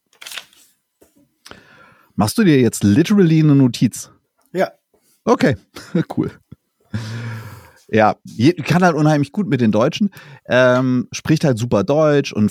Machst 2.15 2.37
du 2.37 2.43
dir 2.45 2.61
jetzt 2.61 2.83
literally 2.83 3.41
eine 3.41 3.55
Notiz? 3.55 4.11
Ja. 4.53 4.71
Okay, 5.25 5.57
cool. 6.17 6.31
Ja, 7.93 8.15
kann 8.65 8.83
halt 8.83 8.95
unheimlich 8.95 9.31
gut 9.31 9.47
mit 9.47 9.61
den 9.61 9.71
Deutschen, 9.71 10.09
ähm, 10.47 11.07
spricht 11.11 11.43
halt 11.43 11.59
super 11.59 11.83
Deutsch 11.83 12.33
und 12.33 12.49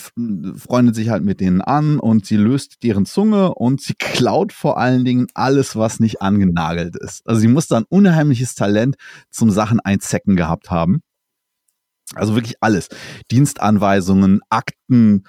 freundet 0.57 0.95
sich 0.95 1.09
halt 1.09 1.24
mit 1.24 1.40
denen 1.40 1.61
an 1.61 1.99
und 1.99 2.24
sie 2.24 2.36
löst 2.36 2.84
deren 2.84 3.07
Zunge 3.07 3.53
und 3.53 3.80
sie 3.80 3.95
klaut 3.99 4.53
vor 4.53 4.78
allen 4.78 5.05
Dingen 5.05 5.26
alles, 5.34 5.74
was 5.74 5.99
nicht 5.99 6.22
angenagelt 6.22 6.95
ist. 6.95 7.26
Also 7.26 7.40
sie 7.40 7.49
muss 7.49 7.66
da 7.66 7.78
ein 7.78 7.86
unheimliches 7.88 8.55
Talent 8.55 8.95
zum 9.30 9.51
Sachen 9.51 9.80
einzecken 9.80 10.36
gehabt 10.36 10.70
haben. 10.70 11.03
Also 12.14 12.34
wirklich 12.36 12.57
alles. 12.61 12.88
Dienstanweisungen, 13.32 14.43
Akten, 14.49 15.24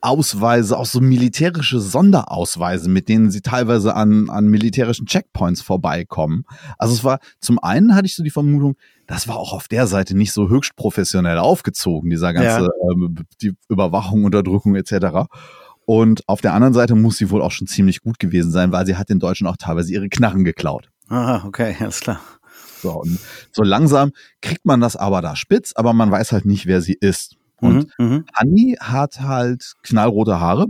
Ausweise, 0.00 0.78
auch 0.78 0.86
so 0.86 1.00
militärische 1.00 1.80
Sonderausweise, 1.80 2.88
mit 2.88 3.08
denen 3.08 3.30
sie 3.30 3.40
teilweise 3.40 3.94
an, 3.94 4.30
an 4.30 4.46
militärischen 4.46 5.06
Checkpoints 5.06 5.62
vorbeikommen. 5.62 6.44
Also 6.78 6.94
es 6.94 7.04
war, 7.04 7.18
zum 7.40 7.58
einen 7.58 7.94
hatte 7.94 8.06
ich 8.06 8.16
so 8.16 8.22
die 8.22 8.30
Vermutung, 8.30 8.76
das 9.06 9.28
war 9.28 9.36
auch 9.36 9.52
auf 9.52 9.68
der 9.68 9.86
Seite 9.86 10.16
nicht 10.16 10.32
so 10.32 10.48
höchst 10.48 10.76
professionell 10.76 11.38
aufgezogen, 11.38 12.10
dieser 12.10 12.32
ganze 12.32 12.70
ähm, 12.90 13.16
die 13.40 13.54
Überwachung, 13.68 14.24
Unterdrückung 14.24 14.74
etc. 14.76 15.28
Und 15.84 16.28
auf 16.28 16.40
der 16.40 16.54
anderen 16.54 16.74
Seite 16.74 16.94
muss 16.94 17.16
sie 17.16 17.30
wohl 17.30 17.42
auch 17.42 17.52
schon 17.52 17.68
ziemlich 17.68 18.02
gut 18.02 18.18
gewesen 18.18 18.50
sein, 18.50 18.72
weil 18.72 18.86
sie 18.86 18.96
hat 18.96 19.08
den 19.08 19.20
Deutschen 19.20 19.46
auch 19.46 19.56
teilweise 19.56 19.92
ihre 19.92 20.08
Knarren 20.08 20.44
geklaut. 20.44 20.90
Ah, 21.08 21.44
okay, 21.44 21.76
alles 21.78 22.00
klar. 22.00 22.20
So, 22.82 23.00
und 23.00 23.18
so 23.52 23.62
langsam 23.62 24.12
kriegt 24.42 24.64
man 24.64 24.80
das 24.80 24.96
aber 24.96 25.22
da 25.22 25.36
spitz, 25.36 25.72
aber 25.74 25.92
man 25.92 26.10
weiß 26.10 26.32
halt 26.32 26.44
nicht, 26.44 26.66
wer 26.66 26.82
sie 26.82 26.96
ist. 27.00 27.36
Und 27.60 27.88
Mhm, 27.98 28.06
mhm. 28.06 28.24
Anni 28.32 28.76
hat 28.80 29.20
halt 29.20 29.74
knallrote 29.82 30.40
Haare. 30.40 30.66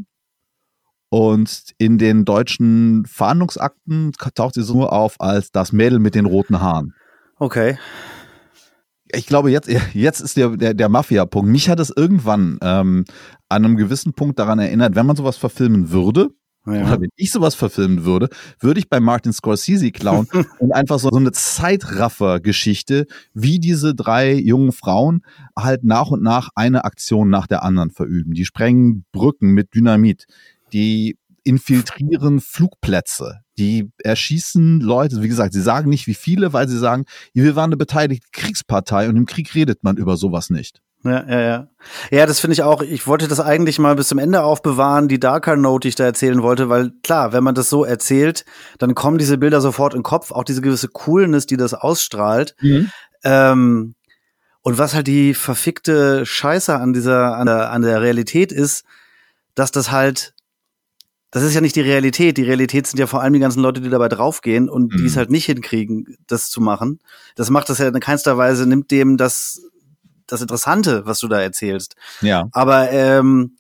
Und 1.09 1.73
in 1.79 1.99
den 1.99 2.25
deutschen 2.25 3.07
Fahndungsakten 3.07 4.13
taucht 4.35 4.55
sie 4.55 4.63
so 4.63 4.75
nur 4.75 4.93
auf 4.93 5.21
als 5.21 5.51
das 5.51 5.73
Mädel 5.73 5.99
mit 5.99 6.15
den 6.15 6.27
roten 6.27 6.61
Haaren. 6.61 6.95
Okay. 7.39 7.79
Ich 9.13 9.27
glaube, 9.27 9.51
jetzt, 9.51 9.71
jetzt 9.95 10.21
ist 10.21 10.37
der, 10.37 10.57
der, 10.57 10.75
der 10.75 10.89
Mafia-Punkt. 10.89 11.51
Mich 11.51 11.69
hat 11.69 11.79
es 11.79 11.93
irgendwann 11.95 12.59
ähm, 12.61 13.05
an 13.49 13.65
einem 13.65 13.77
gewissen 13.77 14.15
Punkt 14.15 14.39
daran 14.39 14.59
erinnert, 14.59 14.97
wenn 14.97 15.07
man 15.07 15.17
sowas 15.17 15.37
verfilmen 15.37 15.91
würde, 15.91 16.31
Ja. 16.67 17.01
wenn 17.01 17.11
ich 17.17 17.31
sowas 17.31 17.55
verfilmen 17.55 18.05
würde, 18.05 18.29
würde 18.59 18.81
ich 18.81 18.89
bei 18.89 18.99
Martin 18.99 19.33
Scorsese 19.33 19.93
klauen 19.93 20.27
und 20.59 20.73
einfach 20.73 20.99
so, 20.99 21.09
so 21.11 21.17
eine 21.17 21.33
Zeitraffer-Geschichte, 21.33 23.07
wie 23.35 23.61
diese 23.61 23.95
drei 23.95 24.35
jungen 24.35 24.73
Frauen 24.73 25.23
halt 25.57 25.85
nach 25.85 26.11
und 26.11 26.23
nach 26.23 26.51
eine 26.55 26.85
Aktion 26.85 27.31
nach 27.31 27.47
der 27.47 27.63
anderen 27.63 27.91
verüben. 27.91 28.35
Die 28.35 28.45
sprengen 28.45 29.05
Brücken 29.13 29.51
mit 29.51 29.75
Dynamit, 29.75 30.27
die 30.73 31.17
infiltrieren 31.45 32.41
Flugplätze, 32.41 33.43
die 33.57 33.91
erschießen 34.03 34.81
Leute. 34.81 35.23
Wie 35.23 35.29
gesagt, 35.29 35.53
sie 35.53 35.63
sagen 35.63 35.89
nicht 35.89 36.09
wie 36.09 36.15
viele, 36.15 36.53
weil 36.53 36.69
sie 36.69 36.79
sagen, 36.79 37.05
wir 37.35 37.55
waren 37.55 37.69
eine 37.69 37.77
beteiligte 37.77 38.27
Kriegspartei 38.33 39.09
und 39.09 39.17
im 39.17 39.27
Krieg 39.27 39.55
redet 39.55 39.85
man 39.85 39.97
über 39.97 40.17
sowas 40.17 40.51
nicht. 40.51 40.83
Ja, 41.09 41.25
ja, 41.29 41.41
ja. 41.41 41.69
Ja, 42.11 42.27
das 42.27 42.41
finde 42.41 42.55
ich 42.55 42.63
auch. 42.63 42.83
Ich 42.83 43.07
wollte 43.07 43.29
das 43.29 43.41
eigentlich 43.41 43.79
mal 43.79 43.95
bis 43.97 44.09
zum 44.09 44.19
Ende 44.19 44.43
aufbewahren, 44.43 45.09
die 45.09 45.21
Darker 45.21 45.57
Note, 45.57 45.83
die 45.83 45.89
ich 45.91 45.95
da 45.95 46.05
erzählen 46.05 46.43
wollte, 46.43 46.69
weil 46.69 46.93
klar, 47.03 47.33
wenn 47.33 47.45
man 47.45 47.55
das 47.55 47.71
so 47.71 47.85
erzählt, 47.85 48.45
dann 48.79 48.95
kommen 48.95 49.19
diese 49.19 49.39
Bilder 49.39 49.61
sofort 49.61 49.95
in 49.95 50.01
den 50.01 50.05
Kopf, 50.05 50.33
auch 50.33 50.45
diese 50.45 50.63
gewisse 50.63 50.89
Coolness, 50.89 51.47
die 51.47 51.57
das 51.57 51.75
ausstrahlt. 51.75 52.57
Ähm, 53.25 53.95
und 54.63 54.79
was 54.79 54.95
halt 54.95 55.07
die 55.07 55.33
verfickte 55.35 56.27
Scheiße 56.27 56.75
an 56.75 56.93
dieser, 56.93 57.37
an 57.37 57.47
der, 57.47 57.71
an 57.71 57.83
der 57.83 58.03
Realität 58.03 58.51
ist, 58.53 58.85
dass 59.55 59.71
das 59.71 59.91
halt, 59.93 60.35
das 61.31 61.43
ist 61.45 61.55
ja 61.55 61.61
nicht 61.61 61.77
die 61.77 61.83
Realität. 61.83 62.37
Die 62.37 62.43
Realität 62.43 62.87
sind 62.87 62.99
ja 62.99 63.07
vor 63.07 63.23
allem 63.23 63.33
die 63.33 63.39
ganzen 63.41 63.61
Leute, 63.61 63.81
die 63.81 63.91
dabei 63.91 64.09
draufgehen 64.09 64.69
und 64.69 64.93
die 64.99 65.05
es 65.07 65.15
Mhm. 65.15 65.19
halt 65.19 65.31
nicht 65.31 65.47
hinkriegen, 65.47 66.17
das 66.27 66.51
zu 66.51 66.61
machen. 66.61 66.99
Das 67.37 67.51
macht 67.51 67.69
das 67.69 67.79
ja 67.79 67.89
in 67.89 68.01
keinster 68.01 68.37
Weise, 68.39 68.67
nimmt 68.67 68.91
dem 68.91 69.17
das, 69.17 69.63
das 70.27 70.41
Interessante, 70.43 71.07
was 71.07 71.19
du 71.21 71.29
da 71.29 71.41
erzählst. 71.41 71.97
Ja. 72.21 72.49
Aber 72.53 72.91
ähm, 72.91 73.57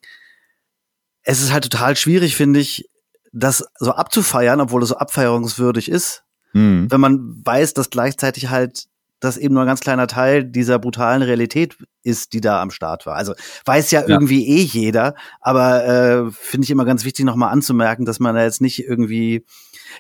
es 1.23 1.41
ist 1.41 1.53
halt 1.53 1.64
total 1.71 1.97
schwierig, 1.97 2.37
finde 2.37 2.61
ich, 2.61 2.89
das 3.33 3.64
so 3.79 3.93
abzufeiern, 3.93 4.61
obwohl 4.61 4.83
es 4.83 4.89
so 4.91 4.97
abfeierungswürdig 4.97 5.91
ist 5.91 6.23
Mhm. 6.53 6.87
wenn 6.91 7.01
man 7.01 7.43
weiß, 7.45 7.75
dass 7.75 7.91
gleichzeitig 7.91 8.49
halt 8.49 8.87
das 9.21 9.37
eben 9.37 9.53
nur 9.53 9.64
ein 9.64 9.67
ganz 9.67 9.81
kleiner 9.81 10.07
Teil 10.07 10.43
dieser 10.43 10.79
brutalen 10.79 11.21
Realität 11.21 11.77
ist, 12.03 12.33
die 12.33 12.41
da 12.41 12.62
am 12.62 12.71
Start 12.71 13.05
war. 13.05 13.14
Also 13.17 13.35
weiß 13.67 13.91
ja, 13.91 14.01
Ja. 14.03 14.09
irgendwie 14.09 14.47
eh 14.49 14.62
jeder, 14.62 15.14
aber 15.43 15.85
äh, 15.85 16.31
finde 16.31 16.64
ich 16.64 16.71
immer 16.71 16.87
ganz 16.87 17.05
wichtig 17.05 17.27
nochmal 17.27 17.53
anzumerken, 17.53 18.07
dass 18.07 18.21
man 18.21 18.35
da 18.35 18.43
jetzt 18.43 18.62
nicht 18.62 18.79
irgendwie, 18.85 19.45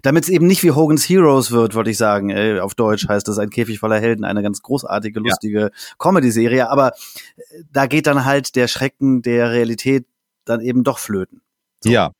damit 0.02 0.24
es 0.24 0.30
eben 0.30 0.46
nicht 0.46 0.62
wie 0.62 0.72
Hogan's 0.72 1.08
Heroes 1.08 1.50
wird, 1.50 1.74
wollte 1.74 1.90
ich 1.90 1.98
sagen. 1.98 2.30
Äh, 2.30 2.60
auf 2.60 2.74
Deutsch 2.74 3.08
heißt 3.08 3.26
das 3.28 3.38
ein 3.38 3.50
Käfig 3.50 3.78
voller 3.78 4.00
Helden, 4.00 4.24
eine 4.24 4.42
ganz 4.42 4.62
großartige, 4.62 5.20
lustige 5.20 5.70
Comedy-Serie. 5.98 6.70
Aber 6.70 6.92
äh, 7.36 7.62
da 7.72 7.86
geht 7.86 8.06
dann 8.06 8.24
halt 8.24 8.56
der 8.56 8.68
Schrecken 8.68 9.22
der 9.22 9.50
Realität 9.50 10.06
dann 10.44 10.60
eben 10.60 10.84
doch 10.84 10.98
flöten. 10.98 11.42
So. 11.80 11.90
Ja. 11.90 12.12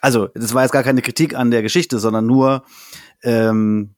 Also, 0.00 0.28
das 0.34 0.54
war 0.54 0.62
jetzt 0.62 0.72
gar 0.72 0.82
keine 0.82 1.02
Kritik 1.02 1.34
an 1.34 1.50
der 1.50 1.62
Geschichte, 1.62 1.98
sondern 1.98 2.26
nur, 2.26 2.64
ähm, 3.22 3.94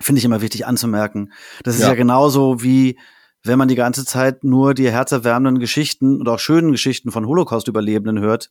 finde 0.00 0.18
ich 0.18 0.24
immer 0.24 0.40
wichtig 0.42 0.66
anzumerken. 0.66 1.32
Das 1.64 1.74
ist 1.74 1.82
Ja. 1.82 1.88
ja. 1.88 1.94
genauso 1.94 2.62
wie, 2.62 2.98
wenn 3.42 3.58
man 3.58 3.68
die 3.68 3.74
ganze 3.74 4.04
Zeit 4.04 4.44
nur 4.44 4.74
die 4.74 4.90
herzerwärmenden 4.90 5.60
Geschichten 5.60 6.20
und 6.20 6.28
auch 6.28 6.38
schönen 6.38 6.72
Geschichten 6.72 7.10
von 7.10 7.26
Holocaust-Überlebenden 7.26 8.20
hört, 8.20 8.50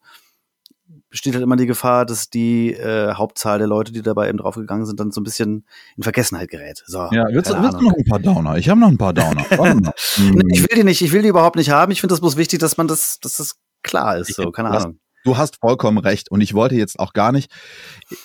besteht 1.10 1.34
halt 1.34 1.43
immer 1.43 1.55
die 1.55 1.66
Gefahr, 1.66 2.05
dass 2.05 2.30
die 2.30 2.74
äh, 2.74 3.14
Hauptzahl 3.14 3.57
der 3.57 3.68
Leute, 3.68 3.91
die 3.91 4.01
dabei 4.01 4.30
eben 4.30 4.38
draufgegangen 4.38 4.86
sind, 4.86 4.99
dann 4.99 5.12
so 5.12 5.22
ein 5.22 5.24
bisschen 5.24 5.66
in 5.97 6.03
Vergessenheit 6.03 6.49
gerät. 6.49 6.84
So, 6.86 7.07
Ja, 7.12 7.26
willst, 7.32 7.49
willst 7.49 7.80
du 7.80 7.86
noch 7.86 7.93
ein 7.97 8.05
paar 8.05 8.20
Downer? 8.20 8.57
Ich 8.57 8.70
habe 8.70 8.80
noch 8.80 8.89
ein 8.89 8.97
paar 8.97 9.14
Downer. 9.14 9.45
Nee, 10.20 10.43
ich 10.53 10.62
will 10.62 10.76
die 10.76 10.84
nicht, 10.84 11.01
ich 11.01 11.12
will 11.12 11.22
die 11.22 11.28
überhaupt 11.30 11.55
nicht 11.55 11.70
haben. 11.70 11.91
Ich 11.91 12.01
finde 12.01 12.14
das 12.14 12.22
bloß 12.22 12.38
wichtig, 12.38 12.60
dass 12.60 12.78
man 12.78 12.88
das, 12.88 13.20
dass 13.20 13.38
das 13.38 13.55
klar 13.84 14.18
ist. 14.18 14.36
So, 14.36 14.51
keine 14.51 14.70
Ahnung. 14.70 14.99
Du 15.26 15.38
hast 15.38 15.57
vollkommen 15.59 15.97
recht 15.97 16.32
und 16.32 16.41
ich 16.41 16.53
wollte 16.53 16.76
jetzt 16.76 16.99
auch 16.99 17.13
gar 17.13 17.32
nicht, 17.32 17.51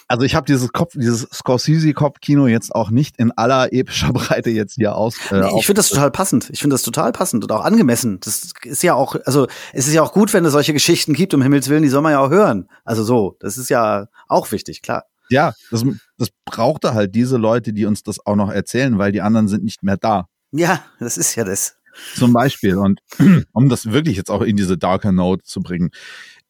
also 0.09 0.24
ich 0.24 0.34
habe 0.34 0.47
dieses 0.47 0.72
Kopf, 0.72 0.92
dieses 0.95 1.22
Scorsese-Kopfkino 1.32 2.47
jetzt 2.47 2.74
auch 2.74 2.90
nicht 2.90 3.16
in 3.18 3.32
aller 3.32 3.72
epischer 3.72 4.12
Breite 4.12 4.51
jetzt 4.51 4.74
hier 4.74 4.95
aus. 4.95 5.16
Äh, 5.30 5.40
Nee, 5.40 5.59
ich 5.59 5.66
finde 5.66 5.80
das 5.80 5.88
total 5.88 6.11
passend. 6.11 6.51
Ich 6.51 6.61
finde 6.61 6.74
das 6.74 6.82
total 6.82 7.12
passend 7.12 7.42
und 7.45 7.53
auch 7.53 7.64
angemessen. 7.64 8.20
Das 8.20 8.53
ist 8.62 8.82
ja 8.82 8.95
auch, 8.95 9.16
also 9.24 9.47
es 9.72 9.86
ist 9.88 9.95
ja 9.95 10.03
auch 10.03 10.12
gut, 10.12 10.32
wenn 10.32 10.45
es 10.45 10.53
solche 10.53 10.72
Geschichten 10.72 11.14
gibt, 11.14 11.34
um 11.34 11.42
Himmels 11.42 11.68
Willen, 11.68 11.82
die 11.82 11.88
soll 11.88 12.03
man 12.03 12.12
ja 12.12 12.20
auch 12.20 12.30
hören. 12.30 12.68
Also 12.84 13.03
so, 13.03 13.36
das 13.40 13.59
ist 13.59 13.70
ja 13.70 14.07
auch 14.28 14.53
wichtig, 14.53 14.82
klar. 14.82 15.05
ja, 15.30 15.53
das, 15.70 15.84
das 16.18 16.28
brauchte 16.45 16.95
halt 16.95 17.14
diese 17.14 17.36
Leute, 17.38 17.72
die 17.72 17.86
uns 17.86 18.03
das 18.03 18.24
auch 18.24 18.36
noch 18.36 18.51
erzählen, 18.51 18.99
weil 18.99 19.11
die 19.12 19.20
anderen 19.20 19.49
sind 19.49 19.64
nicht 19.64 19.82
mehr 19.82 19.97
da. 19.97 20.26
Ja, 20.53 20.84
das 21.01 21.16
ist 21.16 21.34
ja 21.34 21.45
das. 21.45 21.76
Zum 22.16 22.32
Beispiel. 22.32 22.76
Und 22.76 23.01
um 23.53 23.68
das 23.68 23.86
wirklich 23.92 24.16
jetzt 24.16 24.30
auch 24.30 24.42
in 24.42 24.57
diese 24.57 24.76
Darker 24.76 25.12
Note 25.12 25.45
zu 25.45 25.61
bringen, 25.61 25.90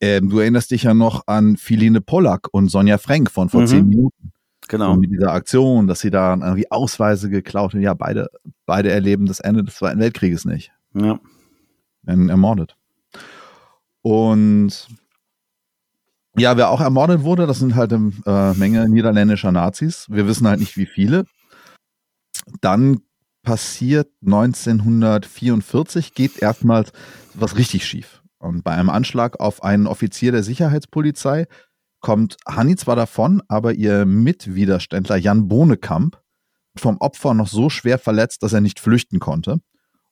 ähm, 0.00 0.28
du 0.30 0.38
erinnerst 0.38 0.70
dich 0.70 0.82
ja 0.84 0.94
noch 0.94 1.26
an 1.26 1.56
Philine 1.56 2.00
Pollack 2.00 2.48
und 2.52 2.68
Sonja 2.68 2.98
Frank 2.98 3.30
von 3.30 3.48
vor 3.48 3.62
Mhm. 3.62 3.66
zehn 3.66 3.88
Minuten. 3.88 4.32
Genau. 4.68 4.94
So 4.94 5.00
mit 5.00 5.10
dieser 5.10 5.32
Aktion, 5.32 5.86
dass 5.86 6.00
sie 6.00 6.10
da 6.10 6.34
irgendwie 6.34 6.70
Ausweise 6.70 7.28
geklaut 7.28 7.74
haben. 7.74 7.82
Ja, 7.82 7.92
beide, 7.94 8.28
beide 8.66 8.90
erleben 8.90 9.26
das 9.26 9.40
Ende 9.40 9.62
des 9.62 9.74
Zweiten 9.76 10.00
Weltkrieges 10.00 10.44
nicht. 10.46 10.72
Ja. 10.94 11.18
werden 12.02 12.28
ermordet. 12.28 12.76
Und 14.02 14.86
ja, 16.36 16.56
wer 16.56 16.68
auch 16.70 16.80
ermordet 16.80 17.22
wurde, 17.22 17.46
das 17.46 17.58
sind 17.60 17.74
halt 17.74 17.92
eine 17.92 18.12
äh, 18.26 18.52
Menge 18.54 18.88
niederländischer 18.88 19.52
Nazis. 19.52 20.06
Wir 20.10 20.26
wissen 20.26 20.46
halt 20.46 20.60
nicht, 20.60 20.76
wie 20.76 20.86
viele. 20.86 21.24
Dann 22.60 23.00
passiert 23.42 24.08
1944, 24.24 26.14
geht 26.14 26.38
erstmals 26.42 26.92
was 27.34 27.56
richtig 27.56 27.86
schief. 27.86 28.22
Und 28.44 28.62
bei 28.62 28.72
einem 28.72 28.90
Anschlag 28.90 29.40
auf 29.40 29.62
einen 29.62 29.86
Offizier 29.86 30.30
der 30.30 30.42
Sicherheitspolizei 30.42 31.46
kommt 32.00 32.36
Hanni 32.46 32.76
zwar 32.76 32.96
davon, 32.96 33.42
aber 33.48 33.72
ihr 33.72 34.04
Mitwiderständler 34.04 35.16
Jan 35.16 35.48
Bohnekamp 35.48 36.20
vom 36.76 36.98
Opfer 36.98 37.32
noch 37.34 37.48
so 37.48 37.70
schwer 37.70 37.98
verletzt, 37.98 38.42
dass 38.42 38.52
er 38.52 38.60
nicht 38.60 38.80
flüchten 38.80 39.18
konnte. 39.18 39.60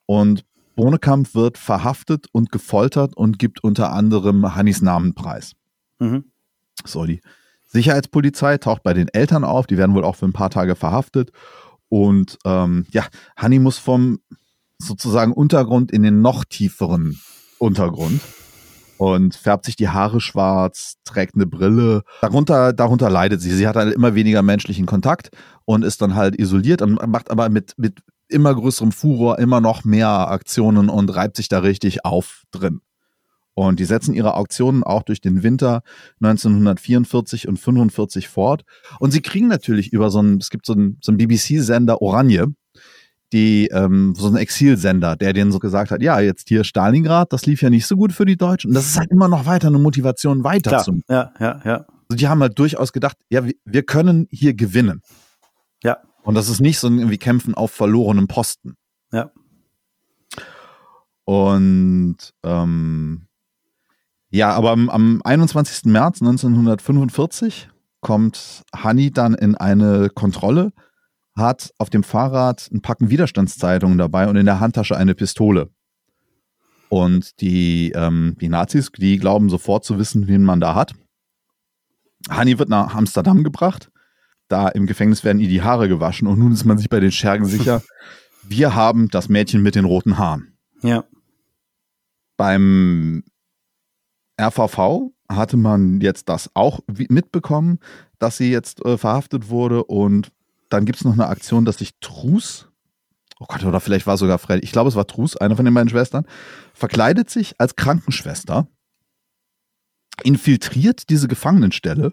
Und 0.06 0.44
Bohnekamp 0.74 1.34
wird 1.34 1.58
verhaftet 1.58 2.26
und 2.32 2.50
gefoltert 2.50 3.14
und 3.14 3.38
gibt 3.38 3.62
unter 3.62 3.92
anderem 3.92 4.54
Hannis 4.54 4.80
Namen 4.80 5.14
preis. 5.14 5.52
Mhm. 5.98 6.24
So, 6.84 7.04
die 7.04 7.20
Sicherheitspolizei 7.66 8.56
taucht 8.58 8.82
bei 8.82 8.94
den 8.94 9.08
Eltern 9.08 9.44
auf, 9.44 9.66
die 9.66 9.76
werden 9.76 9.94
wohl 9.94 10.04
auch 10.04 10.16
für 10.16 10.26
ein 10.26 10.32
paar 10.32 10.50
Tage 10.50 10.76
verhaftet. 10.76 11.32
Und 11.90 12.38
ähm, 12.46 12.86
ja, 12.90 13.04
Hanni 13.36 13.58
muss 13.58 13.76
vom 13.76 14.20
sozusagen 14.78 15.32
Untergrund 15.32 15.92
in 15.92 16.02
den 16.02 16.22
noch 16.22 16.44
tieferen 16.44 17.20
Untergrund 17.62 18.20
und 18.98 19.34
färbt 19.34 19.64
sich 19.64 19.76
die 19.76 19.88
Haare 19.88 20.20
schwarz, 20.20 20.96
trägt 21.04 21.34
eine 21.34 21.46
Brille. 21.46 22.02
Darunter, 22.20 22.72
darunter 22.72 23.08
leidet 23.08 23.40
sie. 23.40 23.50
Sie 23.50 23.66
hat 23.66 23.76
halt 23.76 23.94
immer 23.94 24.14
weniger 24.14 24.42
menschlichen 24.42 24.86
Kontakt 24.86 25.30
und 25.64 25.84
ist 25.84 26.02
dann 26.02 26.14
halt 26.14 26.38
isoliert 26.38 26.82
und 26.82 27.04
macht 27.08 27.30
aber 27.30 27.48
mit, 27.48 27.74
mit 27.76 28.00
immer 28.28 28.54
größerem 28.54 28.92
Furor 28.92 29.38
immer 29.38 29.60
noch 29.60 29.84
mehr 29.84 30.08
Aktionen 30.08 30.88
und 30.88 31.08
reibt 31.10 31.36
sich 31.36 31.48
da 31.48 31.60
richtig 31.60 32.04
auf 32.04 32.42
drin. 32.50 32.80
Und 33.54 33.80
die 33.80 33.84
setzen 33.84 34.14
ihre 34.14 34.34
Auktionen 34.34 34.82
auch 34.82 35.02
durch 35.02 35.20
den 35.20 35.42
Winter 35.42 35.82
1944 36.20 37.48
und 37.48 37.58
45 37.58 38.28
fort. 38.28 38.62
Und 38.98 39.10
sie 39.10 39.20
kriegen 39.20 39.48
natürlich 39.48 39.92
über 39.92 40.10
so 40.10 40.20
einen, 40.20 40.38
es 40.38 40.48
gibt 40.48 40.64
so 40.64 40.72
einen, 40.72 40.98
so 41.02 41.12
einen 41.12 41.18
BBC-Sender 41.18 42.00
Oranje, 42.00 42.54
die 43.32 43.68
ähm, 43.68 44.14
so 44.16 44.28
ein 44.28 44.36
Exilsender, 44.36 45.16
der 45.16 45.32
denen 45.32 45.52
so 45.52 45.58
gesagt 45.58 45.90
hat, 45.90 46.02
ja, 46.02 46.20
jetzt 46.20 46.48
hier 46.48 46.64
Stalingrad, 46.64 47.32
das 47.32 47.46
lief 47.46 47.62
ja 47.62 47.70
nicht 47.70 47.86
so 47.86 47.96
gut 47.96 48.12
für 48.12 48.26
die 48.26 48.36
Deutschen. 48.36 48.68
Und 48.68 48.74
das 48.74 48.86
ist 48.86 48.98
halt 48.98 49.10
immer 49.10 49.28
noch 49.28 49.46
weiter 49.46 49.68
eine 49.68 49.78
Motivation 49.78 50.44
weiter 50.44 50.70
Klar. 50.70 50.84
zu. 50.84 51.00
Ja, 51.08 51.32
ja, 51.40 51.60
ja. 51.64 51.86
Also 52.08 52.18
die 52.18 52.28
haben 52.28 52.42
halt 52.42 52.58
durchaus 52.58 52.92
gedacht, 52.92 53.16
ja, 53.30 53.44
wir, 53.44 53.54
wir 53.64 53.82
können 53.84 54.28
hier 54.30 54.54
gewinnen. 54.54 55.00
Ja. 55.82 55.98
Und 56.22 56.34
das 56.34 56.48
ist 56.48 56.60
nicht 56.60 56.78
so 56.78 56.88
ein 56.88 56.98
irgendwie 56.98 57.18
Kämpfen 57.18 57.54
auf 57.54 57.70
verlorenem 57.70 58.28
Posten. 58.28 58.76
Ja. 59.12 59.30
Und 61.24 62.16
ähm, 62.42 63.26
ja, 64.30 64.50
aber 64.52 64.70
am, 64.72 64.90
am 64.90 65.20
21. 65.24 65.86
März 65.86 66.20
1945 66.20 67.70
kommt 68.00 68.62
Hanni 68.74 69.10
dann 69.10 69.34
in 69.34 69.54
eine 69.54 70.10
Kontrolle, 70.10 70.72
hat 71.34 71.72
auf 71.78 71.90
dem 71.90 72.02
Fahrrad 72.02 72.68
ein 72.72 72.82
Packen 72.82 73.10
Widerstandszeitungen 73.10 73.98
dabei 73.98 74.28
und 74.28 74.36
in 74.36 74.46
der 74.46 74.60
Handtasche 74.60 74.96
eine 74.96 75.14
Pistole. 75.14 75.70
Und 76.88 77.40
die, 77.40 77.92
ähm, 77.92 78.36
die 78.40 78.48
Nazis, 78.48 78.90
die 78.92 79.16
glauben 79.16 79.48
sofort 79.48 79.84
zu 79.84 79.98
wissen, 79.98 80.28
wen 80.28 80.44
man 80.44 80.60
da 80.60 80.74
hat. 80.74 80.94
Hanni 82.28 82.58
wird 82.58 82.68
nach 82.68 82.94
Amsterdam 82.94 83.44
gebracht. 83.44 83.90
Da 84.48 84.68
im 84.68 84.86
Gefängnis 84.86 85.24
werden 85.24 85.40
ihr 85.40 85.48
die 85.48 85.62
Haare 85.62 85.88
gewaschen 85.88 86.28
und 86.28 86.38
nun 86.38 86.52
ist 86.52 86.66
man 86.66 86.76
sich 86.76 86.90
bei 86.90 87.00
den 87.00 87.10
Schergen 87.10 87.46
sicher, 87.46 87.82
wir 88.42 88.74
haben 88.74 89.08
das 89.08 89.30
Mädchen 89.30 89.62
mit 89.62 89.74
den 89.74 89.86
roten 89.86 90.18
Haaren. 90.18 90.58
Ja. 90.82 91.04
Beim 92.36 93.24
RVV 94.38 95.12
hatte 95.30 95.56
man 95.56 96.00
jetzt 96.00 96.28
das 96.28 96.50
auch 96.54 96.80
mitbekommen, 96.86 97.78
dass 98.18 98.36
sie 98.36 98.50
jetzt 98.50 98.84
äh, 98.84 98.98
verhaftet 98.98 99.48
wurde 99.48 99.84
und 99.84 100.30
dann 100.72 100.84
gibt 100.84 100.98
es 100.98 101.04
noch 101.04 101.12
eine 101.12 101.26
Aktion, 101.26 101.64
dass 101.64 101.78
sich 101.78 101.92
Trus, 102.00 102.68
oh 103.38 103.46
Gott, 103.48 103.64
oder 103.64 103.80
vielleicht 103.80 104.06
war 104.06 104.16
sogar 104.16 104.38
Freddy, 104.38 104.64
ich 104.64 104.72
glaube 104.72 104.88
es 104.88 104.96
war 104.96 105.06
Trus, 105.06 105.36
eine 105.36 105.56
von 105.56 105.64
den 105.64 105.74
beiden 105.74 105.88
Schwestern, 105.88 106.26
verkleidet 106.74 107.30
sich 107.30 107.54
als 107.58 107.76
Krankenschwester, 107.76 108.68
infiltriert 110.22 111.08
diese 111.10 111.28
Gefangenenstelle 111.28 112.12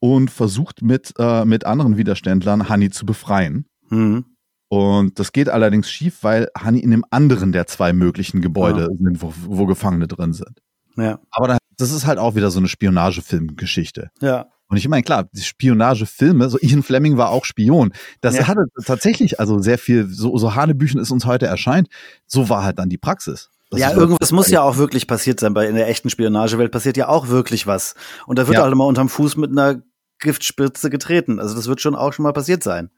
und 0.00 0.30
versucht 0.30 0.82
mit, 0.82 1.12
äh, 1.18 1.44
mit 1.44 1.66
anderen 1.66 1.96
Widerständlern 1.96 2.68
Hanni 2.68 2.90
zu 2.90 3.06
befreien. 3.06 3.66
Mhm. 3.90 4.24
Und 4.68 5.18
das 5.18 5.32
geht 5.32 5.48
allerdings 5.48 5.90
schief, 5.90 6.22
weil 6.22 6.48
Hanni 6.56 6.78
in 6.78 6.92
dem 6.92 7.04
anderen 7.10 7.50
der 7.50 7.66
zwei 7.66 7.92
möglichen 7.92 8.40
Gebäude 8.40 8.88
sind, 8.98 9.20
wo, 9.20 9.34
wo 9.44 9.66
Gefangene 9.66 10.06
drin 10.06 10.32
sind. 10.32 10.62
Ja. 10.96 11.18
Aber 11.30 11.48
da, 11.48 11.58
das 11.76 11.90
ist 11.90 12.06
halt 12.06 12.18
auch 12.18 12.36
wieder 12.36 12.50
so 12.50 12.60
eine 12.60 12.68
Spionagefilmgeschichte. 12.68 14.10
Ja. 14.20 14.46
Und 14.70 14.76
ich 14.76 14.88
meine, 14.88 15.02
klar, 15.02 15.28
die 15.32 15.42
Spionagefilme, 15.42 16.48
so 16.48 16.56
Ian 16.60 16.82
Fleming 16.82 17.16
war 17.16 17.30
auch 17.30 17.44
Spion. 17.44 17.92
Das 18.20 18.36
Ja. 18.36 18.46
hatte 18.46 18.64
tatsächlich 18.84 19.40
also 19.40 19.60
sehr 19.60 19.78
viel, 19.78 20.08
so, 20.08 20.38
so 20.38 20.54
Hanebüchen 20.54 21.00
es 21.00 21.10
uns 21.10 21.26
heute 21.26 21.46
erscheint, 21.46 21.88
so 22.26 22.48
war 22.48 22.62
halt 22.64 22.78
dann 22.78 22.88
die 22.88 22.96
Praxis. 22.98 23.50
Das 23.70 23.80
ja, 23.80 23.90
ist- 23.90 23.96
irgendwas 23.96 24.32
muss 24.32 24.48
ja 24.48 24.62
auch 24.62 24.76
wirklich 24.76 25.06
passiert 25.06 25.40
sein. 25.40 25.54
Bei 25.54 25.66
in 25.68 25.74
der 25.74 25.88
echten 25.88 26.08
Spionagewelt 26.08 26.70
passiert 26.72 26.96
ja 26.96 27.08
auch 27.08 27.28
wirklich 27.28 27.66
was. 27.66 27.94
Und 28.26 28.38
da 28.38 28.46
wird 28.46 28.56
Ja. 28.58 28.62
halt 28.64 28.74
mal 28.74 28.84
unterm 28.86 29.08
Fuß 29.08 29.36
mit 29.36 29.50
einer 29.50 29.82
Giftspritze 30.20 30.88
getreten. 30.90 31.40
Also 31.40 31.54
das 31.56 31.66
wird 31.66 31.80
schon 31.80 31.94
auch 31.96 32.12
schon 32.12 32.22
mal 32.22 32.32
passiert 32.32 32.62
sein. 32.62 32.90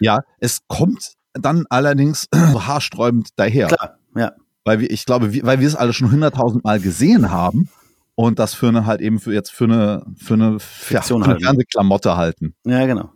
Ja, 0.00 0.20
es 0.40 0.58
kommt 0.68 1.12
dann 1.34 1.66
allerdings 1.70 2.28
so 2.52 2.66
haarsträubend 2.66 3.28
daher. 3.36 3.68
Klar, 3.68 3.98
ja. 4.16 4.32
Weil 4.64 4.80
wir, 4.80 4.90
ich 4.90 5.06
glaube, 5.06 5.32
wir, 5.32 5.44
weil 5.44 5.60
wir 5.60 5.66
es 5.68 5.74
alle 5.76 5.92
schon 5.92 6.10
hunderttausend 6.10 6.64
Mal 6.64 6.80
gesehen 6.80 7.30
haben 7.30 7.68
und 8.14 8.38
das 8.38 8.54
für 8.54 8.68
eine 8.68 8.86
halt 8.86 9.00
eben 9.00 9.18
für 9.20 9.32
jetzt 9.32 9.50
für 9.52 9.64
eine, 9.64 10.04
für 10.16 10.34
eine, 10.34 10.58
ja, 10.90 11.00
für 11.02 11.14
eine 11.16 11.26
halten. 11.26 11.42
Fernsehklamotte 11.42 12.16
halten. 12.16 12.54
Ja, 12.66 12.86
genau. 12.86 13.10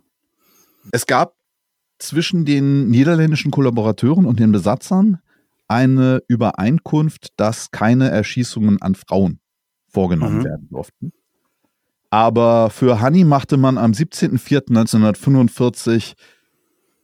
Es 0.91 1.05
gab 1.05 1.35
zwischen 1.99 2.45
den 2.45 2.89
niederländischen 2.89 3.51
Kollaborateuren 3.51 4.25
und 4.25 4.39
den 4.39 4.51
Besatzern 4.51 5.19
eine 5.67 6.21
Übereinkunft, 6.27 7.29
dass 7.37 7.71
keine 7.71 8.09
Erschießungen 8.09 8.81
an 8.81 8.95
Frauen 8.95 9.39
vorgenommen 9.89 10.39
Mhm. 10.39 10.43
werden 10.45 10.67
durften. 10.69 11.11
Aber 12.09 12.69
für 12.69 13.01
Hanni 13.01 13.23
machte 13.25 13.57
man 13.57 13.77
am 13.77 13.91
17.04.1945 13.93 16.13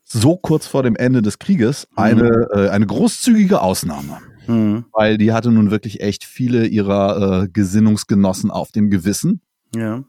so 0.05 0.37
kurz 0.37 0.65
vor 0.67 0.83
dem 0.83 0.95
Ende 0.95 1.21
des 1.21 1.39
Krieges 1.39 1.87
eine, 1.95 2.47
äh, 2.53 2.69
eine 2.69 2.85
großzügige 2.85 3.61
Ausnahme. 3.61 4.19
Mhm. 4.47 4.85
Weil 4.91 5.17
die 5.17 5.31
hatte 5.31 5.51
nun 5.51 5.71
wirklich 5.71 6.01
echt 6.01 6.23
viele 6.23 6.65
ihrer 6.67 7.43
äh, 7.43 7.47
Gesinnungsgenossen 7.47 8.51
auf 8.51 8.71
dem 8.71 8.89
Gewissen. 8.89 9.41
Ja. 9.75 10.03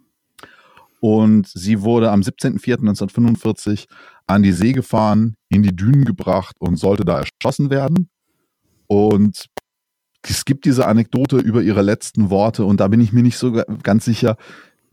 Und 1.00 1.46
sie 1.48 1.82
wurde 1.82 2.10
am 2.10 2.20
17.04.1945 2.22 3.86
an 4.26 4.42
die 4.42 4.52
See 4.52 4.72
gefahren, 4.72 5.36
in 5.50 5.62
die 5.62 5.76
Dünen 5.76 6.04
gebracht 6.04 6.56
und 6.58 6.76
sollte 6.76 7.04
da 7.04 7.20
erschossen 7.20 7.68
werden. 7.70 8.08
Und 8.86 9.46
es 10.22 10.44
gibt 10.46 10.64
diese 10.64 10.86
Anekdote 10.86 11.36
über 11.38 11.62
ihre 11.62 11.82
letzten 11.82 12.30
Worte 12.30 12.64
und 12.64 12.80
da 12.80 12.88
bin 12.88 13.00
ich 13.00 13.12
mir 13.12 13.22
nicht 13.22 13.36
so 13.36 13.52
ga- 13.52 13.66
ganz 13.82 14.06
sicher, 14.06 14.36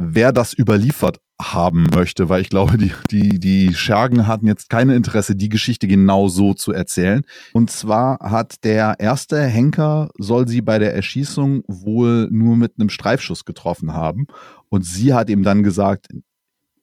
wer 0.02 0.32
das 0.32 0.58
überliefert 0.58 1.20
haben 1.42 1.88
möchte, 1.94 2.30
weil 2.30 2.42
ich 2.42 2.50
glaube, 2.50 2.78
die, 2.78 2.92
die, 3.10 3.40
die 3.40 3.74
Schergen 3.74 4.28
hatten 4.28 4.46
jetzt 4.48 4.70
keine 4.70 4.96
Interesse, 4.96 5.36
die 5.36 5.50
Geschichte 5.50 5.88
genau 5.88 6.28
so 6.28 6.54
zu 6.54 6.72
erzählen. 6.72 7.24
Und 7.54 7.72
zwar 7.72 8.20
hat 8.20 8.64
der 8.64 8.96
erste 9.00 9.42
Henker, 9.44 10.10
soll 10.18 10.48
sie 10.48 10.62
bei 10.62 10.78
der 10.80 10.94
Erschießung 10.94 11.64
wohl 11.68 12.28
nur 12.32 12.58
mit 12.58 12.74
einem 12.80 12.90
Streifschuss 12.90 13.46
getroffen 13.46 13.94
haben. 13.94 14.28
Und 14.70 14.86
sie 14.86 15.14
hat 15.14 15.30
ihm 15.30 15.44
dann 15.44 15.64
gesagt, 15.64 16.08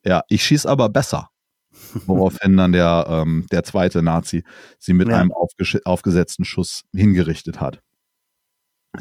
ja, 0.04 0.22
ich 0.28 0.42
schieß 0.44 0.66
aber 0.66 0.88
besser. 0.88 1.28
Woraufhin 2.06 2.56
dann 2.56 2.72
der, 2.72 3.06
ähm, 3.08 3.46
der 3.52 3.62
zweite 3.62 4.02
Nazi 4.02 4.42
sie 4.80 4.92
mit 4.94 5.08
Ja. 5.08 5.18
einem 5.18 5.32
aufgesetzten 5.32 6.44
Schuss 6.44 6.82
hingerichtet 6.92 7.60
hat. 7.60 7.80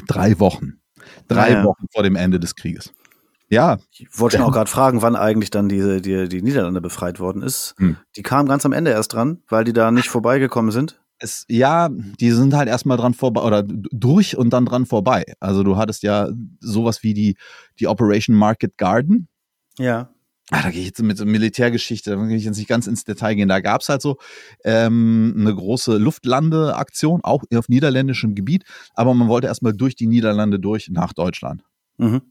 Drei 0.06 0.38
Wochen. 0.38 0.80
Drei 1.26 1.50
Ja, 1.50 1.58
ja. 1.58 1.64
Wochen 1.64 1.86
vor 1.92 2.02
dem 2.04 2.14
Ende 2.16 2.38
des 2.38 2.54
Krieges. 2.54 2.92
Ja, 3.50 3.78
Ich 3.90 4.06
wollte 4.18 4.36
schon 4.36 4.46
auch 4.46 4.52
gerade 4.52 4.70
fragen, 4.70 5.02
wann 5.02 5.16
eigentlich 5.16 5.50
dann 5.50 5.68
diese, 5.68 6.00
die, 6.00 6.28
die 6.28 6.42
Niederlande 6.42 6.80
befreit 6.80 7.18
worden 7.18 7.42
ist. 7.42 7.74
Hm. 7.78 7.96
Die 8.16 8.22
kamen 8.22 8.48
ganz 8.48 8.66
am 8.66 8.72
Ende 8.72 8.90
erst 8.90 9.12
dran, 9.14 9.42
weil 9.48 9.64
die 9.64 9.72
da 9.72 9.90
nicht 9.90 10.08
vorbeigekommen 10.08 10.70
sind. 10.70 11.00
es, 11.18 11.44
ja, 11.48 11.88
die 11.88 12.30
sind 12.30 12.54
halt 12.54 12.68
erstmal 12.68 12.96
dran 12.96 13.14
vorbei 13.14 13.42
oder 13.42 13.64
durch 13.66 14.36
und 14.36 14.50
dann 14.50 14.66
dran 14.66 14.86
vorbei. 14.86 15.24
Also 15.40 15.62
du 15.62 15.76
hattest 15.76 16.02
ja 16.02 16.28
sowas 16.60 17.02
wie 17.02 17.14
die, 17.14 17.36
die 17.80 17.88
Operation 17.88 18.36
Market 18.36 18.76
Garden. 18.76 19.28
Ja. 19.78 20.10
Ah, 20.50 20.62
da 20.62 20.70
gehe 20.70 20.80
ich 20.80 20.86
jetzt 20.86 21.02
mit 21.02 21.22
Militärgeschichte, 21.22 22.10
da 22.10 22.18
will 22.18 22.30
ich 22.30 22.44
jetzt 22.44 22.56
nicht 22.56 22.68
ganz 22.68 22.86
ins 22.86 23.04
Detail 23.04 23.34
gehen. 23.34 23.48
Da 23.48 23.60
gab's 23.60 23.90
halt 23.90 24.00
so 24.00 24.16
ähm, 24.64 25.34
eine 25.38 25.54
große 25.54 25.98
Luftlandeaktion, 25.98 27.20
auch 27.22 27.44
auf 27.54 27.68
niederländischem 27.68 28.34
Gebiet, 28.34 28.64
aber 28.94 29.12
man 29.12 29.28
wollte 29.28 29.46
erstmal 29.46 29.74
durch 29.74 29.94
die 29.94 30.06
Niederlande 30.06 30.58
durch 30.58 30.88
nach 30.88 31.12
Deutschland. 31.12 31.64
Mhm. 31.98 32.22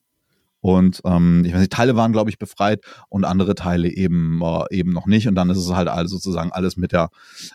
Und 0.67 1.01
ähm, 1.05 1.43
ich 1.45 1.53
weiß 1.53 1.61
nicht, 1.61 1.71
Teile 1.71 1.95
waren, 1.95 2.11
glaube 2.11 2.29
ich, 2.29 2.37
befreit 2.37 2.81
und 3.07 3.23
andere 3.23 3.55
Teile 3.55 3.87
eben 3.87 4.41
äh, 4.43 4.65
eben 4.69 4.91
noch 4.91 5.05
nicht. 5.05 5.29
Und 5.29 5.35
dann 5.35 5.49
ist 5.49 5.59
es 5.59 5.73
halt 5.73 5.87
alles 5.87 6.11
sozusagen 6.11 6.51
alles 6.51 6.75
mit 6.75 6.91
der, 6.91 7.07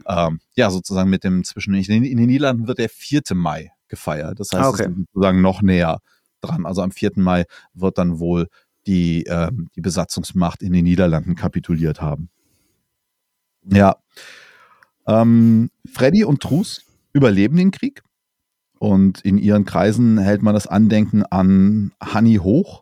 ähm, 0.09 0.41
ja, 0.55 0.71
sozusagen 0.71 1.11
mit 1.11 1.23
dem 1.23 1.45
zwischen 1.45 1.75
in 1.75 1.83
den, 1.83 2.05
in 2.05 2.17
den 2.17 2.27
Niederlanden 2.27 2.69
wird 2.69 2.79
der 2.79 2.89
4. 2.89 3.21
Mai 3.35 3.71
gefeiert. 3.89 4.41
Das 4.41 4.53
heißt, 4.53 4.67
okay. 4.67 4.85
es 4.85 4.89
ist 4.89 4.97
sozusagen 5.13 5.43
noch 5.43 5.61
näher 5.61 5.99
dran. 6.41 6.65
Also 6.65 6.81
am 6.81 6.91
4. 6.91 7.11
Mai 7.17 7.45
wird 7.75 7.99
dann 7.99 8.19
wohl 8.19 8.49
die, 8.87 9.25
ähm, 9.25 9.69
die 9.77 9.83
Besatzungsmacht 9.83 10.63
in 10.63 10.73
den 10.73 10.85
Niederlanden 10.85 11.35
kapituliert 11.35 12.01
haben. 12.01 12.31
Ja. 13.71 13.97
Ähm, 15.07 15.71
Freddy 15.93 16.25
und 16.25 16.41
Trus 16.41 16.81
überleben 17.13 17.59
den 17.59 17.73
Krieg. 17.73 18.03
Und 18.79 19.21
in 19.21 19.37
ihren 19.37 19.67
Kreisen 19.67 20.17
hält 20.17 20.43
man 20.43 20.55
das 20.55 20.67
Andenken 20.67 21.25
an 21.25 21.93
Hanni 22.03 22.37
hoch. 22.37 22.82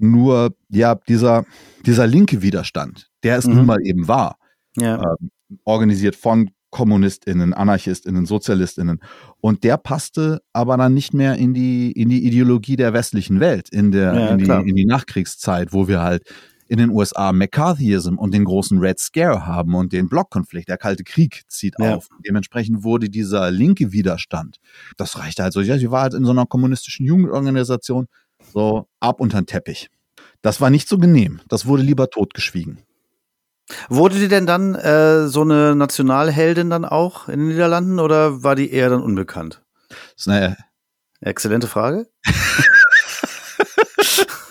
Nur, 0.00 0.54
ja, 0.70 0.94
dieser, 0.94 1.44
dieser 1.86 2.06
linke 2.06 2.42
Widerstand, 2.42 3.08
der 3.22 3.38
es 3.38 3.46
Mhm. 3.46 3.54
nun 3.56 3.66
mal 3.66 3.78
eben 3.84 4.08
war, 4.08 4.36
Ja. 4.76 4.96
ähm, 5.20 5.30
organisiert 5.64 6.16
von 6.16 6.50
KommunistInnen, 6.70 7.52
AnarchistInnen, 7.52 8.26
SozialistInnen. 8.26 9.00
Und 9.40 9.64
der 9.64 9.76
passte 9.76 10.40
aber 10.52 10.76
dann 10.76 10.94
nicht 10.94 11.12
mehr 11.12 11.34
in 11.34 11.52
die, 11.52 11.90
in 11.92 12.08
die 12.08 12.24
Ideologie 12.24 12.76
der 12.76 12.92
westlichen 12.92 13.40
Welt, 13.40 13.68
in 13.70 13.90
der, 13.90 14.14
Ja, 14.14 14.28
in, 14.30 14.38
die, 14.38 14.70
in 14.70 14.76
die 14.76 14.84
Nachkriegszeit, 14.86 15.72
wo 15.72 15.88
wir 15.88 16.00
halt 16.00 16.22
in 16.68 16.78
den 16.78 16.90
USA 16.90 17.32
McCarthyism 17.32 18.16
und 18.16 18.32
den 18.32 18.44
großen 18.44 18.78
Red 18.78 19.00
Scare 19.00 19.44
haben 19.44 19.74
und 19.74 19.92
den 19.92 20.08
Blockkonflikt. 20.08 20.68
Der 20.68 20.78
Kalte 20.78 21.02
Krieg 21.02 21.42
zieht 21.48 21.74
Ja. 21.80 21.96
auf. 21.96 22.06
Dementsprechend 22.24 22.84
wurde 22.84 23.10
dieser 23.10 23.50
linke 23.50 23.90
Widerstand, 23.90 24.58
das 24.96 25.18
reichte 25.18 25.42
halt 25.42 25.52
so. 25.52 25.60
Ja, 25.62 25.76
sie 25.78 25.90
war 25.90 26.02
halt 26.02 26.14
in 26.14 26.24
so 26.24 26.30
einer 26.30 26.46
kommunistischen 26.46 27.04
Jugendorganisation 27.04 28.06
so 28.52 28.88
ab 29.00 29.20
unter 29.20 29.40
den 29.40 29.46
Teppich. 29.46 29.90
Das 30.42 30.60
war 30.60 30.70
nicht 30.70 30.88
so 30.88 30.98
genehm. 30.98 31.40
Das 31.48 31.66
wurde 31.66 31.82
lieber 31.82 32.08
totgeschwiegen. 32.10 32.82
Wurde 33.88 34.18
die 34.18 34.28
denn 34.28 34.46
dann 34.46 34.74
äh, 34.74 35.28
so 35.28 35.42
eine 35.42 35.76
Nationalheldin 35.76 36.70
dann 36.70 36.84
auch 36.84 37.28
in 37.28 37.38
den 37.40 37.48
Niederlanden 37.48 38.00
oder 38.00 38.42
war 38.42 38.56
die 38.56 38.70
eher 38.72 38.88
dann 38.90 39.02
unbekannt? 39.02 39.62
Das 39.88 40.26
ist 40.26 40.28
eine 40.28 40.56
Exzellente 41.20 41.66
Frage. 41.68 42.08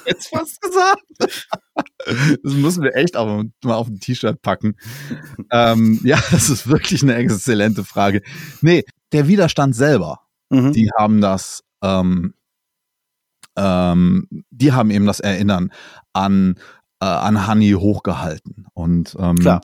jetzt 0.06 0.30
fast 0.30 0.62
gesagt. 0.62 1.04
Das 2.44 2.54
müssen 2.54 2.84
wir 2.84 2.96
echt 2.96 3.16
auch 3.18 3.44
mal 3.64 3.76
auf 3.76 3.88
ein 3.88 4.00
T-Shirt 4.00 4.42
packen. 4.42 4.76
ähm, 5.52 6.00
ja, 6.04 6.20
das 6.32 6.50
ist 6.50 6.68
wirklich 6.68 7.04
eine 7.04 7.16
exzellente 7.16 7.84
Frage. 7.84 8.22
Nee, 8.62 8.84
der 9.12 9.28
Widerstand 9.28 9.76
selber, 9.76 10.22
Mhm. 10.50 10.74
die 10.74 10.90
haben 10.98 11.22
das, 11.22 11.64
ähm, 11.84 12.34
ähm, 13.60 14.28
die 14.50 14.72
haben 14.72 14.90
eben 14.90 15.06
das 15.06 15.20
Erinnern 15.20 15.72
an, 16.14 16.56
äh, 17.02 17.06
an 17.06 17.48
Honey 17.48 17.72
hochgehalten. 17.72 18.68
Und 18.74 19.16
ähm, 19.20 19.36
Klar. 19.36 19.62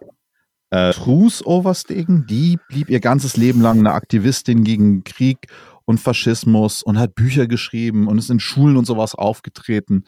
äh, 0.69 0.91
Truus 0.91 1.45
Overstegen, 1.45 2.25
die 2.27 2.59
blieb 2.67 2.89
ihr 2.89 2.99
ganzes 2.99 3.37
Leben 3.37 3.61
lang 3.61 3.79
eine 3.79 3.93
Aktivistin 3.93 4.63
gegen 4.63 5.03
Krieg 5.03 5.47
und 5.85 5.99
Faschismus 5.99 6.83
und 6.83 6.99
hat 6.99 7.15
Bücher 7.15 7.47
geschrieben 7.47 8.07
und 8.07 8.17
ist 8.17 8.29
in 8.29 8.39
Schulen 8.39 8.75
und 8.75 8.85
sowas 8.85 9.15
aufgetreten. 9.15 10.03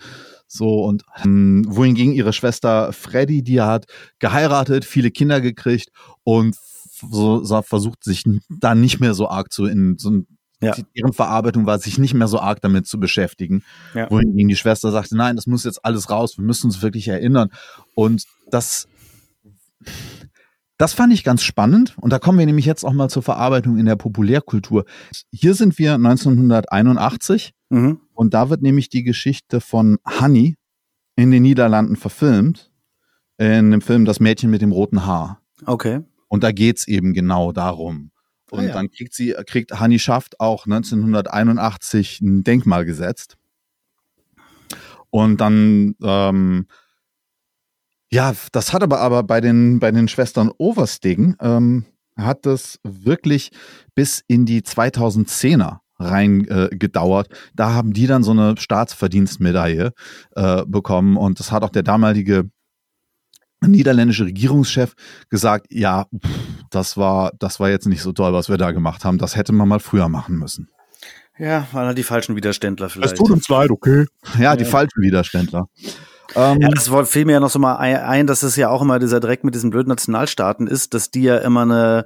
So 0.47 0.83
und 0.83 1.03
ähm, 1.23 1.65
wohingegen 1.67 2.13
ihre 2.13 2.33
Schwester 2.33 2.91
Freddy, 2.91 3.43
die 3.43 3.61
hat 3.61 3.85
geheiratet, 4.19 4.85
viele 4.85 5.11
Kinder 5.11 5.39
gekriegt 5.39 5.91
und 6.23 6.57
so, 6.99 7.43
so 7.43 7.61
versucht 7.61 8.03
sich 8.03 8.23
da 8.49 8.73
nicht 8.73 8.99
mehr 8.99 9.13
so 9.13 9.29
arg 9.29 9.53
zu 9.53 9.65
in 9.65 9.97
so 9.99 10.09
ein 10.09 10.36
Ja. 10.61 10.75
deren 10.95 11.13
Verarbeitung 11.13 11.65
war, 11.67 11.77
sich 11.79 11.97
nicht 11.99 12.13
mehr 12.15 12.27
so 12.27 12.39
arg 12.39 12.61
damit 12.61 12.87
zu 12.87 12.99
beschäftigen. 12.99 13.63
Ja. 13.93 14.09
Wohingegen 14.09 14.47
die 14.47 14.55
Schwester 14.55 14.91
sagte, 14.91 15.15
nein, 15.15 15.35
das 15.35 15.45
muss 15.45 15.63
jetzt 15.65 15.85
alles 15.85 16.09
raus, 16.09 16.37
wir 16.37 16.45
müssen 16.45 16.65
uns 16.67 16.81
wirklich 16.81 17.07
erinnern. 17.07 17.49
Und 17.93 18.23
das, 18.49 18.87
das 20.77 20.93
fand 20.93 21.13
ich 21.13 21.23
ganz 21.23 21.43
spannend. 21.43 21.95
Und 21.99 22.11
da 22.11 22.19
kommen 22.19 22.39
wir 22.39 22.45
nämlich 22.45 22.65
jetzt 22.65 22.83
auch 22.83 22.93
mal 22.93 23.09
zur 23.09 23.23
Verarbeitung 23.23 23.77
in 23.77 23.85
der 23.85 23.95
Populärkultur. 23.95 24.85
Hier 25.31 25.53
sind 25.53 25.77
wir 25.77 25.93
1981 25.95 27.53
Mhm. 27.69 27.99
und 28.13 28.33
da 28.33 28.49
wird 28.49 28.61
nämlich 28.61 28.87
die 28.87 29.03
Geschichte 29.03 29.59
von 29.59 29.97
Honey 30.21 30.55
in 31.17 31.31
den 31.31 31.43
Niederlanden 31.43 31.97
verfilmt. 31.97 32.71
In 33.37 33.71
dem 33.71 33.81
Film 33.81 34.05
Das 34.05 34.19
Mädchen 34.21 34.49
mit 34.49 34.61
dem 34.61 34.71
roten 34.71 35.05
Haar. 35.05 35.41
Okay. 35.65 35.99
Und 36.29 36.43
da 36.43 36.51
geht's 36.53 36.87
eben 36.87 37.13
genau 37.13 37.51
darum. 37.51 38.11
Und 38.51 38.59
Ah, 38.59 38.67
ja. 38.67 38.73
dann 38.73 38.89
kriegt 38.89 39.13
sie, 39.13 39.35
kriegt 39.45 39.79
Hanni 39.79 39.99
Schaft 39.99 40.39
auch 40.39 40.65
1981 40.65 42.21
ein 42.21 42.43
Denkmal 42.43 42.85
gesetzt. 42.85 43.37
Und 45.09 45.41
dann, 45.41 45.95
ähm, 46.03 46.67
ja, 48.11 48.33
das 48.51 48.73
hat 48.73 48.83
aber, 48.83 48.99
aber 48.99 49.23
bei 49.23 49.41
den, 49.41 49.79
bei 49.79 49.91
den 49.91 50.07
Schwestern 50.07 50.51
Overstegen, 50.57 51.35
ähm, 51.41 51.85
hat 52.17 52.45
das 52.45 52.79
wirklich 52.83 53.51
bis 53.95 54.23
in 54.27 54.45
die 54.45 54.61
2010er 54.61 55.79
rein 55.99 56.47
äh, 56.47 56.69
gedauert. 56.71 57.27
Da 57.55 57.73
haben 57.73 57.93
die 57.93 58.07
dann 58.07 58.23
so 58.23 58.31
eine 58.31 58.55
Staatsverdienstmedaille 58.57 59.93
äh, 60.35 60.65
bekommen 60.65 61.17
und 61.17 61.39
das 61.39 61.51
hat 61.51 61.63
auch 61.63 61.69
der 61.69 61.83
damalige 61.83 62.49
niederländische 63.65 64.25
Regierungschef 64.25 64.93
gesagt, 65.29 65.67
ja, 65.69 66.05
pff, 66.05 66.29
das 66.69 66.97
war, 66.97 67.31
das 67.39 67.59
war 67.59 67.69
jetzt 67.69 67.87
nicht 67.87 68.01
so 68.01 68.11
toll, 68.13 68.33
was 68.33 68.49
wir 68.49 68.57
da 68.57 68.71
gemacht 68.71 69.03
haben. 69.05 69.17
Das 69.17 69.35
hätte 69.35 69.53
man 69.53 69.67
mal 69.67 69.79
früher 69.79 70.09
machen 70.09 70.37
müssen. 70.37 70.69
Ja, 71.39 71.67
waren 71.71 71.85
halt 71.87 71.97
die 71.97 72.03
falschen 72.03 72.35
Widerständler 72.35 72.89
vielleicht. 72.89 73.19
uns 73.19 73.47
leid, 73.47 73.69
okay. 73.69 74.05
Ja, 74.39 74.55
die 74.55 74.65
falschen 74.65 75.01
Widerständler. 75.01 75.67
Ähm, 76.35 76.59
Ja, 76.61 76.69
das 76.69 76.89
Wort 76.91 77.07
fiel 77.07 77.25
mir 77.25 77.33
ja 77.33 77.39
noch 77.39 77.49
so 77.51 77.59
mal 77.59 77.75
ein- 77.77 77.97
ein, 77.97 78.27
dass 78.27 78.43
es 78.43 78.55
ja 78.55 78.69
auch 78.69 78.81
immer 78.81 78.99
dieser 78.99 79.19
Dreck 79.19 79.43
mit 79.43 79.53
diesen 79.55 79.69
blöden 79.69 79.89
Nationalstaaten 79.89 80.67
ist, 80.67 80.93
dass 80.93 81.09
die 81.11 81.21
ja 81.23 81.37
immer 81.37 81.61
eine 81.61 82.05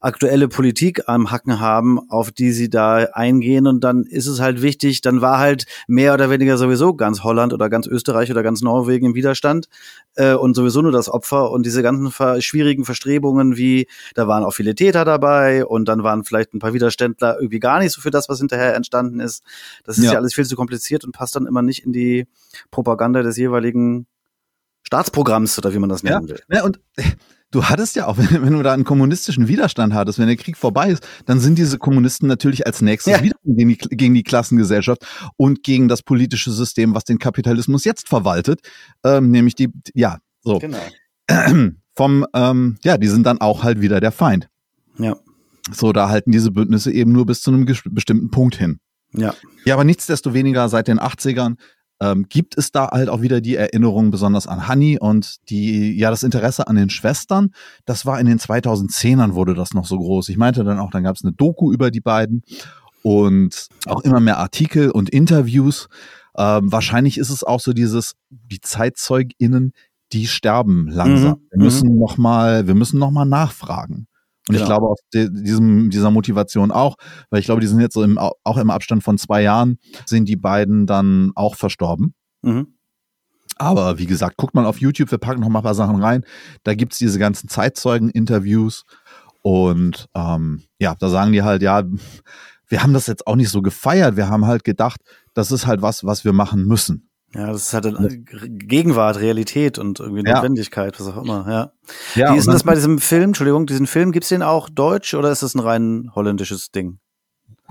aktuelle 0.00 0.48
Politik 0.48 1.02
am 1.08 1.30
Hacken 1.30 1.60
haben, 1.60 1.98
auf 2.10 2.30
die 2.32 2.52
sie 2.52 2.68
da 2.70 2.96
eingehen 3.12 3.66
und 3.66 3.82
dann 3.82 4.04
ist 4.04 4.26
es 4.26 4.40
halt 4.40 4.62
wichtig, 4.62 5.00
dann 5.00 5.20
war 5.20 5.38
halt 5.38 5.66
mehr 5.86 6.14
oder 6.14 6.30
weniger 6.30 6.58
sowieso 6.58 6.94
ganz 6.94 7.22
Holland 7.24 7.52
oder 7.52 7.68
ganz 7.68 7.86
Österreich 7.86 8.30
oder 8.30 8.42
ganz 8.42 8.62
Norwegen 8.62 9.06
im 9.06 9.14
Widerstand 9.14 9.68
äh, 10.14 10.34
und 10.34 10.54
sowieso 10.54 10.82
nur 10.82 10.92
das 10.92 11.08
Opfer 11.08 11.50
und 11.50 11.64
diese 11.66 11.82
ganzen 11.82 12.10
ver 12.10 12.40
schwierigen 12.40 12.84
Verstrebungen 12.84 13.56
wie, 13.56 13.86
da 14.14 14.28
waren 14.28 14.44
auch 14.44 14.52
viele 14.52 14.74
Täter 14.74 15.04
dabei 15.04 15.64
und 15.64 15.86
dann 15.86 16.02
waren 16.02 16.24
vielleicht 16.24 16.54
ein 16.54 16.58
paar 16.58 16.74
Widerständler 16.74 17.36
irgendwie 17.36 17.60
gar 17.60 17.78
nicht 17.78 17.92
so 17.92 18.00
für 18.00 18.10
das, 18.10 18.28
was 18.28 18.38
hinterher 18.38 18.74
entstanden 18.74 19.20
ist. 19.20 19.42
Das 19.84 19.98
ist 19.98 20.04
ja, 20.04 20.12
Ja. 20.12 20.18
alles 20.18 20.34
viel 20.34 20.44
zu 20.46 20.56
kompliziert 20.56 21.04
und 21.04 21.12
passt 21.12 21.36
dann 21.36 21.46
immer 21.46 21.62
nicht 21.62 21.84
in 21.84 21.92
die 21.92 22.26
Propaganda 22.70 23.22
des 23.22 23.36
jeweiligen 23.36 24.06
Staatsprogramms 24.82 25.58
oder 25.58 25.72
wie 25.74 25.78
man 25.78 25.88
das 25.88 26.02
Ja. 26.02 26.12
nennen 26.16 26.28
will. 26.28 26.40
Ja, 26.50 26.64
und 26.64 26.80
äh, 26.96 27.02
du 27.56 27.64
hattest 27.64 27.96
ja 27.96 28.06
auch, 28.06 28.18
wenn, 28.18 28.28
wenn 28.42 28.52
du 28.52 28.62
da 28.62 28.72
einen 28.72 28.84
kommunistischen 28.84 29.48
Widerstand 29.48 29.94
hattest, 29.94 30.18
wenn 30.18 30.26
der 30.26 30.36
Krieg 30.36 30.56
vorbei 30.56 30.90
ist, 30.90 31.06
dann 31.24 31.40
sind 31.40 31.58
diese 31.58 31.78
Kommunisten 31.78 32.28
natürlich 32.28 32.66
als 32.66 32.82
nächstes 32.82 33.14
Ja. 33.14 33.22
wieder 33.22 33.36
gegen 33.44 33.68
die, 33.68 33.76
gegen 33.76 34.14
die 34.14 34.22
Klassengesellschaft 34.22 35.06
und 35.36 35.62
gegen 35.62 35.88
das 35.88 36.02
politische 36.02 36.52
System, 36.52 36.94
was 36.94 37.04
den 37.04 37.18
Kapitalismus 37.18 37.84
jetzt 37.84 38.08
verwaltet, 38.08 38.60
ähm, 39.04 39.30
nämlich 39.30 39.54
die, 39.54 39.70
ja, 39.94 40.18
so. 40.42 40.58
Genau. 40.58 40.78
Vom, 41.94 42.26
ähm, 42.34 42.76
ja, 42.84 42.98
die 42.98 43.08
sind 43.08 43.24
dann 43.24 43.40
auch 43.40 43.62
halt 43.62 43.80
wieder 43.80 44.00
der 44.00 44.12
Feind. 44.12 44.48
Ja. 44.98 45.16
So, 45.72 45.92
da 45.92 46.10
halten 46.10 46.30
diese 46.30 46.50
Bündnisse 46.50 46.92
eben 46.92 47.10
nur 47.10 47.24
bis 47.24 47.40
zu 47.40 47.50
einem 47.50 47.64
bestimmten 47.64 48.30
Punkt 48.30 48.54
hin. 48.56 48.78
Ja. 49.14 49.34
Ja, 49.64 49.74
aber 49.74 49.84
nichtsdestoweniger 49.84 50.68
seit 50.68 50.88
den 50.88 51.00
80ern 51.00 51.56
ähm, 52.00 52.26
gibt 52.28 52.58
es 52.58 52.72
da 52.72 52.88
halt 52.90 53.08
auch 53.08 53.22
wieder 53.22 53.40
die 53.40 53.56
Erinnerung 53.56 54.10
besonders 54.10 54.46
an 54.46 54.68
Honey 54.68 54.98
und 54.98 55.48
die, 55.48 55.96
ja, 55.96 56.10
das 56.10 56.22
Interesse 56.22 56.68
an 56.68 56.76
den 56.76 56.90
Schwestern. 56.90 57.52
Das 57.84 58.04
war 58.04 58.20
in 58.20 58.26
den 58.26 58.38
2010ern 58.38 59.34
wurde 59.34 59.54
das 59.54 59.72
noch 59.72 59.86
so 59.86 59.98
groß. 59.98 60.28
Ich 60.28 60.36
meinte 60.36 60.64
dann 60.64 60.78
auch, 60.78 60.90
dann 60.90 61.04
gab 61.04 61.16
es 61.16 61.24
eine 61.24 61.32
Doku 61.32 61.72
über 61.72 61.90
die 61.90 62.00
beiden 62.00 62.42
und 63.02 63.68
auch 63.86 64.02
immer 64.02 64.20
mehr 64.20 64.38
Artikel 64.38 64.90
und 64.90 65.08
Interviews. 65.08 65.88
Ähm, 66.36 66.70
wahrscheinlich 66.70 67.18
ist 67.18 67.30
es 67.30 67.44
auch 67.44 67.60
so 67.60 67.72
dieses, 67.72 68.14
die 68.30 68.60
ZeitzeugInnen, 68.60 69.72
die 70.12 70.26
sterben 70.26 70.88
langsam. 70.88 71.32
Mhm, 71.32 71.46
Wir 71.50 71.64
müssen 71.64 71.98
noch 71.98 72.18
mal, 72.18 72.66
wir 72.66 72.74
müssen 72.74 72.98
noch 72.98 73.10
mal 73.10 73.24
nachfragen. 73.24 74.06
Und 74.48 74.54
ich 74.54 74.62
Genau. 74.62 74.66
glaube 74.78 74.86
aus 74.88 75.00
diesem, 75.12 75.90
dieser 75.90 76.10
Motivation 76.10 76.70
auch, 76.70 76.96
weil 77.30 77.40
ich 77.40 77.46
glaube, 77.46 77.60
die 77.60 77.66
sind 77.66 77.80
jetzt 77.80 77.94
so 77.94 78.02
im, 78.02 78.18
auch 78.18 78.56
im 78.56 78.70
Abstand 78.70 79.02
von 79.02 79.18
zwei 79.18 79.42
Jahren, 79.42 79.78
sind 80.06 80.28
die 80.28 80.36
beiden 80.36 80.86
dann 80.86 81.32
auch 81.34 81.56
verstorben. 81.56 82.14
Mhm. 82.42 82.68
Aber 83.58 83.98
wie 83.98 84.06
gesagt, 84.06 84.36
guckt 84.36 84.54
mal 84.54 84.66
auf 84.66 84.80
YouTube, 84.80 85.10
wir 85.10 85.18
packen 85.18 85.40
noch 85.40 85.48
mal 85.48 85.60
ein 85.60 85.64
paar 85.64 85.74
Sachen 85.74 86.02
rein. 86.02 86.24
Da 86.62 86.74
gibt's 86.74 86.98
diese 86.98 87.18
ganzen 87.18 87.48
Zeitzeugen-Interviews. 87.48 88.84
Und 89.42 90.08
ähm, 90.14 90.64
ja, 90.78 90.94
da 90.98 91.08
sagen 91.08 91.32
die 91.32 91.42
halt, 91.42 91.62
ja, 91.62 91.82
wir 92.68 92.82
haben 92.82 92.92
das 92.92 93.06
jetzt 93.06 93.26
auch 93.26 93.36
nicht 93.36 93.48
so 93.50 93.62
gefeiert. 93.62 94.16
Wir 94.16 94.28
haben 94.28 94.46
halt 94.46 94.64
gedacht, 94.64 95.00
das 95.34 95.52
ist 95.52 95.66
halt 95.66 95.82
was, 95.82 96.04
was 96.04 96.24
wir 96.24 96.32
machen 96.32 96.64
müssen. 96.66 97.08
Ja, 97.34 97.48
das 97.48 97.62
ist 97.68 97.74
halt 97.74 97.86
eine 97.86 98.08
Gegenwart, 98.18 99.18
Realität 99.18 99.78
und 99.78 100.00
irgendwie 100.00 100.22
Ja. 100.26 100.36
Notwendigkeit, 100.36 100.98
was 100.98 101.06
auch 101.08 101.22
immer, 101.22 101.46
ja. 101.48 101.72
Ja, 102.14 102.32
Wie 102.32 102.38
ist 102.38 102.46
denn 102.46 102.54
das 102.54 102.62
bei 102.64 102.74
diesem 102.74 102.98
Film? 102.98 103.24
Entschuldigung, 103.30 103.66
diesen 103.66 103.86
Film, 103.86 104.12
gibt's 104.12 104.28
den 104.28 104.42
auch 104.42 104.68
deutsch 104.70 105.12
oder 105.14 105.30
ist 105.30 105.42
das 105.42 105.54
ein 105.54 105.60
rein 105.60 106.10
holländisches 106.14 106.70
Ding? 106.70 106.98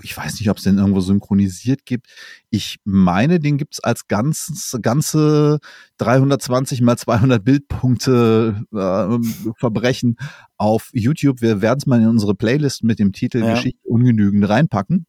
ich 0.02 0.16
weiß 0.16 0.40
nicht, 0.40 0.50
ob 0.50 0.58
es 0.58 0.64
den 0.64 0.78
irgendwo 0.78 1.00
synchronisiert 1.00 1.86
gibt. 1.86 2.08
Ich 2.50 2.80
meine, 2.84 3.40
den 3.40 3.58
gibt's 3.58 3.80
als 3.80 4.08
ganz, 4.08 4.76
ganze 4.82 5.60
320 6.00 6.82
mal 6.82 6.98
200 6.98 7.44
Bildpunkte 7.44 8.62
äh, 8.74 9.54
Verbrechen 9.58 10.18
auf 10.58 10.90
YouTube. 10.94 11.42
Wir 11.42 11.62
werden 11.62 11.80
es 11.80 11.86
mal 11.86 12.02
in 12.02 12.08
unsere 12.10 12.36
Playlist 12.36 12.84
mit 12.84 13.00
dem 13.00 13.14
Titel 13.14 13.40
Ja. 13.40 13.54
Geschichte 13.54 13.80
ungenügend 13.88 14.48
reinpacken. 14.48 15.06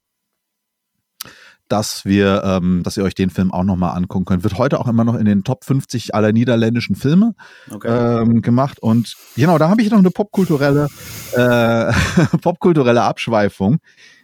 Dass 1.69 2.05
wir, 2.05 2.43
ähm, 2.45 2.83
dass 2.85 2.97
ihr 2.97 3.03
euch 3.05 3.15
den 3.15 3.31
Film 3.31 3.51
auch 3.53 3.65
nochmal 3.65 3.97
angucken 3.97 4.25
könnt. 4.25 4.45
Wird 4.45 4.57
heute 4.57 4.79
auch 4.79 4.87
immer 4.87 5.05
noch 5.05 5.15
in 5.17 5.25
den 5.25 5.43
Top 5.43 5.65
50 5.65 6.15
aller 6.15 6.33
niederländischen 6.33 6.95
Filme 6.95 7.35
Okay. 7.71 8.21
ähm, 8.23 8.41
gemacht. 8.43 8.79
Und 8.81 9.15
genau, 9.35 9.59
da 9.59 9.69
habe 9.69 9.83
ich 9.83 9.91
noch 9.91 9.99
eine 9.99 10.11
popkulturelle, 10.11 10.89
äh, 11.33 11.93
popkulturelle 12.41 13.03
Abschweifung. 13.03 13.79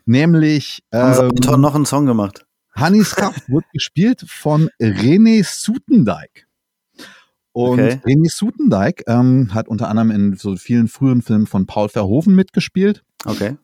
Nämlich 0.05 0.83
Haben 0.93 1.31
ähm, 1.37 1.49
auch 1.49 1.57
noch 1.57 1.75
einen 1.75 1.87
Song 1.87 2.07
gemacht? 2.07 2.45
Hannis 2.75 3.15
Cup 3.17 3.35
wird 3.49 3.65
gespielt 3.73 4.25
von 4.27 4.69
René 4.81 5.45
Sutendijk. 5.45 6.47
Und 7.53 7.81
Okay. 7.81 8.01
René 8.05 8.31
Sutendijk 8.31 9.03
ähm, 9.07 9.53
hat 9.53 9.69
unter 9.69 9.89
anderem 9.89 10.11
in 10.11 10.37
so 10.37 10.57
vielen 10.57 10.89
frühen 10.89 11.23
Filmen 11.23 11.47
von 11.47 11.67
Paul 11.67 11.89
Verhoeven 11.89 12.35
mitgespielt. 12.35 13.03
Okay. 13.27 13.57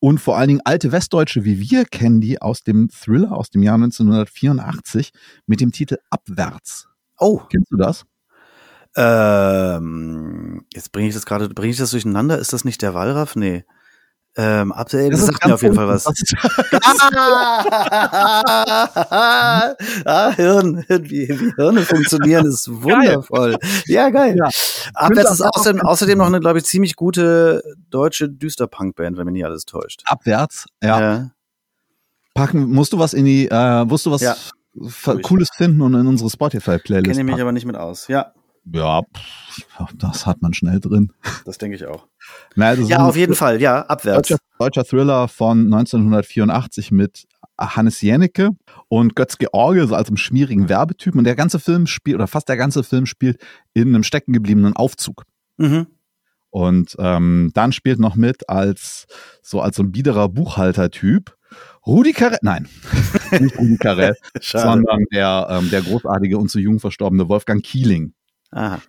Und 0.00 0.20
vor 0.20 0.36
allen 0.36 0.48
Dingen 0.48 0.60
alte 0.64 0.92
Westdeutsche 0.92 1.44
wie 1.44 1.60
wir 1.60 1.84
kennen 1.84 2.20
die 2.20 2.40
aus 2.40 2.62
dem 2.62 2.88
Thriller 2.90 3.32
aus 3.32 3.50
dem 3.50 3.62
Jahr 3.62 3.74
1984 3.74 5.12
mit 5.46 5.60
dem 5.60 5.72
Titel 5.72 5.98
Abwärts. 6.10 6.88
Oh, 7.18 7.40
Kennst 7.50 7.70
du 7.72 7.76
das? 7.76 8.04
ähm, 8.96 10.64
jetzt 10.72 10.92
bringe 10.92 11.08
ich 11.08 11.14
das 11.14 11.26
gerade, 11.26 11.48
bringe 11.50 11.72
ich 11.72 11.78
das 11.78 11.90
durcheinander? 11.90 12.38
Ist 12.38 12.52
das 12.52 12.64
nicht 12.64 12.80
der 12.82 12.94
Wallraff? 12.94 13.36
Nee. 13.36 13.64
Ähm, 14.38 14.70
ab, 14.70 14.88
das, 14.90 15.02
ist 15.02 15.26
sagt 15.26 15.46
mir 15.46 15.54
auf 15.54 15.62
jeden 15.62 15.74
Fall 15.74 15.88
was. 15.88 16.06
ah, 19.10 19.74
ah, 20.04 20.30
Hirn, 20.32 20.84
wie, 20.88 21.28
wie 21.28 21.52
Hirne 21.56 21.80
funktionieren, 21.80 22.44
ist 22.46 22.68
wundervoll. 22.82 23.56
Ja, 23.86 24.10
geil. 24.10 24.36
Ja. 24.36 24.50
Abwärts 24.92 25.30
ist 25.30 25.40
das 25.40 25.50
außerdem, 25.54 25.80
außerdem 25.80 26.18
noch 26.18 26.26
eine, 26.26 26.40
glaube 26.40 26.58
ich, 26.58 26.66
ziemlich 26.66 26.96
gute 26.96 27.62
deutsche 27.88 28.28
Düsterpunk-Band, 28.28 29.16
wenn 29.16 29.24
mich 29.24 29.32
nicht 29.32 29.46
alles 29.46 29.64
täuscht. 29.64 30.02
Abwärts. 30.04 30.66
Ja. 30.82 31.30
Packen. 32.34 32.70
Musst 32.70 32.92
du 32.92 32.98
was 32.98 33.14
in 33.14 33.24
die? 33.24 33.48
Äh, 33.50 33.86
musst 33.86 34.04
du 34.04 34.10
was 34.10 34.20
Ja. 34.20 34.36
Cooles 35.22 35.48
finden 35.56 35.80
und 35.80 35.94
in 35.94 36.06
unsere 36.06 36.28
Spotify-Playlist? 36.28 37.06
Kenne 37.06 37.20
ich 37.20 37.34
mich 37.34 37.40
aber 37.40 37.52
nicht 37.52 37.64
mit 37.64 37.76
aus. 37.76 38.08
Ja, 38.08 38.34
Ja, 38.72 39.02
pff, 39.02 39.94
das 39.94 40.26
hat 40.26 40.42
man 40.42 40.52
schnell 40.52 40.80
drin. 40.80 41.12
das 41.44 41.58
denke 41.58 41.76
ich 41.76 41.86
auch. 41.86 42.06
Na, 42.56 42.70
das 42.70 42.80
ist 42.80 42.88
Ja, 42.88 43.06
auf 43.06 43.16
jeden 43.16 43.34
Fall, 43.34 43.60
ja, 43.60 43.82
abwärts. 43.82 44.28
Deutscher, 44.28 44.42
deutscher 44.58 44.84
Thriller 44.84 45.28
von 45.28 45.72
1984 45.72 46.90
mit 46.90 47.26
Hannes 47.58 48.00
Jennecke 48.00 48.50
und 48.88 49.16
Götz 49.16 49.38
George, 49.38 49.86
so 49.86 49.94
als 49.94 50.08
einem 50.08 50.16
schmierigen 50.16 50.68
Werbetypen. 50.68 51.18
Und 51.18 51.24
der 51.24 51.36
ganze 51.36 51.58
Film 51.58 51.86
spielt, 51.86 52.16
oder 52.16 52.26
fast 52.26 52.48
der 52.48 52.56
ganze 52.56 52.82
Film 52.82 53.06
spielt 53.06 53.40
in 53.72 53.88
einem 53.88 54.02
steckengebliebenen 54.02 54.74
Aufzug. 54.74 55.24
Mhm. 55.56 55.86
Und 56.50 56.96
ähm, 56.98 57.50
dann 57.54 57.72
spielt 57.72 57.98
noch 57.98 58.16
mit 58.16 58.48
als 58.48 59.06
so 59.42 59.60
als 59.60 59.76
so 59.76 59.82
ein 59.82 59.92
biederer 59.92 60.28
Buchhaltertyp 60.28 61.36
Rudi 61.86 62.12
Carell, 62.12 62.38
nein, 62.42 62.68
nicht 63.40 63.58
Rudi 63.58 63.76
Carell, 63.76 64.16
sondern 64.40 65.04
der, 65.12 65.46
ähm, 65.50 65.70
der 65.70 65.82
großartige 65.82 66.36
und 66.36 66.50
zu 66.50 66.58
jung 66.58 66.80
verstorbene 66.80 67.28
Wolfgang 67.28 67.62
Kieling. 67.62 68.12
Aha. 68.50 68.80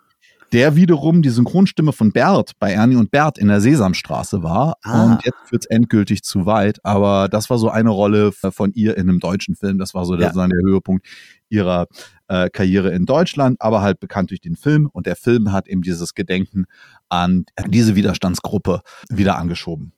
Der 0.53 0.77
wiederum 0.77 1.21
die 1.21 1.29
Synchronstimme 1.29 1.91
von 1.91 2.13
Bert 2.13 2.53
bei 2.57 2.71
Ernie 2.71 2.95
und 2.95 3.11
Bert 3.11 3.37
in 3.37 3.49
der 3.49 3.59
Sesamstraße 3.59 4.43
war. 4.43 4.77
Ah. 4.81 5.03
Und 5.03 5.25
jetzt 5.25 5.51
wird's 5.51 5.65
endgültig 5.65 6.23
zu 6.23 6.45
weit. 6.45 6.79
Aber 6.85 7.27
das 7.27 7.49
war 7.49 7.57
so 7.57 7.69
eine 7.69 7.89
Rolle 7.89 8.31
von 8.31 8.71
ihr 8.71 8.95
in 8.95 9.09
einem 9.09 9.19
deutschen 9.19 9.55
Film. 9.55 9.77
Das 9.77 9.93
war 9.93 10.05
so 10.05 10.15
der, 10.15 10.31
Ja. 10.33 10.47
der 10.47 10.57
Höhepunkt 10.65 11.05
ihrer 11.49 11.87
äh, 12.29 12.49
Karriere 12.49 12.91
in 12.91 13.05
Deutschland, 13.05 13.61
aber 13.61 13.81
halt 13.81 13.99
bekannt 13.99 14.29
durch 14.29 14.39
den 14.39 14.55
Film. 14.55 14.87
Und 14.91 15.05
der 15.05 15.17
Film 15.17 15.51
hat 15.51 15.67
eben 15.67 15.81
dieses 15.81 16.13
Gedenken 16.13 16.65
an 17.09 17.45
diese 17.67 17.95
Widerstandsgruppe 17.95 18.81
wieder 19.09 19.37
angeschoben. 19.37 19.91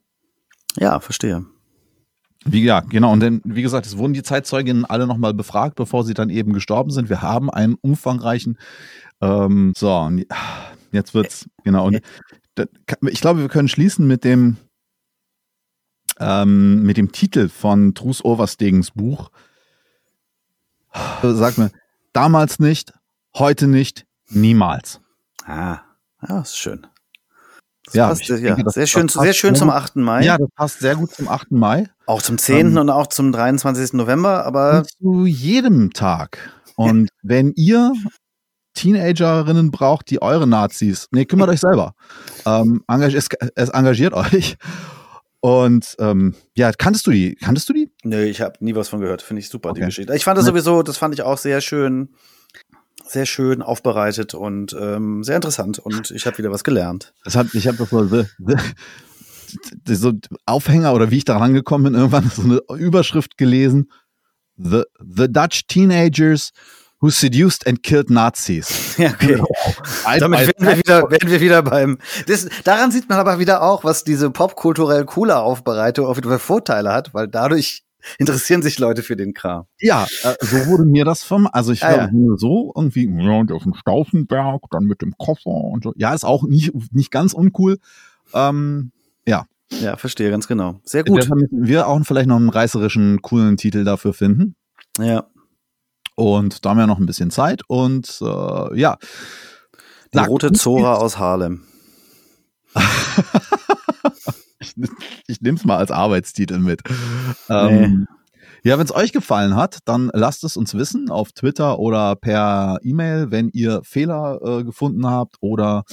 Ja, 0.77 0.99
verstehe. 0.99 1.45
Wie, 2.45 2.63
ja, 2.63 2.79
genau. 2.79 3.11
Und 3.11 3.19
dann, 3.19 3.41
wie 3.43 3.61
gesagt, 3.61 3.85
es 3.85 3.97
wurden 3.97 4.13
die 4.13 4.23
Zeitzeuginnen 4.23 4.85
alle 4.85 5.05
nochmal 5.07 5.33
befragt, 5.33 5.75
bevor 5.75 6.05
sie 6.05 6.13
dann 6.13 6.29
eben 6.29 6.53
gestorben 6.53 6.89
sind. 6.89 7.09
Wir 7.09 7.21
haben 7.21 7.49
einen 7.49 7.75
umfangreichen, 7.75 8.57
ähm, 9.21 9.73
so, 9.77 9.93
und 9.95 10.25
jetzt 10.91 11.13
wird's, 11.13 11.47
genau. 11.63 11.87
Und 11.87 12.01
ich 13.09 13.21
glaube, 13.21 13.41
wir 13.41 13.49
können 13.49 13.67
schließen 13.67 14.05
mit 14.07 14.23
dem, 14.23 14.57
ähm, 16.19 16.83
mit 16.83 16.97
dem 16.97 17.11
Titel 17.11 17.49
von 17.49 17.93
Trus 17.95 18.23
Overstegens 18.23 18.91
Buch. 18.91 19.31
Sag 21.21 21.57
mir, 21.57 21.71
damals 22.13 22.59
nicht, 22.59 22.93
heute 23.35 23.67
nicht, 23.67 24.05
niemals. 24.29 24.99
Ah, 25.45 25.79
ja, 26.27 26.41
ist 26.41 26.57
schön. 26.57 26.87
Das 27.85 27.93
Ja, 27.93 28.07
passt, 28.09 28.21
ich 28.21 28.29
ja, 28.29 28.37
denke, 28.37 28.63
das- 28.65 28.73
sehr 28.73 28.87
schön, 28.87 29.07
sehr 29.07 29.33
schön 29.33 29.55
zum 29.55 29.69
gut. 29.69 29.77
8. 29.77 29.95
Mai. 29.95 30.23
Ja, 30.23 30.37
das 30.37 30.49
passt 30.55 30.79
sehr 30.79 30.95
gut 30.95 31.11
zum 31.11 31.27
8. 31.27 31.51
Mai. 31.51 31.89
Auch 32.05 32.21
zum 32.21 32.37
10. 32.37 32.71
Ähm, 32.71 32.77
und 32.77 32.89
auch 32.89 33.07
zum 33.07 33.31
23. 33.31 33.93
November, 33.93 34.45
aber 34.45 34.83
zu 34.83 35.25
jedem 35.25 35.91
Tag. 35.93 36.51
Und 36.75 37.09
wenn 37.23 37.53
ihr 37.55 37.93
Teenagerinnen 38.79 39.71
braucht, 39.71 40.09
die 40.09 40.21
eure 40.21 40.47
Nazis, 40.47 41.07
nee, 41.11 41.25
kümmert 41.25 41.49
euch 41.49 41.59
selber. 41.59 41.93
Ähm, 42.45 42.83
engag 42.87 43.13
es, 43.13 43.27
es 43.55 43.69
engagiert 43.69 44.13
euch. 44.13 44.55
Und 45.41 45.95
ähm, 45.99 46.35
ja, 46.55 46.71
kanntest 46.71 47.07
du 47.07 47.11
die? 47.11 47.35
Kanntest 47.35 47.69
du 47.69 47.73
die? 47.73 47.89
nö, 48.03 48.23
ich 48.23 48.41
habe 48.41 48.53
nie 48.59 48.75
was 48.75 48.89
von 48.89 48.99
gehört. 48.99 49.21
Finde 49.21 49.39
ich 49.41 49.49
super, 49.49 49.69
die 49.73 49.79
Okay. 49.79 49.85
Geschichte. 49.87 50.15
Ich 50.15 50.23
fand 50.23 50.37
das 50.37 50.45
sowieso, 50.45 50.81
das 50.83 50.97
fand 50.97 51.13
ich 51.13 51.21
auch 51.21 51.37
sehr 51.37 51.61
schön, 51.61 52.09
sehr 53.05 53.25
schön 53.25 53.61
aufbereitet 53.61 54.33
und 54.33 54.75
ähm, 54.79 55.23
sehr 55.23 55.35
interessant. 55.35 55.79
Und 55.79 56.11
ich 56.11 56.25
habe 56.25 56.37
wieder 56.37 56.51
was 56.51 56.63
gelernt. 56.63 57.13
Das 57.23 57.35
hat, 57.35 57.53
ich 57.53 57.67
habe 57.67 57.77
das 57.77 57.89
so, 57.89 58.25
so 59.85 60.13
Aufhänger 60.45 60.93
oder 60.93 61.09
wie 61.11 61.17
ich 61.17 61.25
da 61.25 61.37
rangekommen 61.37 61.91
bin, 61.91 61.99
irgendwann 61.99 62.29
so 62.29 62.43
eine 62.43 62.61
Überschrift 62.79 63.37
gelesen. 63.37 63.91
The, 64.57 64.83
the 64.99 65.31
Dutch 65.31 65.67
teenagers 65.67 66.51
who 67.01 67.09
seduced 67.09 67.65
and 67.67 67.81
killed 67.83 68.09
Nazis. 68.09 68.95
Ja, 68.97 69.11
okay. 69.11 69.41
Ein- 70.05 70.19
Damit 70.19 70.39
werden 70.47 70.67
wir 70.67 70.77
wieder, 70.77 71.09
werden 71.11 71.29
wir 71.31 71.41
wieder 71.41 71.63
beim. 71.63 71.97
Das, 72.27 72.47
daran 72.63 72.91
sieht 72.91 73.07
man 73.09 73.17
aber 73.19 73.39
wieder 73.39 73.61
auch, 73.61 73.83
was 73.83 74.03
diese 74.03 74.29
popkulturell 74.29 75.05
coole 75.05 75.37
Aufbereitung 75.39 76.05
auch 76.07 76.17
wieder 76.17 76.29
für 76.29 76.39
Vorteile 76.39 76.91
hat, 76.91 77.13
weil 77.13 77.27
dadurch 77.27 77.83
interessieren 78.17 78.61
sich 78.61 78.79
Leute 78.79 79.03
für 79.03 79.15
den 79.15 79.33
Kram. 79.33 79.65
Ja, 79.79 80.07
äh, 80.23 80.33
so 80.41 80.65
wurde 80.67 80.85
mir 80.85 81.05
das 81.05 81.23
vom, 81.23 81.47
also 81.51 81.71
ich 81.73 81.83
Ah, 81.83 81.93
glaube 81.93 82.03
ja. 82.05 82.11
nur 82.11 82.37
so 82.37 82.71
irgendwie, 82.75 83.05
ja, 83.05 83.31
und 83.39 83.51
auf 83.51 83.63
dem 83.63 83.73
Stauffenberg, 83.73 84.61
dann 84.71 84.85
mit 84.85 85.01
dem 85.01 85.13
Koffer 85.17 85.49
und 85.49 85.83
so. 85.83 85.93
Ja, 85.97 86.13
ist 86.13 86.23
auch 86.25 86.43
nicht, 86.43 86.71
nicht 86.93 87.11
ganz 87.11 87.33
uncool. 87.33 87.77
Ähm, 88.33 88.91
Ja, 89.81 89.97
verstehe 89.97 90.31
ganz 90.31 90.47
genau. 90.47 90.79
Sehr 90.83 91.03
gut. 91.03 91.19
deshalb 91.19 91.41
müssen 91.41 91.67
wir 91.67 91.87
auch 91.87 92.01
vielleicht 92.03 92.27
noch 92.27 92.37
einen 92.37 92.49
reißerischen, 92.49 93.21
coolen 93.21 93.55
Titel 93.55 93.83
dafür 93.83 94.13
finden. 94.15 94.55
Ja. 94.99 95.27
Und 96.19 96.65
da 96.65 96.71
haben 96.71 96.77
wir 96.77 96.87
noch 96.87 96.99
ein 96.99 97.05
bisschen 97.05 97.31
Zeit 97.31 97.61
und 97.67 98.19
äh, 98.21 98.77
ja. 98.77 98.97
Die 100.13 100.17
Sagt 100.17 100.29
rote 100.29 100.51
Zora 100.51 100.95
aus 100.95 101.17
Harlem. 101.17 101.63
Ich, 104.61 104.75
ich 105.27 105.39
nehme 105.39 105.57
es 105.57 105.63
mal 105.63 105.77
als 105.77 105.89
Arbeitstitel 105.89 106.59
mit. 106.59 106.81
Ähm, 107.47 108.07
Ja, 108.63 108.77
wenn 108.77 108.83
es 108.83 108.93
euch 108.93 109.13
gefallen 109.13 109.55
hat, 109.55 109.79
dann 109.85 110.11
lasst 110.13 110.43
es 110.43 110.57
uns 110.57 110.73
wissen 110.73 111.09
auf 111.09 111.31
Twitter 111.31 111.79
oder 111.79 112.17
per 112.17 112.79
E-Mail, 112.83 113.31
wenn 113.31 113.49
ihr 113.53 113.79
Fehler 113.83 114.41
äh, 114.43 114.63
gefunden 114.65 115.07
habt 115.07 115.37
oder 115.39 115.83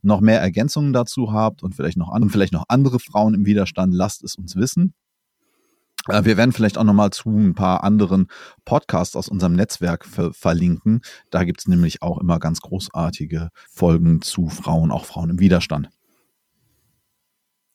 noch 0.00 0.22
mehr 0.22 0.40
Ergänzungen 0.40 0.94
dazu 0.94 1.32
habt 1.32 1.62
und 1.62 1.74
vielleicht 1.74 1.98
noch, 1.98 2.10
an, 2.10 2.30
vielleicht 2.30 2.54
noch 2.54 2.64
andere 2.68 2.98
Frauen 2.98 3.34
im 3.34 3.44
Widerstand, 3.44 3.92
lasst 3.92 4.24
es 4.24 4.36
uns 4.36 4.56
wissen. 4.56 4.94
Äh, 6.08 6.24
Wir 6.24 6.36
werden 6.36 6.52
vielleicht 6.52 6.78
auch 6.78 6.84
noch 6.84 6.92
mal 6.92 7.10
zu 7.10 7.30
ein 7.30 7.54
paar 7.54 7.84
anderen 7.84 8.28
Podcasts 8.64 9.16
aus 9.16 9.28
unserem 9.28 9.54
Netzwerk 9.54 10.04
ver 10.04 10.32
verlinken. 10.32 11.00
Da 11.30 11.44
gibt's 11.44 11.66
nämlich 11.66 12.02
auch 12.02 12.18
immer 12.18 12.38
ganz 12.38 12.60
großartige 12.60 13.50
Folgen 13.70 14.22
zu 14.22 14.48
Frauen, 14.48 14.90
auch 14.90 15.04
Frauen 15.04 15.30
im 15.30 15.38
Widerstand. 15.40 15.88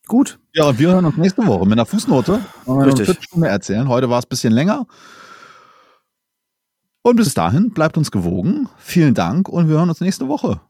Gut. 0.07 0.39
Ja, 0.53 0.65
und 0.65 0.79
wir 0.79 0.89
hören 0.89 1.05
uns 1.05 1.17
nächste 1.17 1.45
Woche 1.45 1.65
mit 1.65 1.73
einer 1.73 1.85
Fußnote. 1.85 2.43
Richtig. 2.67 3.05
Viertelstunde 3.05 3.47
erzählen. 3.47 3.87
Heute 3.87 4.09
war 4.09 4.17
es 4.19 4.25
ein 4.25 4.29
bisschen 4.29 4.53
länger. 4.53 4.87
Und 7.03 7.15
bis 7.15 7.33
dahin, 7.33 7.71
bleibt 7.71 7.97
uns 7.97 8.11
gewogen. 8.11 8.69
Vielen 8.77 9.13
Dank 9.13 9.47
und 9.47 9.69
wir 9.69 9.77
hören 9.77 9.89
uns 9.89 10.01
nächste 10.01 10.27
Woche. 10.27 10.61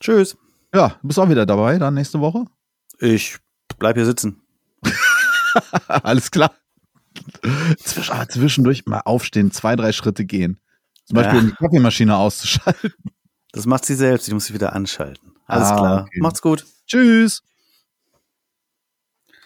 Tschüss. 0.00 0.36
Ja, 0.74 0.96
du 1.02 1.08
bist 1.08 1.18
auch 1.18 1.28
wieder 1.28 1.44
dabei 1.44 1.78
dann 1.78 1.94
nächste 1.94 2.20
Woche. 2.20 2.46
Ich 2.98 3.38
bleib 3.78 3.96
hier 3.96 4.06
sitzen. 4.06 4.40
Alles 5.88 6.30
klar. 6.30 6.52
Zwisch, 7.78 8.10
ah, 8.10 8.26
zwischendurch 8.28 8.86
mal 8.86 9.00
aufstehen, 9.00 9.50
zwei, 9.50 9.76
drei 9.76 9.92
Schritte 9.92 10.24
gehen. 10.24 10.58
Zum 11.04 11.16
Beispiel, 11.16 11.34
Ja. 11.38 11.40
um 11.44 11.50
die 11.50 11.56
Kaffeemaschine 11.56 12.16
auszuschalten. 12.16 12.92
Das 13.52 13.66
macht 13.66 13.84
sie 13.84 13.94
selbst. 13.94 14.28
Ich 14.28 14.34
muss 14.34 14.46
sie 14.46 14.54
wieder 14.54 14.72
anschalten. 14.72 15.34
Alles 15.46 15.68
Ah, 15.68 15.76
klar. 15.76 16.02
okay. 16.02 16.20
Macht's 16.20 16.40
gut. 16.40 16.64
Tschüss. 16.86 17.42